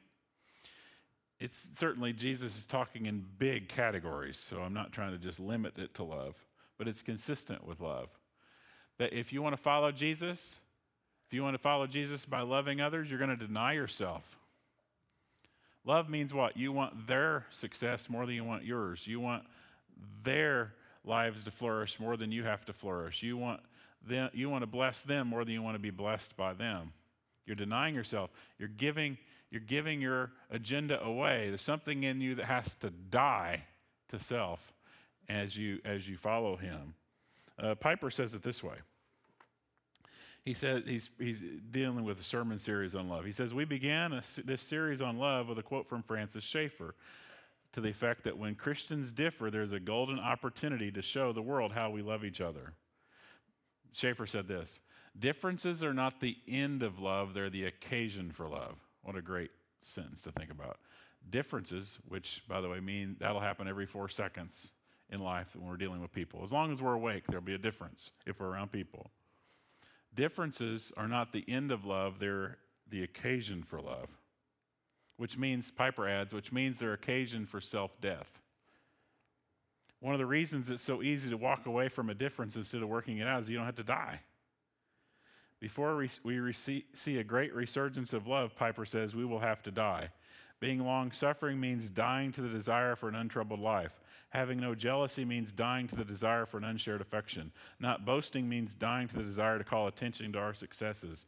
It's 1.39 1.69
certainly 1.77 2.12
Jesus 2.12 2.57
is 2.57 2.65
talking 2.65 3.07
in 3.07 3.25
big 3.39 3.69
categories, 3.69 4.39
so 4.39 4.61
I'm 4.62 4.73
not 4.73 4.93
trying 4.93 5.12
to 5.12 5.19
just 5.19 5.39
limit 5.39 5.79
it 5.79 5.95
to 5.95 6.03
love, 6.03 6.35
but 6.79 6.89
it's 6.89 7.03
consistent 7.03 7.67
with 7.67 7.81
love. 7.81 8.09
That 8.99 9.12
if 9.12 9.33
you 9.33 9.43
want 9.43 9.55
to 9.55 9.62
follow 9.62 9.93
Jesus, 9.93 10.61
if 11.27 11.35
you 11.35 11.43
want 11.43 11.55
to 11.55 11.62
follow 11.62 11.87
Jesus 11.87 12.25
by 12.25 12.41
loving 12.41 12.81
others, 12.81 13.11
you're 13.11 13.19
going 13.19 13.37
to 13.37 13.47
deny 13.47 13.75
yourself. 13.75 14.23
Love 15.87 16.09
means 16.11 16.35
what? 16.35 16.57
You 16.57 16.72
want 16.72 17.07
their 17.07 17.46
success 17.51 18.11
more 18.11 18.27
than 18.27 18.35
you 18.35 18.44
want 18.44 18.64
yours. 18.64 19.07
You 19.07 19.20
want 19.20 19.44
their 20.25 20.75
lives 21.05 21.44
to 21.44 21.53
flourish 21.53 22.01
more 22.01 22.16
than 22.16 22.33
you 22.33 22.42
have 22.42 22.64
to 22.66 22.72
flourish. 22.72 23.22
You 23.22 23.37
want 23.37 23.61
them, 24.07 24.29
you 24.35 24.51
want 24.51 24.62
to 24.62 24.66
bless 24.66 25.03
them 25.03 25.29
more 25.29 25.44
than 25.44 25.55
you 25.55 25.62
want 25.62 25.77
to 25.77 25.81
be 25.81 25.90
blessed 25.90 26.37
by 26.37 26.55
them. 26.55 26.92
You're 27.46 27.57
denying 27.57 27.94
yourself. 27.94 28.31
You're 28.59 28.68
giving, 28.68 29.16
you're 29.51 29.61
giving 29.61 30.01
your 30.01 30.33
agenda 30.51 31.01
away. 31.03 31.49
There's 31.49 31.62
something 31.62 32.03
in 32.03 32.20
you 32.20 32.35
that 32.35 32.46
has 32.46 32.75
to 32.81 32.90
die 32.90 33.62
to 34.09 34.18
self 34.18 34.72
as 35.29 35.57
you 35.57 35.81
as 35.85 36.09
you 36.09 36.16
follow 36.16 36.57
him. 36.57 36.94
Uh, 37.59 37.77
Piper 37.77 38.11
says 38.11 38.35
it 38.35 38.42
this 38.42 38.62
way 38.62 38.77
he 40.47 40.55
said 40.55 40.85
he's, 40.87 41.11
he's 41.19 41.43
dealing 41.73 42.05
with 42.05 42.21
a 42.21 42.25
sermon 42.25 42.57
series 42.57 42.95
on 42.95 43.09
love. 43.09 43.25
He 43.25 43.33
says, 43.33 43.53
We 43.53 43.65
began 43.65 44.13
a, 44.13 44.23
this 44.45 44.63
series 44.63 45.03
on 45.03 45.19
love 45.19 45.49
with 45.49 45.59
a 45.59 45.63
quote 45.63 45.89
from 45.89 46.05
Francis 46.05 46.45
Schaeffer 46.45 46.95
to 47.73 47.81
the 47.81 47.89
effect 47.89 48.23
that 48.25 48.39
when 48.39 48.55
Christians 48.55 49.11
differ, 49.11 49.51
there's 49.51 49.73
a 49.73 49.81
golden 49.81 50.21
opportunity 50.21 50.93
to 50.93 51.03
show 51.03 51.33
the 51.33 51.43
world 51.43 51.73
how 51.73 51.91
we 51.91 52.01
love 52.01 52.25
each 52.25 52.41
other. 52.41 52.73
Schaeffer 53.93 54.25
said 54.25 54.47
this 54.47 54.79
Differences 55.19 55.83
are 55.83 55.93
not 55.93 56.21
the 56.21 56.37
end 56.47 56.85
of 56.85 57.01
love, 57.01 57.35
they're 57.35 57.51
the 57.51 57.65
occasion 57.65 58.31
for 58.31 58.49
love. 58.49 58.77
What 59.03 59.17
a 59.17 59.23
great 59.23 59.51
sentence 59.83 60.23
to 60.23 60.31
think 60.31 60.53
about. 60.53 60.79
Differences, 61.29 61.99
which, 62.09 62.45
by 62.49 62.61
the 62.61 62.69
way, 62.69 62.79
mean 62.79 63.17
that'll 63.19 63.41
happen 63.41 63.67
every 63.67 63.87
four 63.87 64.09
seconds 64.09 64.71
in 65.11 65.19
life 65.19 65.49
when 65.57 65.69
we're 65.69 65.77
dealing 65.77 66.01
with 66.01 66.13
people. 66.13 66.45
As 66.45 66.53
long 66.53 66.71
as 66.71 66.81
we're 66.81 66.95
awake, 66.95 67.25
there'll 67.27 67.45
be 67.45 67.55
a 67.55 67.59
difference 67.59 68.13
if 68.27 68.39
we're 68.39 68.47
around 68.47 68.71
people. 68.71 69.11
Differences 70.16 70.92
are 70.96 71.07
not 71.07 71.33
the 71.33 71.44
end 71.46 71.70
of 71.70 71.85
love, 71.85 72.18
they're 72.18 72.57
the 72.90 73.05
occasion 73.05 73.62
for 73.62 73.81
love. 73.81 74.09
Which 75.18 75.38
means, 75.38 75.70
Piper 75.70 76.09
adds, 76.09 76.33
which 76.33 76.52
means 76.52 76.79
they're 76.79 76.94
occasion 76.94 77.46
for 77.46 77.61
self 77.61 78.00
death. 78.00 78.40
One 80.00 80.14
of 80.14 80.18
the 80.18 80.26
reasons 80.26 80.68
it's 80.70 80.83
so 80.83 81.02
easy 81.02 81.31
to 81.31 81.37
walk 81.37 81.66
away 81.66 81.88
from 81.88 82.11
a 82.11 82.14
difference 82.14 82.57
instead 82.57 82.83
of 82.83 82.88
working 82.88 83.18
it 83.18 83.26
out 83.26 83.42
is 83.42 83.48
you 83.48 83.57
don't 83.57 83.66
have 83.66 83.76
to 83.76 83.83
die. 83.83 84.20
Before 85.61 85.96
we 85.96 86.09
see 86.52 87.18
a 87.18 87.24
great 87.24 87.55
resurgence 87.55 88.12
of 88.12 88.26
love, 88.26 88.55
Piper 88.57 88.85
says, 88.85 89.14
we 89.14 89.24
will 89.24 89.38
have 89.38 89.62
to 89.62 89.70
die. 89.70 90.11
Being 90.59 90.85
long 90.85 91.12
suffering 91.12 91.61
means 91.61 91.90
dying 91.90 92.33
to 92.33 92.40
the 92.40 92.49
desire 92.49 92.97
for 92.97 93.09
an 93.09 93.14
untroubled 93.14 93.61
life. 93.61 94.01
Having 94.31 94.61
no 94.61 94.75
jealousy 94.75 95.25
means 95.25 95.53
dying 95.53 95.87
to 95.88 95.97
the 95.97 96.05
desire 96.05 96.47
for 96.47 96.59
an 96.59 96.64
unshared 96.64 97.01
affection. 97.01 97.53
Not 97.79 98.05
boasting 98.05 98.49
means 98.49 98.75
dying 98.75 99.09
to 99.09 99.16
the 99.16 99.23
desire 99.23 99.59
to 99.59 99.64
call 99.64 99.87
attention 99.87 100.33
to 100.33 100.38
our 100.38 100.55
successes. 100.55 101.27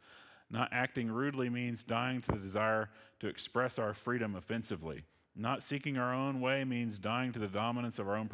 Not 0.49 0.69
acting 0.71 1.09
rudely 1.09 1.49
means 1.49 1.83
dying 1.83 2.21
to 2.21 2.31
the 2.31 2.39
desire 2.39 2.89
to 3.19 3.27
express 3.27 3.77
our 3.77 3.93
freedom 3.93 4.35
offensively. 4.35 5.03
Not 5.35 5.63
seeking 5.63 5.97
our 5.97 6.13
own 6.13 6.41
way 6.41 6.63
means 6.63 6.97
dying 6.97 7.31
to 7.33 7.39
the 7.39 7.47
dominance 7.47 7.99
of 7.99 8.07
our 8.07 8.17
own 8.17 8.29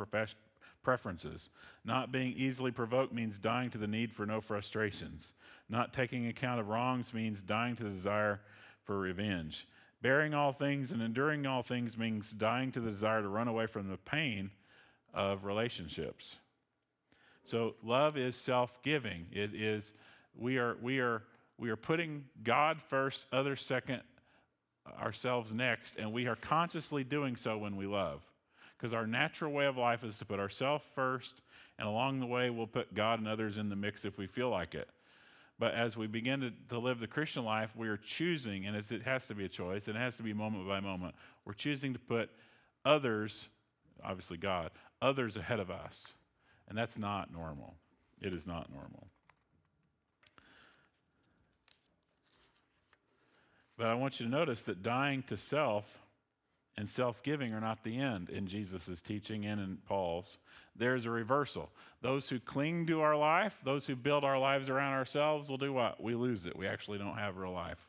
preferences. 0.82 1.50
Not 1.84 2.12
being 2.12 2.34
easily 2.38 2.72
provoked 2.72 3.14
means 3.14 3.38
dying 3.38 3.70
to 3.72 3.78
the 3.78 3.88
need 3.88 4.12
for 4.14 4.26
no 4.26 4.40
frustrations. 4.40 5.34
Not 5.70 5.94
taking 5.94 6.28
account 6.28 6.60
of 6.60 6.70
wrongs 6.70 7.14
means 7.14 7.42
dying 7.42 7.76
to 7.76 7.84
the 7.84 7.90
desire 7.90 8.40
for 8.86 8.98
revenge. 8.98 9.68
Bearing 10.06 10.36
all 10.36 10.54
things 10.54 10.92
and 10.92 11.02
enduring 11.02 11.48
all 11.48 11.64
things 11.64 11.98
means 11.98 12.30
dying 12.30 12.72
to 12.74 12.80
the 12.80 12.92
desire 12.92 13.24
to 13.24 13.28
run 13.28 13.48
away 13.48 13.66
from 13.66 13.90
the 13.90 13.98
pain 13.98 14.52
of 15.16 15.46
relationships. 15.46 16.36
So 17.44 17.74
love 17.84 18.16
is 18.16 18.36
self-giving. 18.36 19.26
It 19.32 19.56
is 19.56 19.94
we 20.38 20.60
are 20.60 20.78
we 20.80 21.00
are 21.00 21.24
we 21.58 21.72
are 21.72 21.76
putting 21.76 22.24
God 22.44 22.84
first, 22.88 23.26
others 23.34 23.64
second, 23.64 24.04
ourselves 25.02 25.56
next, 25.56 25.96
and 25.96 26.14
we 26.14 26.28
are 26.28 26.36
consciously 26.36 27.04
doing 27.04 27.36
so 27.36 27.58
when 27.58 27.76
we 27.76 27.88
love 27.88 28.22
because 28.78 28.94
our 28.94 29.08
natural 29.08 29.54
way 29.54 29.66
of 29.66 29.76
life 29.76 30.04
is 30.04 30.20
to 30.20 30.26
put 30.26 30.40
ourselves 30.40 30.84
first, 30.94 31.42
and 31.80 31.88
along 31.88 32.20
the 32.20 32.28
way, 32.28 32.52
we'll 32.52 32.68
put 32.68 32.94
God 32.94 33.18
and 33.18 33.28
others 33.28 33.58
in 33.58 33.70
the 33.70 33.76
mix 33.76 34.06
if 34.06 34.20
we 34.20 34.28
feel 34.28 34.52
like 34.52 34.76
it. 34.76 34.88
But 35.58 35.74
as 35.74 35.96
we 35.96 36.08
begin 36.08 36.42
to, 36.42 36.52
to 36.70 36.80
live 36.80 37.00
the 37.00 37.08
Christian 37.08 37.46
life, 37.46 37.72
we 37.76 37.88
are 37.88 37.98
choosing, 37.98 38.66
and 38.66 38.76
it 38.76 39.02
has 39.04 39.26
to 39.28 39.36
be 39.36 39.46
a 39.46 39.50
choice, 39.50 39.88
and 39.88 39.96
it 39.96 40.00
has 40.00 40.18
to 40.18 40.24
be 40.24 40.34
moment 40.34 40.68
by 40.68 40.82
moment. 40.82 41.16
We're 41.46 41.54
choosing 41.54 41.94
to 41.94 42.00
put 42.00 42.30
others, 42.84 43.48
obviously 44.04 44.38
God, 44.38 44.72
others 45.02 45.38
ahead 45.38 45.60
of 45.60 45.72
us. 45.72 46.14
And 46.68 46.78
that's 46.78 46.98
not 46.98 47.32
normal. 47.32 47.76
It 48.22 48.34
is 48.34 48.46
not 48.46 48.72
normal. 48.72 49.08
But 53.78 53.88
I 53.88 53.94
want 53.94 54.20
you 54.20 54.26
to 54.26 54.32
notice 54.32 54.64
that 54.64 54.84
dying 54.84 55.24
to 55.24 55.38
self 55.38 56.00
and 56.78 56.90
self 56.90 57.22
giving 57.24 57.54
are 57.54 57.62
not 57.62 57.84
the 57.84 57.98
end 57.98 58.30
in 58.30 58.48
Jesus' 58.48 59.02
teaching 59.02 59.46
and 59.46 59.60
in 59.60 59.78
Paul's. 59.88 60.38
There's 60.78 61.06
a 61.06 61.10
reversal. 61.10 61.70
Those 62.02 62.28
who 62.28 62.40
cling 62.40 62.88
to 62.88 63.02
our 63.02 63.16
life, 63.16 63.58
those 63.64 63.86
who 63.86 63.96
build 63.96 64.24
our 64.24 64.38
lives 64.38 64.70
around 64.70 64.94
ourselves, 64.94 65.50
will 65.50 65.58
do 65.58 65.74
what? 65.74 66.02
We 66.02 66.16
lose 66.16 66.46
it. 66.46 66.56
We 66.56 66.68
actually 66.68 66.98
don't 66.98 67.18
have 67.18 67.38
real 67.38 67.54
life. 67.54 67.80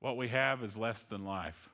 What 0.00 0.16
we 0.16 0.28
have 0.28 0.62
is 0.62 0.76
less 0.76 1.02
than 1.04 1.24
life. 1.24 1.68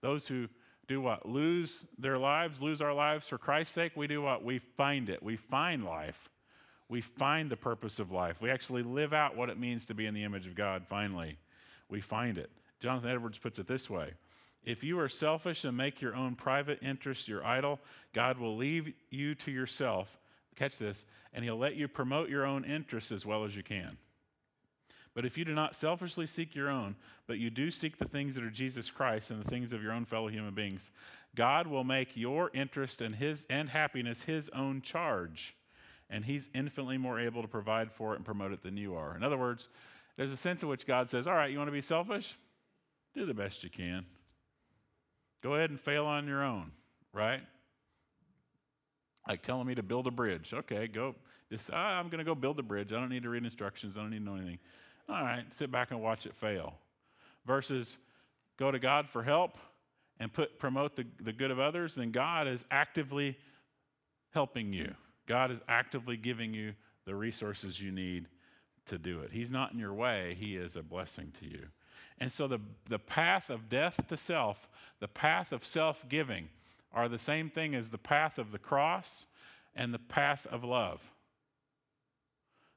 Those 0.00 0.26
who 0.26 0.48
do 0.88 1.00
what? 1.00 1.28
Lose 1.28 1.84
their 1.98 2.18
lives, 2.18 2.60
lose 2.60 2.80
our 2.80 2.92
lives 2.92 3.28
for 3.28 3.38
Christ's 3.38 3.74
sake, 3.74 3.92
we 3.96 4.06
do 4.06 4.22
what? 4.22 4.44
We 4.44 4.58
find 4.58 5.08
it. 5.08 5.22
We 5.22 5.36
find 5.36 5.84
life. 5.84 6.28
We 6.88 7.00
find 7.00 7.50
the 7.50 7.56
purpose 7.56 7.98
of 7.98 8.10
life. 8.10 8.42
We 8.42 8.50
actually 8.50 8.82
live 8.82 9.12
out 9.12 9.36
what 9.36 9.48
it 9.48 9.58
means 9.58 9.86
to 9.86 9.94
be 9.94 10.06
in 10.06 10.14
the 10.14 10.24
image 10.24 10.46
of 10.46 10.54
God 10.54 10.84
finally. 10.88 11.38
We 11.88 12.00
find 12.00 12.36
it. 12.36 12.50
Jonathan 12.80 13.10
Edwards 13.10 13.38
puts 13.38 13.58
it 13.58 13.66
this 13.66 13.88
way 13.88 14.12
If 14.64 14.84
you 14.84 14.98
are 15.00 15.08
selfish 15.08 15.64
and 15.64 15.76
make 15.76 16.00
your 16.00 16.14
own 16.14 16.36
private 16.36 16.82
interests 16.82 17.26
your 17.26 17.44
idol, 17.44 17.80
God 18.12 18.38
will 18.38 18.56
leave 18.56 18.92
you 19.10 19.34
to 19.36 19.50
yourself. 19.50 20.18
Catch 20.54 20.78
this, 20.78 21.04
and 21.32 21.44
He'll 21.44 21.58
let 21.58 21.76
you 21.76 21.88
promote 21.88 22.28
your 22.28 22.44
own 22.44 22.64
interests 22.64 23.10
as 23.10 23.26
well 23.26 23.44
as 23.44 23.56
you 23.56 23.62
can. 23.62 23.96
But 25.14 25.26
if 25.26 25.36
you 25.36 25.44
do 25.44 25.54
not 25.54 25.74
selfishly 25.74 26.26
seek 26.26 26.54
your 26.54 26.70
own, 26.70 26.96
but 27.26 27.38
you 27.38 27.50
do 27.50 27.70
seek 27.70 27.98
the 27.98 28.08
things 28.08 28.34
that 28.34 28.44
are 28.44 28.50
Jesus 28.50 28.90
Christ 28.90 29.30
and 29.30 29.44
the 29.44 29.48
things 29.48 29.72
of 29.72 29.82
your 29.82 29.92
own 29.92 30.04
fellow 30.04 30.28
human 30.28 30.54
beings, 30.54 30.90
God 31.34 31.66
will 31.66 31.84
make 31.84 32.16
your 32.16 32.50
interest 32.54 33.02
and 33.02 33.14
his 33.14 33.44
and 33.50 33.68
happiness 33.68 34.22
his 34.22 34.48
own 34.50 34.80
charge, 34.80 35.54
and 36.08 36.24
he's 36.24 36.48
infinitely 36.54 36.98
more 36.98 37.18
able 37.20 37.42
to 37.42 37.48
provide 37.48 37.90
for 37.92 38.12
it 38.12 38.16
and 38.16 38.24
promote 38.24 38.52
it 38.52 38.62
than 38.62 38.76
you 38.76 38.94
are. 38.94 39.16
In 39.16 39.22
other 39.22 39.38
words, 39.38 39.68
there's 40.16 40.32
a 40.32 40.36
sense 40.36 40.62
in 40.62 40.68
which 40.68 40.86
God 40.86 41.10
says, 41.10 41.26
"All 41.26 41.34
right, 41.34 41.50
you 41.50 41.58
want 41.58 41.68
to 41.68 41.72
be 41.72 41.82
selfish? 41.82 42.36
do 43.14 43.26
the 43.26 43.34
best 43.34 43.62
you 43.62 43.70
can. 43.70 44.06
Go 45.42 45.54
ahead 45.54 45.70
and 45.70 45.80
fail 45.80 46.06
on 46.06 46.26
your 46.26 46.42
own, 46.42 46.70
right? 47.12 47.40
Like 49.28 49.42
telling 49.42 49.66
me 49.66 49.74
to 49.74 49.82
build 49.82 50.06
a 50.06 50.10
bridge. 50.10 50.52
Okay, 50.52 50.86
go. 50.86 51.14
Just, 51.50 51.70
ah, 51.72 51.98
I'm 51.98 52.08
going 52.08 52.18
to 52.18 52.24
go 52.24 52.34
build 52.34 52.56
the 52.56 52.62
bridge. 52.62 52.92
I 52.92 52.96
don't 52.96 53.10
need 53.10 53.24
to 53.24 53.28
read 53.28 53.44
instructions. 53.44 53.96
I 53.96 54.00
don't 54.00 54.10
need 54.10 54.20
to 54.20 54.24
know 54.24 54.36
anything. 54.36 54.58
All 55.08 55.22
right, 55.22 55.44
sit 55.52 55.70
back 55.70 55.90
and 55.90 56.00
watch 56.00 56.26
it 56.26 56.34
fail. 56.36 56.74
Versus 57.46 57.98
go 58.58 58.70
to 58.70 58.78
God 58.78 59.08
for 59.08 59.22
help 59.22 59.58
and 60.20 60.32
put 60.32 60.58
promote 60.58 60.96
the, 60.96 61.04
the 61.20 61.32
good 61.32 61.50
of 61.50 61.58
others, 61.58 61.96
then 61.96 62.12
God 62.12 62.46
is 62.46 62.64
actively 62.70 63.36
helping 64.32 64.72
you. 64.72 64.94
God 65.26 65.50
is 65.50 65.58
actively 65.68 66.16
giving 66.16 66.54
you 66.54 66.72
the 67.04 67.14
resources 67.14 67.80
you 67.80 67.90
need 67.90 68.28
to 68.86 68.98
do 68.98 69.20
it. 69.20 69.30
He's 69.32 69.50
not 69.50 69.72
in 69.72 69.78
your 69.78 69.94
way, 69.94 70.36
He 70.38 70.56
is 70.56 70.76
a 70.76 70.82
blessing 70.82 71.32
to 71.40 71.46
you. 71.46 71.66
And 72.18 72.30
so 72.30 72.46
the, 72.46 72.60
the 72.88 72.98
path 72.98 73.50
of 73.50 73.68
death 73.68 74.06
to 74.08 74.16
self, 74.16 74.68
the 75.00 75.08
path 75.08 75.52
of 75.52 75.64
self 75.64 76.04
giving, 76.08 76.48
are 76.92 77.08
the 77.08 77.18
same 77.18 77.48
thing 77.48 77.74
as 77.74 77.88
the 77.88 77.98
path 77.98 78.38
of 78.38 78.52
the 78.52 78.58
cross 78.58 79.26
and 79.74 79.92
the 79.92 79.98
path 79.98 80.46
of 80.50 80.64
love. 80.64 81.00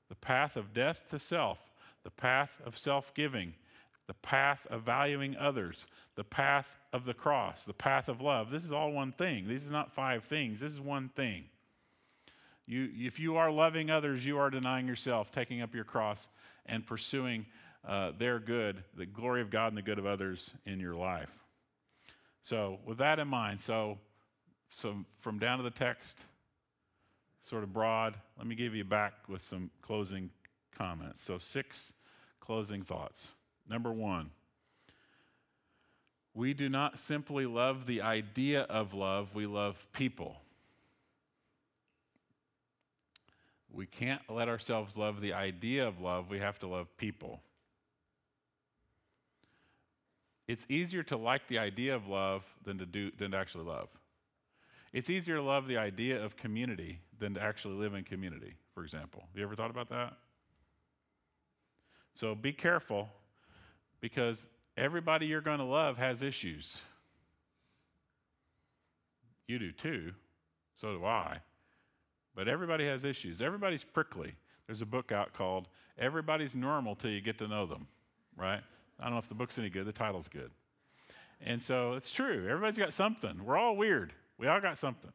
The 0.10 0.15
path 0.15 0.56
of 0.56 0.74
death 0.74 1.02
to 1.10 1.19
self, 1.19 1.60
the 2.04 2.12
path 2.12 2.52
of 2.65 2.78
self 2.78 3.13
giving, 3.13 3.54
the 4.08 4.13
path 4.13 4.67
of 4.69 4.84
valuing 4.84 5.36
others, 5.38 5.88
the 6.15 6.24
path 6.24 6.67
of 6.93 7.06
the 7.06 7.13
cross, 7.13 7.65
the 7.65 7.74
path 7.74 8.08
of 8.08 8.21
love. 8.21 8.52
This 8.52 8.63
is 8.63 8.71
all 8.71 8.91
one 8.91 9.12
thing. 9.12 9.48
This 9.48 9.63
is 9.63 9.71
not 9.71 9.93
five 9.93 10.24
things, 10.24 10.60
this 10.60 10.71
is 10.71 10.80
one 10.80 11.10
thing. 11.10 11.45
You, 12.67 12.89
if 12.95 13.19
you 13.19 13.38
are 13.38 13.52
loving 13.52 13.91
others, 13.91 14.26
you 14.26 14.39
are 14.39 14.50
denying 14.50 14.88
yourself, 14.88 15.32
taking 15.32 15.62
up 15.62 15.76
your 15.76 15.84
cross, 15.84 16.28
and 16.65 16.86
pursuing 16.86 17.45
uh, 17.88 18.12
their 18.17 18.39
good, 18.39 18.84
the 18.98 19.06
glory 19.06 19.41
of 19.41 19.50
God 19.50 19.67
and 19.67 19.78
the 19.78 19.82
good 19.82 20.00
of 20.00 20.06
others 20.06 20.52
in 20.65 20.80
your 20.80 20.95
life. 20.95 21.30
So, 22.41 22.80
with 22.86 22.98
that 23.00 23.19
in 23.19 23.28
mind, 23.28 23.60
so, 23.60 23.98
so 24.69 24.95
from 25.19 25.39
down 25.39 25.58
to 25.58 25.63
the 25.63 25.71
text, 25.71 26.19
sort 27.43 27.63
of 27.63 27.74
broad, 27.74 28.15
let 28.38 28.48
me 28.48 28.56
give 28.56 28.76
you 28.76 28.84
back 28.84 29.13
with 29.28 29.41
some 29.41 29.69
closing 29.82 30.30
comments. 30.78 31.24
So, 31.24 31.38
six 31.38 31.93
closing 32.39 32.84
thoughts. 32.84 33.30
Number 33.67 33.91
one, 33.91 34.30
we 36.34 36.54
do 36.54 36.69
not 36.69 37.00
simply 37.00 37.45
love 37.45 37.88
the 37.88 38.02
idea 38.02 38.62
of 38.63 38.93
love, 38.93 39.30
we 39.34 39.45
love 39.45 39.84
people. 39.93 40.41
We 43.71 43.86
can't 43.86 44.21
let 44.30 44.48
ourselves 44.48 44.95
love 44.95 45.19
the 45.19 45.34
idea 45.34 45.88
of 45.88 46.00
love, 46.00 46.30
we 46.30 46.39
have 46.39 46.60
to 46.60 46.67
love 46.67 46.95
people. 46.98 47.41
It's 50.48 50.66
easier 50.70 51.04
to 51.04 51.18
like 51.18 51.48
the 51.48 51.58
idea 51.58 51.96
of 51.96 52.08
love 52.08 52.44
than 52.64 52.78
to 52.78 52.86
do 52.86 53.12
than 53.18 53.32
to 53.32 53.38
actually 53.38 53.66
love. 53.66 53.90
It's 54.94 55.10
easier 55.10 55.36
to 55.36 55.42
love 55.42 55.68
the 55.68 55.78
idea 55.78 56.24
of 56.24 56.38
community 56.38 57.00
than 57.20 57.34
to 57.34 57.42
actually 57.42 57.76
live 57.76 57.94
in 57.94 58.04
community, 58.04 58.56
for 58.74 58.84
example. 58.84 59.24
Have 59.28 59.38
you 59.38 59.44
ever 59.44 59.56
thought 59.56 59.72
about 59.72 59.90
that? 59.90 60.14
So 62.14 62.34
be 62.34 62.54
careful 62.54 63.10
because 64.00 64.48
everybody 64.78 65.26
you're 65.26 65.42
going 65.42 65.60
to 65.60 65.66
love 65.66 65.98
has 65.98 66.22
issues. 66.22 66.80
You 69.48 69.60
do 69.60 69.72
too. 69.72 70.12
So 70.76 70.98
do 70.98 71.06
I. 71.06 71.40
But 72.36 72.48
everybody 72.48 72.86
has 72.86 73.04
issues. 73.04 73.42
Everybody's 73.42 73.84
prickly. 73.84 74.34
There's 74.68 74.82
a 74.82 74.86
book 74.86 75.12
out 75.12 75.34
called 75.34 75.68
Everybody's 75.98 76.56
Normal 76.56 76.96
Till 76.96 77.12
You 77.12 77.22
Get 77.22 77.38
to 77.40 77.48
Know 77.48 77.66
Them, 77.66 77.88
right? 78.38 78.62
I 79.00 79.04
don't 79.04 79.14
know 79.14 79.20
if 79.20 79.28
the 79.28 79.36
book's 79.36 79.58
any 79.60 79.70
good, 79.70 79.86
the 79.86 79.91
title's 79.91 80.28
good. 80.28 80.52
And 81.41 81.62
so 81.62 81.93
it's 81.93 82.12
true. 82.12 82.48
Everybody's 82.50 82.80
got 82.80 82.93
something. 82.93 83.43
We're 83.43 83.58
all 83.58 83.76
weird. 83.76 84.14
We 84.38 84.48
all 84.48 84.62
got 84.62 84.78
something. 84.78 85.12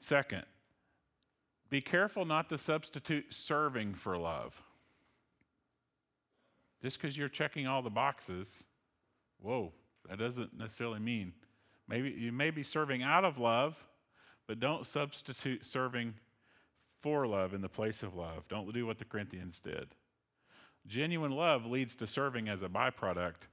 Second, 0.00 0.44
be 1.70 1.80
careful 1.80 2.24
not 2.24 2.48
to 2.50 2.58
substitute 2.58 3.26
serving 3.30 3.94
for 3.94 4.16
love. 4.16 4.60
Just 6.82 7.00
because 7.00 7.16
you're 7.16 7.28
checking 7.28 7.66
all 7.66 7.82
the 7.82 7.90
boxes, 7.90 8.62
whoa, 9.40 9.72
that 10.08 10.18
doesn't 10.18 10.56
necessarily 10.56 11.00
mean. 11.00 11.32
Maybe 11.88 12.10
you 12.10 12.30
may 12.30 12.50
be 12.50 12.62
serving 12.62 13.02
out 13.02 13.24
of 13.24 13.38
love, 13.38 13.76
but 14.46 14.60
don't 14.60 14.86
substitute 14.86 15.66
serving 15.66 16.14
for 17.02 17.26
love 17.26 17.54
in 17.54 17.60
the 17.60 17.68
place 17.68 18.02
of 18.02 18.14
love. 18.14 18.46
Don't 18.48 18.72
do 18.72 18.86
what 18.86 18.98
the 18.98 19.04
Corinthians 19.04 19.58
did. 19.58 19.88
Genuine 20.88 21.32
love 21.32 21.66
leads 21.66 21.94
to 21.96 22.06
serving 22.06 22.48
as 22.48 22.62
a 22.62 22.68
byproduct, 22.68 23.46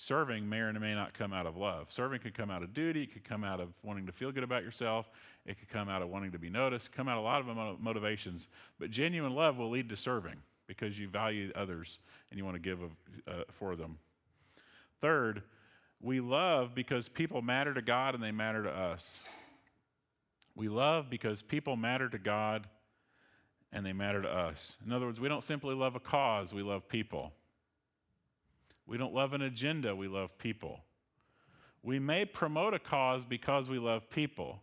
Serving 0.00 0.48
may 0.48 0.58
or 0.58 0.72
may 0.74 0.94
not 0.94 1.12
come 1.12 1.32
out 1.32 1.44
of 1.44 1.56
love. 1.56 1.90
Serving 1.90 2.20
could 2.20 2.32
come 2.32 2.52
out 2.52 2.62
of 2.62 2.72
duty, 2.72 3.02
it 3.02 3.12
could 3.12 3.24
come 3.24 3.42
out 3.42 3.58
of 3.58 3.70
wanting 3.82 4.06
to 4.06 4.12
feel 4.12 4.30
good 4.30 4.44
about 4.44 4.62
yourself, 4.62 5.10
it 5.44 5.58
could 5.58 5.68
come 5.68 5.88
out 5.88 6.02
of 6.02 6.08
wanting 6.08 6.30
to 6.30 6.38
be 6.38 6.48
noticed, 6.48 6.92
come 6.92 7.08
out 7.08 7.18
of 7.18 7.24
a 7.24 7.26
lot 7.26 7.40
of 7.40 7.80
motivations. 7.80 8.46
But 8.78 8.92
genuine 8.92 9.34
love 9.34 9.58
will 9.58 9.70
lead 9.70 9.88
to 9.88 9.96
serving 9.96 10.36
because 10.68 10.96
you 10.96 11.08
value 11.08 11.50
others 11.56 11.98
and 12.30 12.38
you 12.38 12.44
want 12.44 12.54
to 12.54 12.60
give 12.60 12.78
uh, 13.26 13.42
for 13.50 13.74
them. 13.74 13.98
Third, 15.00 15.42
we 16.00 16.20
love 16.20 16.76
because 16.76 17.08
people 17.08 17.42
matter 17.42 17.74
to 17.74 17.82
God 17.82 18.14
and 18.14 18.22
they 18.22 18.30
matter 18.30 18.62
to 18.62 18.70
us. 18.70 19.18
We 20.54 20.68
love 20.68 21.10
because 21.10 21.42
people 21.42 21.74
matter 21.74 22.08
to 22.08 22.18
God 22.18 22.68
and 23.72 23.84
they 23.84 23.92
matter 23.92 24.22
to 24.22 24.28
us. 24.28 24.76
In 24.84 24.92
other 24.92 25.06
words, 25.06 25.20
we 25.20 25.28
don't 25.28 25.44
simply 25.44 25.74
love 25.74 25.94
a 25.94 26.00
cause, 26.00 26.54
we 26.54 26.62
love 26.62 26.88
people. 26.88 27.32
We 28.86 28.96
don't 28.96 29.14
love 29.14 29.34
an 29.34 29.42
agenda, 29.42 29.94
we 29.94 30.08
love 30.08 30.36
people. 30.38 30.80
We 31.82 31.98
may 31.98 32.24
promote 32.24 32.74
a 32.74 32.78
cause 32.78 33.24
because 33.24 33.68
we 33.68 33.78
love 33.78 34.08
people, 34.10 34.60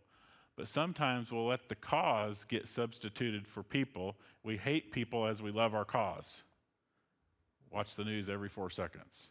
but 0.56 0.68
sometimes 0.68 1.30
we'll 1.30 1.46
let 1.46 1.68
the 1.68 1.74
cause 1.74 2.44
get 2.48 2.68
substituted 2.68 3.46
for 3.46 3.62
people. 3.62 4.16
We 4.42 4.56
hate 4.56 4.92
people 4.92 5.26
as 5.26 5.42
we 5.42 5.50
love 5.50 5.74
our 5.74 5.84
cause. 5.84 6.42
Watch 7.70 7.94
the 7.94 8.04
news 8.04 8.28
every 8.28 8.48
four 8.48 8.70
seconds. 8.70 9.28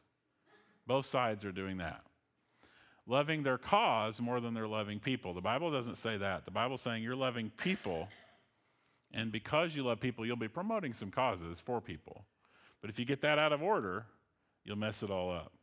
Both 0.88 1.06
sides 1.06 1.44
are 1.46 1.52
doing 1.52 1.78
that. 1.78 2.02
Loving 3.08 3.44
their 3.44 3.58
cause 3.58 4.20
more 4.20 4.40
than 4.40 4.54
they're 4.54 4.68
loving 4.68 5.00
people. 5.00 5.34
The 5.34 5.42
Bible 5.42 5.72
doesn't 5.72 5.98
say 5.98 6.18
that. 6.18 6.46
The 6.46 6.52
Bible's 6.52 6.82
saying 6.82 7.04
you're 7.04 7.16
loving 7.16 7.52
people, 7.58 8.08
and 9.16 9.32
because 9.32 9.74
you 9.74 9.84
love 9.84 10.00
people, 10.02 10.26
you'll 10.26 10.36
be 10.36 10.50
promoting 10.50 10.94
some 10.94 11.10
causes 11.10 11.62
for 11.62 11.80
people. 11.80 12.26
But 12.82 12.90
if 12.90 13.00
you 13.00 13.06
get 13.06 13.22
that 13.22 13.40
out 13.40 13.54
of 13.54 13.64
order, 13.64 14.06
you'll 14.66 14.76
mess 14.76 15.02
it 15.02 15.10
all 15.10 15.32
up. 15.32 15.54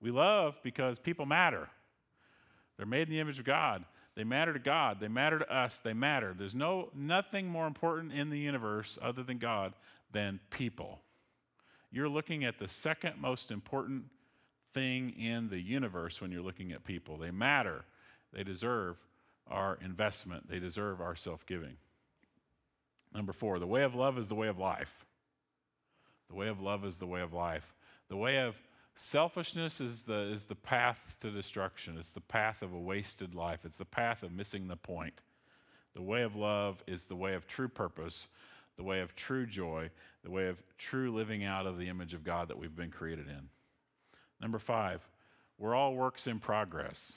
We 0.00 0.10
love 0.10 0.54
because 0.62 0.98
people 0.98 1.26
matter. 1.26 1.68
They're 2.76 2.86
made 2.86 3.08
in 3.08 3.14
the 3.14 3.20
image 3.20 3.40
of 3.40 3.44
God. 3.44 3.84
They 4.14 4.24
matter 4.24 4.52
to 4.52 4.58
God. 4.58 5.00
They 5.00 5.08
matter 5.08 5.38
to 5.38 5.52
us. 5.52 5.80
They 5.82 5.92
matter. 5.92 6.34
There's 6.36 6.54
no 6.54 6.90
nothing 6.94 7.48
more 7.48 7.66
important 7.66 8.12
in 8.12 8.30
the 8.30 8.38
universe 8.38 8.98
other 9.02 9.22
than 9.22 9.38
God 9.38 9.74
than 10.12 10.38
people. 10.50 11.00
You're 11.90 12.08
looking 12.08 12.44
at 12.44 12.58
the 12.58 12.68
second 12.68 13.14
most 13.20 13.50
important 13.50 14.04
thing 14.74 15.10
in 15.18 15.48
the 15.48 15.60
universe 15.60 16.20
when 16.20 16.30
you're 16.30 16.42
looking 16.42 16.72
at 16.72 16.84
people. 16.84 17.18
They 17.18 17.30
matter. 17.30 17.84
They 18.32 18.44
deserve 18.44 18.96
our 19.48 19.78
investment. 19.84 20.48
They 20.48 20.58
deserve 20.58 21.00
our 21.00 21.16
self-giving. 21.16 21.76
Number 23.14 23.32
4, 23.32 23.58
the 23.58 23.66
way 23.66 23.82
of 23.82 23.94
love 23.94 24.18
is 24.18 24.28
the 24.28 24.34
way 24.34 24.48
of 24.48 24.58
life. 24.58 25.04
The 26.28 26.36
way 26.36 26.48
of 26.48 26.60
love 26.60 26.84
is 26.84 26.96
the 26.96 27.06
way 27.06 27.20
of 27.20 27.32
life. 27.32 27.74
The 28.08 28.16
way 28.16 28.38
of 28.38 28.56
selfishness 28.96 29.80
is 29.80 30.02
the, 30.02 30.32
is 30.32 30.46
the 30.46 30.54
path 30.54 31.16
to 31.20 31.30
destruction. 31.30 31.98
It's 31.98 32.12
the 32.12 32.20
path 32.20 32.62
of 32.62 32.72
a 32.72 32.78
wasted 32.78 33.34
life. 33.34 33.60
It's 33.64 33.76
the 33.76 33.84
path 33.84 34.22
of 34.22 34.32
missing 34.32 34.66
the 34.66 34.76
point. 34.76 35.20
The 35.94 36.02
way 36.02 36.22
of 36.22 36.36
love 36.36 36.82
is 36.86 37.04
the 37.04 37.16
way 37.16 37.34
of 37.34 37.46
true 37.46 37.68
purpose, 37.68 38.28
the 38.76 38.82
way 38.82 39.00
of 39.00 39.14
true 39.14 39.44
joy, 39.44 39.90
the 40.24 40.30
way 40.30 40.48
of 40.48 40.62
true 40.78 41.12
living 41.14 41.44
out 41.44 41.66
of 41.66 41.76
the 41.76 41.88
image 41.88 42.14
of 42.14 42.24
God 42.24 42.48
that 42.48 42.58
we've 42.58 42.74
been 42.74 42.90
created 42.90 43.28
in. 43.28 43.48
Number 44.40 44.58
five, 44.58 45.06
we're 45.58 45.74
all 45.74 45.94
works 45.94 46.26
in 46.26 46.40
progress. 46.40 47.14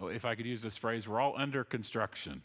Oh, 0.00 0.08
if 0.08 0.24
I 0.24 0.34
could 0.34 0.46
use 0.46 0.62
this 0.62 0.76
phrase, 0.76 1.08
we're 1.08 1.20
all 1.20 1.34
under 1.36 1.64
construction. 1.64 2.42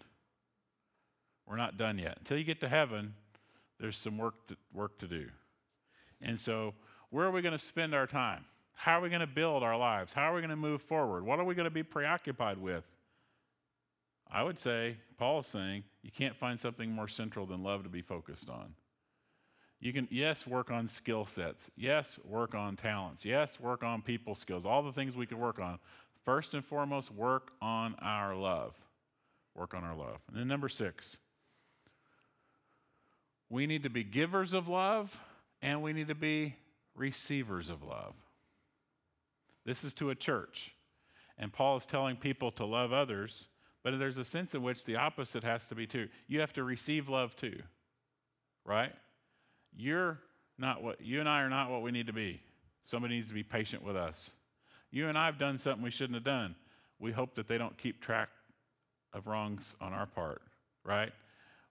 We're 1.48 1.58
not 1.58 1.78
done 1.78 1.98
yet. 1.98 2.18
Until 2.20 2.38
you 2.38 2.44
get 2.44 2.60
to 2.62 2.70
heaven, 2.70 3.14
there's 3.80 3.98
some 3.98 4.18
work 4.18 4.48
to, 4.48 4.58
work 4.74 4.98
to 5.00 5.08
do. 5.08 5.28
And 6.22 6.39
so, 6.39 6.74
where 7.10 7.26
are 7.26 7.32
we 7.32 7.42
going 7.42 7.58
to 7.58 7.64
spend 7.64 7.94
our 7.94 8.08
time? 8.08 8.46
How 8.74 9.00
are 9.00 9.02
we 9.02 9.10
going 9.10 9.22
to 9.22 9.28
build 9.28 9.64
our 9.64 9.78
lives? 9.78 10.14
How 10.14 10.32
are 10.32 10.36
we 10.36 10.42
going 10.42 10.50
to 10.50 10.56
move 10.56 10.82
forward? 10.82 11.26
What 11.26 11.39
are 11.39 11.44
we 11.44 11.56
going 11.56 11.66
to 11.66 11.72
be 11.72 11.84
preoccupied 11.84 12.58
with? 12.58 12.86
I 14.32 14.44
would 14.44 14.60
say, 14.60 14.96
Paul's 15.18 15.48
saying, 15.48 15.84
you 16.04 16.12
can't 16.12 16.36
find 16.36 16.60
something 16.60 16.89
more 16.89 17.08
central 17.08 17.46
than 17.46 17.64
love 17.64 17.84
to 17.84 17.89
be 17.89 18.02
focused 18.02 18.50
on. 18.50 18.74
You 19.82 19.92
can, 19.92 20.08
yes, 20.10 20.48
work 20.48 20.72
on 20.72 20.88
skill 20.88 21.26
sets. 21.26 21.70
Yes, 21.76 22.18
work 22.24 22.56
on 22.56 22.76
talents. 22.76 23.26
Yes, 23.26 23.60
work 23.60 23.84
on 23.84 24.02
people 24.02 24.36
skills. 24.36 24.66
All 24.66 24.84
the 24.84 24.94
things 24.94 25.16
we 25.16 25.26
can 25.26 25.39
work 25.39 25.60
on. 25.60 25.80
First 26.24 26.54
and 26.54 26.64
foremost, 26.64 27.12
work 27.12 27.52
on 27.62 27.96
our 27.96 28.36
love. 28.36 28.76
Work 29.56 29.74
on 29.74 29.84
our 29.84 29.96
love. 29.96 30.20
And 30.30 30.38
then 30.38 30.48
number 30.48 30.70
six, 30.70 31.18
we 33.52 33.68
need 33.68 33.84
to 33.84 33.89
be 33.89 34.04
givers 34.04 34.54
of 34.54 34.70
love 34.70 35.16
and 35.62 35.84
we 35.84 35.91
need 35.91 36.08
to 36.08 36.16
be 36.16 36.56
receivers 36.95 37.70
of 37.70 37.84
love. 37.84 38.14
This 39.66 39.84
is 39.84 39.93
to 39.95 40.10
a 40.10 40.16
church. 40.16 40.74
And 41.38 41.52
Paul 41.52 41.76
is 41.76 41.86
telling 41.86 42.16
people 42.16 42.52
to 42.54 42.66
love 42.66 42.93
others, 42.93 43.47
but 43.84 43.99
there's 43.99 44.18
a 44.18 44.26
sense 44.26 44.56
in 44.56 44.64
which 44.64 44.86
the 44.86 44.95
opposite 44.95 45.43
has 45.43 45.68
to 45.68 45.76
be 45.76 45.86
too. 45.86 46.08
You 46.28 46.39
have 46.39 46.54
to 46.54 46.64
receive 46.64 47.10
love 47.10 47.36
too, 47.36 47.62
right? 48.64 48.93
You're 49.76 50.18
not 50.58 50.82
what 50.82 51.02
you 51.02 51.20
and 51.20 51.28
I 51.28 51.41
are 51.41 51.49
not 51.49 51.70
what 51.70 51.82
we 51.82 51.91
need 51.91 52.08
to 52.08 52.14
be. 52.14 52.39
Somebody 52.84 53.16
needs 53.16 53.28
to 53.28 53.34
be 53.34 53.43
patient 53.43 53.84
with 53.84 53.97
us. 53.97 54.32
You 54.91 55.10
and 55.10 55.18
I 55.18 55.26
have 55.26 55.38
done 55.38 55.58
something 55.58 55.84
we 55.84 55.91
shouldn't 55.91 56.16
have 56.16 56.24
done. 56.24 56.56
We 56.99 57.12
hope 57.12 57.36
that 57.36 57.49
they 57.49 57.58
don't 57.58 57.78
keep 57.78 58.02
track 58.02 58.30
of 59.14 59.28
wrongs 59.28 59.76
on 59.82 59.91
our 59.91 60.06
part, 60.06 60.41
right? 60.86 61.12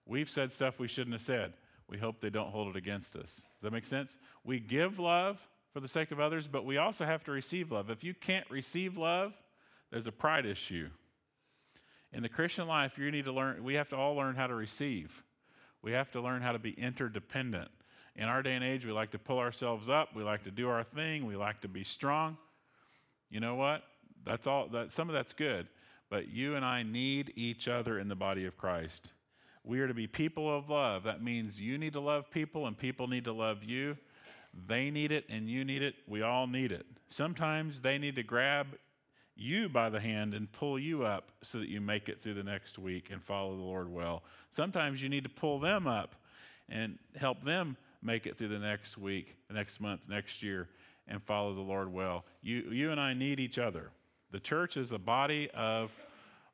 We've 0.05 0.29
said 0.29 0.51
stuff 0.51 0.77
we 0.77 0.87
shouldn't 0.87 1.13
have 1.13 1.21
said. 1.21 1.53
We 1.91 1.97
hope 1.97 2.21
they 2.21 2.29
don't 2.29 2.49
hold 2.49 2.69
it 2.69 2.77
against 2.77 3.17
us. 3.17 3.35
Does 3.35 3.63
that 3.63 3.73
make 3.73 3.85
sense? 3.85 4.17
We 4.45 4.59
give 4.61 4.97
love 4.97 5.45
for 5.73 5.81
the 5.81 5.89
sake 5.89 6.11
of 6.11 6.21
others, 6.21 6.47
but 6.47 6.65
we 6.65 6.77
also 6.77 7.05
have 7.05 7.23
to 7.25 7.31
receive 7.31 7.71
love. 7.71 7.89
If 7.89 8.01
you 8.01 8.13
can't 8.13 8.49
receive 8.49 8.97
love, 8.97 9.33
there's 9.91 10.07
a 10.07 10.11
pride 10.11 10.45
issue. 10.45 10.89
In 12.13 12.23
the 12.23 12.29
Christian 12.29 12.65
life, 12.65 12.97
you 12.97 13.11
need 13.11 13.25
to 13.25 13.33
learn, 13.33 13.61
we 13.61 13.73
have 13.73 13.89
to 13.89 13.97
all 13.97 14.15
learn 14.15 14.35
how 14.35 14.47
to 14.47 14.55
receive. 14.55 15.11
We 15.81 15.91
have 15.91 16.09
to 16.11 16.21
learn 16.21 16.41
how 16.41 16.53
to 16.53 16.59
be 16.59 16.71
interdependent. 16.71 17.69
In 18.15 18.23
our 18.23 18.41
day 18.41 18.55
and 18.55 18.63
age, 18.63 18.85
we 18.85 18.93
like 18.93 19.11
to 19.11 19.19
pull 19.19 19.39
ourselves 19.39 19.89
up, 19.89 20.15
we 20.15 20.23
like 20.23 20.43
to 20.43 20.51
do 20.51 20.69
our 20.69 20.83
thing, 20.83 21.25
we 21.25 21.35
like 21.35 21.59
to 21.61 21.67
be 21.67 21.83
strong. 21.83 22.37
You 23.29 23.41
know 23.41 23.55
what? 23.55 23.83
That's 24.25 24.47
all 24.47 24.67
that 24.69 24.91
some 24.91 25.09
of 25.09 25.13
that's 25.13 25.33
good, 25.33 25.67
but 26.09 26.29
you 26.29 26.55
and 26.55 26.63
I 26.63 26.83
need 26.83 27.33
each 27.35 27.67
other 27.67 27.99
in 27.99 28.07
the 28.07 28.15
body 28.15 28.45
of 28.45 28.57
Christ. 28.57 29.13
We 29.63 29.79
are 29.79 29.87
to 29.87 29.93
be 29.93 30.07
people 30.07 30.55
of 30.55 30.69
love. 30.69 31.03
That 31.03 31.23
means 31.23 31.59
you 31.59 31.77
need 31.77 31.93
to 31.93 31.99
love 31.99 32.29
people 32.31 32.67
and 32.67 32.77
people 32.77 33.07
need 33.07 33.25
to 33.25 33.33
love 33.33 33.63
you. 33.63 33.97
They 34.67 34.89
need 34.89 35.11
it 35.11 35.25
and 35.29 35.49
you 35.49 35.63
need 35.63 35.81
it. 35.81 35.95
We 36.07 36.23
all 36.23 36.47
need 36.47 36.71
it. 36.71 36.85
Sometimes 37.09 37.79
they 37.79 37.97
need 37.97 38.15
to 38.15 38.23
grab 38.23 38.67
you 39.35 39.69
by 39.69 39.89
the 39.89 39.99
hand 39.99 40.33
and 40.33 40.51
pull 40.51 40.77
you 40.77 41.03
up 41.03 41.31
so 41.41 41.59
that 41.59 41.69
you 41.69 41.79
make 41.79 42.09
it 42.09 42.21
through 42.21 42.33
the 42.33 42.43
next 42.43 42.77
week 42.77 43.09
and 43.11 43.23
follow 43.23 43.55
the 43.55 43.61
Lord 43.61 43.89
well. 43.89 44.23
Sometimes 44.49 45.01
you 45.01 45.09
need 45.09 45.23
to 45.23 45.29
pull 45.29 45.59
them 45.59 45.87
up 45.87 46.15
and 46.69 46.97
help 47.15 47.43
them 47.43 47.77
make 48.01 48.25
it 48.25 48.37
through 48.37 48.49
the 48.49 48.59
next 48.59 48.97
week, 48.97 49.35
next 49.51 49.79
month, 49.79 50.09
next 50.09 50.41
year, 50.41 50.69
and 51.07 51.21
follow 51.23 51.53
the 51.53 51.61
Lord 51.61 51.91
well. 51.91 52.25
You, 52.41 52.71
you 52.71 52.91
and 52.91 52.99
I 52.99 53.13
need 53.13 53.39
each 53.39 53.57
other. 53.57 53.91
The 54.31 54.39
church 54.39 54.77
is 54.77 54.91
a 54.91 54.99
body 54.99 55.49
of 55.53 55.91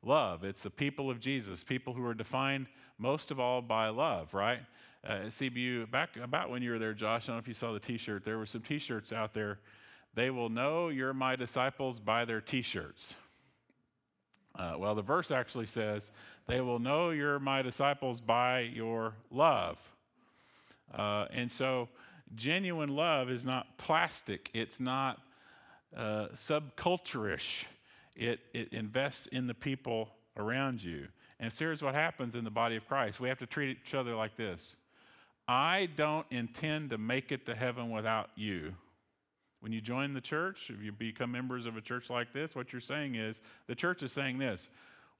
love. 0.08 0.42
It's 0.42 0.62
the 0.62 0.70
people 0.70 1.10
of 1.10 1.20
Jesus, 1.20 1.62
people 1.62 1.92
who 1.92 2.04
are 2.04 2.14
defined 2.14 2.66
most 2.98 3.30
of 3.30 3.38
all 3.38 3.62
by 3.62 3.90
love, 3.90 4.34
right? 4.34 4.60
Uh, 5.06 5.26
CBU, 5.26 5.88
back 5.90 6.16
about 6.16 6.50
when 6.50 6.62
you 6.62 6.72
were 6.72 6.78
there, 6.78 6.94
Josh, 6.94 7.24
I 7.24 7.26
don't 7.28 7.36
know 7.36 7.40
if 7.40 7.46
you 7.46 7.54
saw 7.54 7.72
the 7.72 7.78
t 7.78 7.98
shirt, 7.98 8.24
there 8.24 8.38
were 8.38 8.46
some 8.46 8.62
t 8.62 8.78
shirts 8.78 9.12
out 9.12 9.32
there. 9.34 9.60
They 10.14 10.30
will 10.30 10.48
know 10.48 10.88
you're 10.88 11.14
my 11.14 11.36
disciples 11.36 12.00
by 12.00 12.24
their 12.24 12.40
t 12.40 12.62
shirts. 12.62 13.14
Uh, 14.58 14.74
well, 14.76 14.96
the 14.96 15.02
verse 15.02 15.30
actually 15.30 15.66
says, 15.66 16.10
they 16.48 16.60
will 16.60 16.80
know 16.80 17.10
you're 17.10 17.38
my 17.38 17.62
disciples 17.62 18.20
by 18.20 18.60
your 18.60 19.14
love. 19.30 19.78
Uh, 20.92 21.26
and 21.30 21.52
so, 21.52 21.88
genuine 22.34 22.88
love 22.88 23.30
is 23.30 23.44
not 23.44 23.78
plastic, 23.78 24.50
it's 24.54 24.80
not 24.80 25.20
uh, 25.96 26.28
subculturish 26.34 27.66
it, 28.18 28.40
it 28.52 28.72
invests 28.72 29.26
in 29.28 29.46
the 29.46 29.54
people 29.54 30.10
around 30.36 30.82
you. 30.82 31.06
And 31.40 31.52
so 31.52 31.64
here's 31.64 31.82
what 31.82 31.94
happens 31.94 32.34
in 32.34 32.44
the 32.44 32.50
body 32.50 32.76
of 32.76 32.86
Christ 32.86 33.20
we 33.20 33.28
have 33.28 33.38
to 33.38 33.46
treat 33.46 33.78
each 33.84 33.94
other 33.94 34.14
like 34.14 34.36
this 34.36 34.74
I 35.46 35.88
don't 35.96 36.26
intend 36.30 36.90
to 36.90 36.98
make 36.98 37.32
it 37.32 37.46
to 37.46 37.54
heaven 37.54 37.90
without 37.90 38.30
you. 38.34 38.74
When 39.60 39.72
you 39.72 39.80
join 39.80 40.14
the 40.14 40.20
church, 40.20 40.70
if 40.70 40.82
you 40.82 40.92
become 40.92 41.32
members 41.32 41.66
of 41.66 41.76
a 41.76 41.80
church 41.80 42.10
like 42.10 42.32
this, 42.32 42.54
what 42.54 42.72
you're 42.72 42.80
saying 42.80 43.16
is 43.16 43.40
the 43.66 43.74
church 43.74 44.02
is 44.02 44.12
saying 44.12 44.38
this 44.38 44.68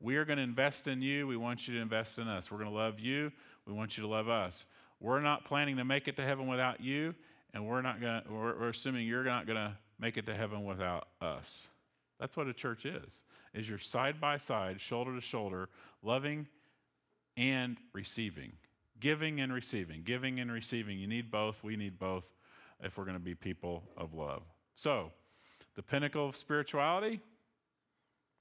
We 0.00 0.16
are 0.16 0.24
going 0.24 0.38
to 0.38 0.42
invest 0.42 0.88
in 0.88 1.00
you. 1.00 1.26
We 1.26 1.36
want 1.36 1.66
you 1.66 1.74
to 1.74 1.80
invest 1.80 2.18
in 2.18 2.28
us. 2.28 2.50
We're 2.50 2.58
going 2.58 2.70
to 2.70 2.76
love 2.76 3.00
you. 3.00 3.32
We 3.66 3.72
want 3.72 3.96
you 3.96 4.02
to 4.02 4.08
love 4.08 4.28
us. 4.28 4.64
We're 5.00 5.20
not 5.20 5.44
planning 5.44 5.76
to 5.76 5.84
make 5.84 6.08
it 6.08 6.16
to 6.16 6.24
heaven 6.24 6.48
without 6.48 6.80
you, 6.80 7.14
and 7.54 7.66
we're 7.66 7.82
not 7.82 8.00
going 8.00 8.22
to, 8.22 8.32
we're, 8.32 8.58
we're 8.58 8.68
assuming 8.70 9.06
you're 9.06 9.22
not 9.22 9.46
going 9.46 9.56
to 9.56 9.76
make 10.00 10.16
it 10.16 10.26
to 10.26 10.34
heaven 10.34 10.64
without 10.64 11.08
us. 11.20 11.68
That's 12.18 12.36
what 12.36 12.48
a 12.48 12.52
church 12.52 12.84
is. 12.84 13.22
Is 13.54 13.68
you're 13.68 13.78
side 13.78 14.20
by 14.20 14.38
side, 14.38 14.80
shoulder 14.80 15.14
to 15.14 15.20
shoulder, 15.20 15.68
loving 16.02 16.46
and 17.36 17.78
receiving. 17.92 18.52
Giving 19.00 19.40
and 19.40 19.52
receiving. 19.52 20.02
Giving 20.02 20.40
and 20.40 20.50
receiving. 20.50 20.98
You 20.98 21.06
need 21.06 21.30
both. 21.30 21.62
We 21.62 21.76
need 21.76 21.98
both. 21.98 22.24
if 22.82 22.96
we're 22.96 23.04
going 23.04 23.16
to 23.16 23.22
be 23.22 23.34
people 23.34 23.82
of 23.96 24.14
love. 24.14 24.42
So, 24.76 25.10
the 25.74 25.82
pinnacle 25.82 26.28
of 26.28 26.36
spirituality, 26.36 27.20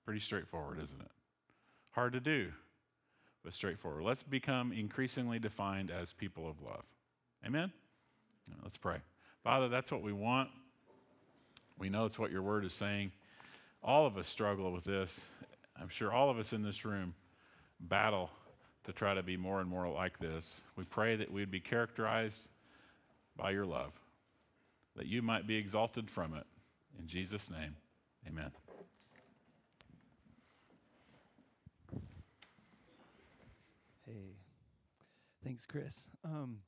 pretty 0.06 0.20
straightforward, 0.20 0.80
isn't 0.82 1.02
it? 1.02 1.12
Hard 1.92 2.14
to 2.14 2.20
do, 2.20 2.52
but 3.44 3.54
straightforward. 3.54 4.04
Let's 4.04 4.22
become 4.22 4.72
increasingly 4.72 5.40
defined 5.40 5.90
as 5.90 6.14
people 6.14 6.48
of 6.48 6.62
love. 6.62 6.84
Amen? 7.46 7.72
Let's 8.64 8.78
pray. 8.78 8.98
Father, 9.44 9.70
that's 9.70 9.92
what 9.92 10.02
we 10.02 10.14
want. 10.14 10.50
We 11.80 11.90
know 11.90 12.06
it's 12.06 12.20
what 12.20 12.32
your 12.32 12.42
word 12.42 12.66
is 12.66 12.74
saying. 12.74 13.12
All 13.84 14.06
of 14.06 14.18
us 14.18 14.28
struggle 14.28 14.72
with 14.72 14.84
this. 14.84 15.26
I'm 15.80 15.90
sure 15.90 16.12
all 16.12 16.30
of 16.30 16.40
us 16.40 16.54
in 16.54 16.64
this 16.64 16.84
room 16.86 17.14
battle 17.80 18.30
to 18.86 18.94
try 18.94 19.14
to 19.14 19.24
be 19.24 19.38
more 19.38 19.62
and 19.62 19.70
more 19.70 19.88
like 19.90 20.18
this. 20.20 20.62
We 20.76 20.84
pray 20.86 21.16
that 21.16 21.32
we'd 21.32 21.52
be 21.52 21.60
characterized 21.60 22.48
by 23.36 23.52
your 23.52 23.66
love, 23.66 23.92
that 24.96 25.06
you 25.06 25.22
might 25.22 25.46
be 25.46 25.56
exalted 25.56 26.10
from 26.10 26.34
it. 26.34 26.46
In 27.00 27.08
Jesus' 27.08 27.50
name, 27.50 27.76
amen. 28.28 28.52
Hey, 34.06 34.38
thanks, 35.44 35.66
Chris. 35.66 36.08
Um, 36.24 36.60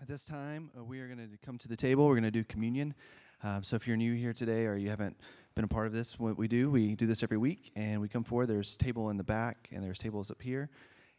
at 0.00 0.06
this 0.06 0.24
time, 0.24 0.70
uh, 0.78 0.84
we 0.84 1.00
are 1.00 1.06
going 1.06 1.18
to 1.18 1.28
come 1.44 1.56
to 1.58 1.68
the 1.68 1.76
table. 1.76 2.06
We're 2.06 2.14
going 2.14 2.24
to 2.24 2.30
do 2.30 2.44
communion. 2.44 2.94
Um, 3.42 3.62
so 3.62 3.74
if 3.76 3.86
you're 3.86 3.96
new 3.96 4.14
here 4.14 4.32
today 4.32 4.66
or 4.66 4.76
you 4.76 4.90
haven't 4.90 5.16
been 5.54 5.64
a 5.64 5.68
part 5.68 5.86
of 5.86 5.92
this, 5.92 6.18
what 6.18 6.36
we 6.36 6.48
do, 6.48 6.68
we 6.70 6.96
do 6.96 7.06
this 7.06 7.22
every 7.22 7.36
week, 7.36 7.70
and 7.76 8.00
we 8.00 8.08
come 8.08 8.24
forward. 8.24 8.46
There's 8.46 8.76
table 8.76 9.10
in 9.10 9.16
the 9.16 9.24
back, 9.24 9.68
and 9.72 9.84
there's 9.84 9.98
tables 9.98 10.30
up 10.30 10.42
here. 10.42 10.68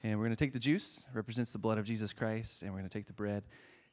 And 0.04 0.20
we're 0.20 0.26
going 0.26 0.36
to 0.36 0.44
take 0.44 0.54
the 0.54 0.60
juice, 0.60 1.06
represents 1.14 1.52
the 1.52 1.58
blood 1.58 1.78
of 1.78 1.86
Jesus 1.86 2.12
Christ, 2.12 2.62
and 2.62 2.72
we're 2.72 2.80
going 2.80 2.90
to 2.90 2.98
take 2.98 3.08
the 3.08 3.14
bread. 3.14 3.44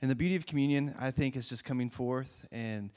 And 0.01 0.11
the 0.11 0.17
beauty 0.17 0.35
of 0.35 0.45
communion, 0.45 0.97
I 0.99 1.13
think, 1.13 1.37
is 1.37 1.49
just 1.49 1.65
coming 1.65 1.89
forth 1.89 2.47
and 2.51 2.91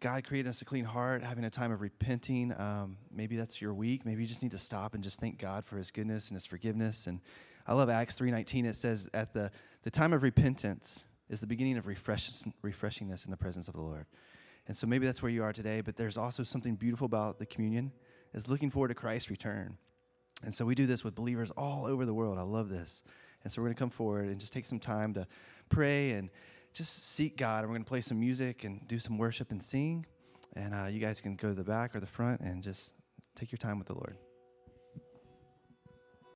God 0.00 0.24
created 0.24 0.48
us 0.48 0.62
a 0.62 0.64
clean 0.64 0.84
heart, 0.84 1.24
having 1.24 1.44
a 1.44 1.50
time 1.50 1.72
of 1.72 1.80
repenting. 1.80 2.54
Um, 2.56 2.96
maybe 3.12 3.36
that's 3.36 3.60
your 3.60 3.74
week. 3.74 4.06
Maybe 4.06 4.22
you 4.22 4.28
just 4.28 4.42
need 4.42 4.52
to 4.52 4.58
stop 4.58 4.94
and 4.94 5.02
just 5.02 5.20
thank 5.20 5.38
God 5.38 5.64
for 5.66 5.76
His 5.76 5.90
goodness 5.90 6.28
and 6.28 6.36
His 6.36 6.46
forgiveness. 6.46 7.08
And 7.08 7.20
I 7.66 7.74
love 7.74 7.90
Acts 7.90 8.14
three 8.14 8.30
nineteen. 8.30 8.64
It 8.64 8.76
says, 8.76 9.10
"At 9.12 9.32
the 9.32 9.50
the 9.82 9.90
time 9.90 10.12
of 10.12 10.22
repentance 10.22 11.06
is 11.28 11.40
the 11.40 11.48
beginning 11.48 11.78
of 11.78 11.88
refresh, 11.88 12.30
refreshingness 12.62 13.24
in 13.24 13.32
the 13.32 13.36
presence 13.36 13.66
of 13.66 13.74
the 13.74 13.80
Lord." 13.80 14.06
And 14.68 14.76
so 14.76 14.86
maybe 14.86 15.06
that's 15.06 15.22
where 15.22 15.32
you 15.32 15.42
are 15.42 15.52
today. 15.52 15.80
But 15.80 15.96
there's 15.96 16.16
also 16.16 16.42
something 16.42 16.76
beautiful 16.76 17.06
about 17.06 17.38
the 17.38 17.46
communion 17.46 17.90
is 18.34 18.48
looking 18.48 18.70
forward 18.70 18.88
to 18.88 18.94
Christ's 18.94 19.30
return. 19.30 19.76
And 20.44 20.54
so 20.54 20.64
we 20.64 20.74
do 20.74 20.86
this 20.86 21.02
with 21.02 21.14
believers 21.14 21.50
all 21.56 21.86
over 21.86 22.04
the 22.04 22.14
world. 22.14 22.38
I 22.38 22.42
love 22.42 22.68
this. 22.68 23.02
And 23.42 23.52
so 23.52 23.60
we're 23.60 23.68
going 23.68 23.76
to 23.76 23.80
come 23.80 23.90
forward 23.90 24.28
and 24.28 24.38
just 24.38 24.52
take 24.52 24.66
some 24.66 24.78
time 24.78 25.14
to 25.14 25.26
pray 25.68 26.12
and 26.12 26.30
just 26.74 27.04
seek 27.04 27.36
God. 27.36 27.60
And 27.60 27.68
we're 27.68 27.76
going 27.76 27.84
to 27.84 27.88
play 27.88 28.02
some 28.02 28.20
music 28.20 28.64
and 28.64 28.86
do 28.86 28.98
some 28.98 29.18
worship 29.18 29.50
and 29.50 29.62
sing. 29.62 30.06
And 30.54 30.74
uh, 30.74 30.86
you 30.86 31.00
guys 31.00 31.20
can 31.20 31.34
go 31.34 31.48
to 31.48 31.54
the 31.54 31.64
back 31.64 31.96
or 31.96 32.00
the 32.00 32.06
front 32.06 32.40
and 32.40 32.62
just 32.62 32.92
take 33.34 33.50
your 33.50 33.58
time 33.58 33.78
with 33.78 33.88
the 33.88 33.94
Lord. 33.94 34.16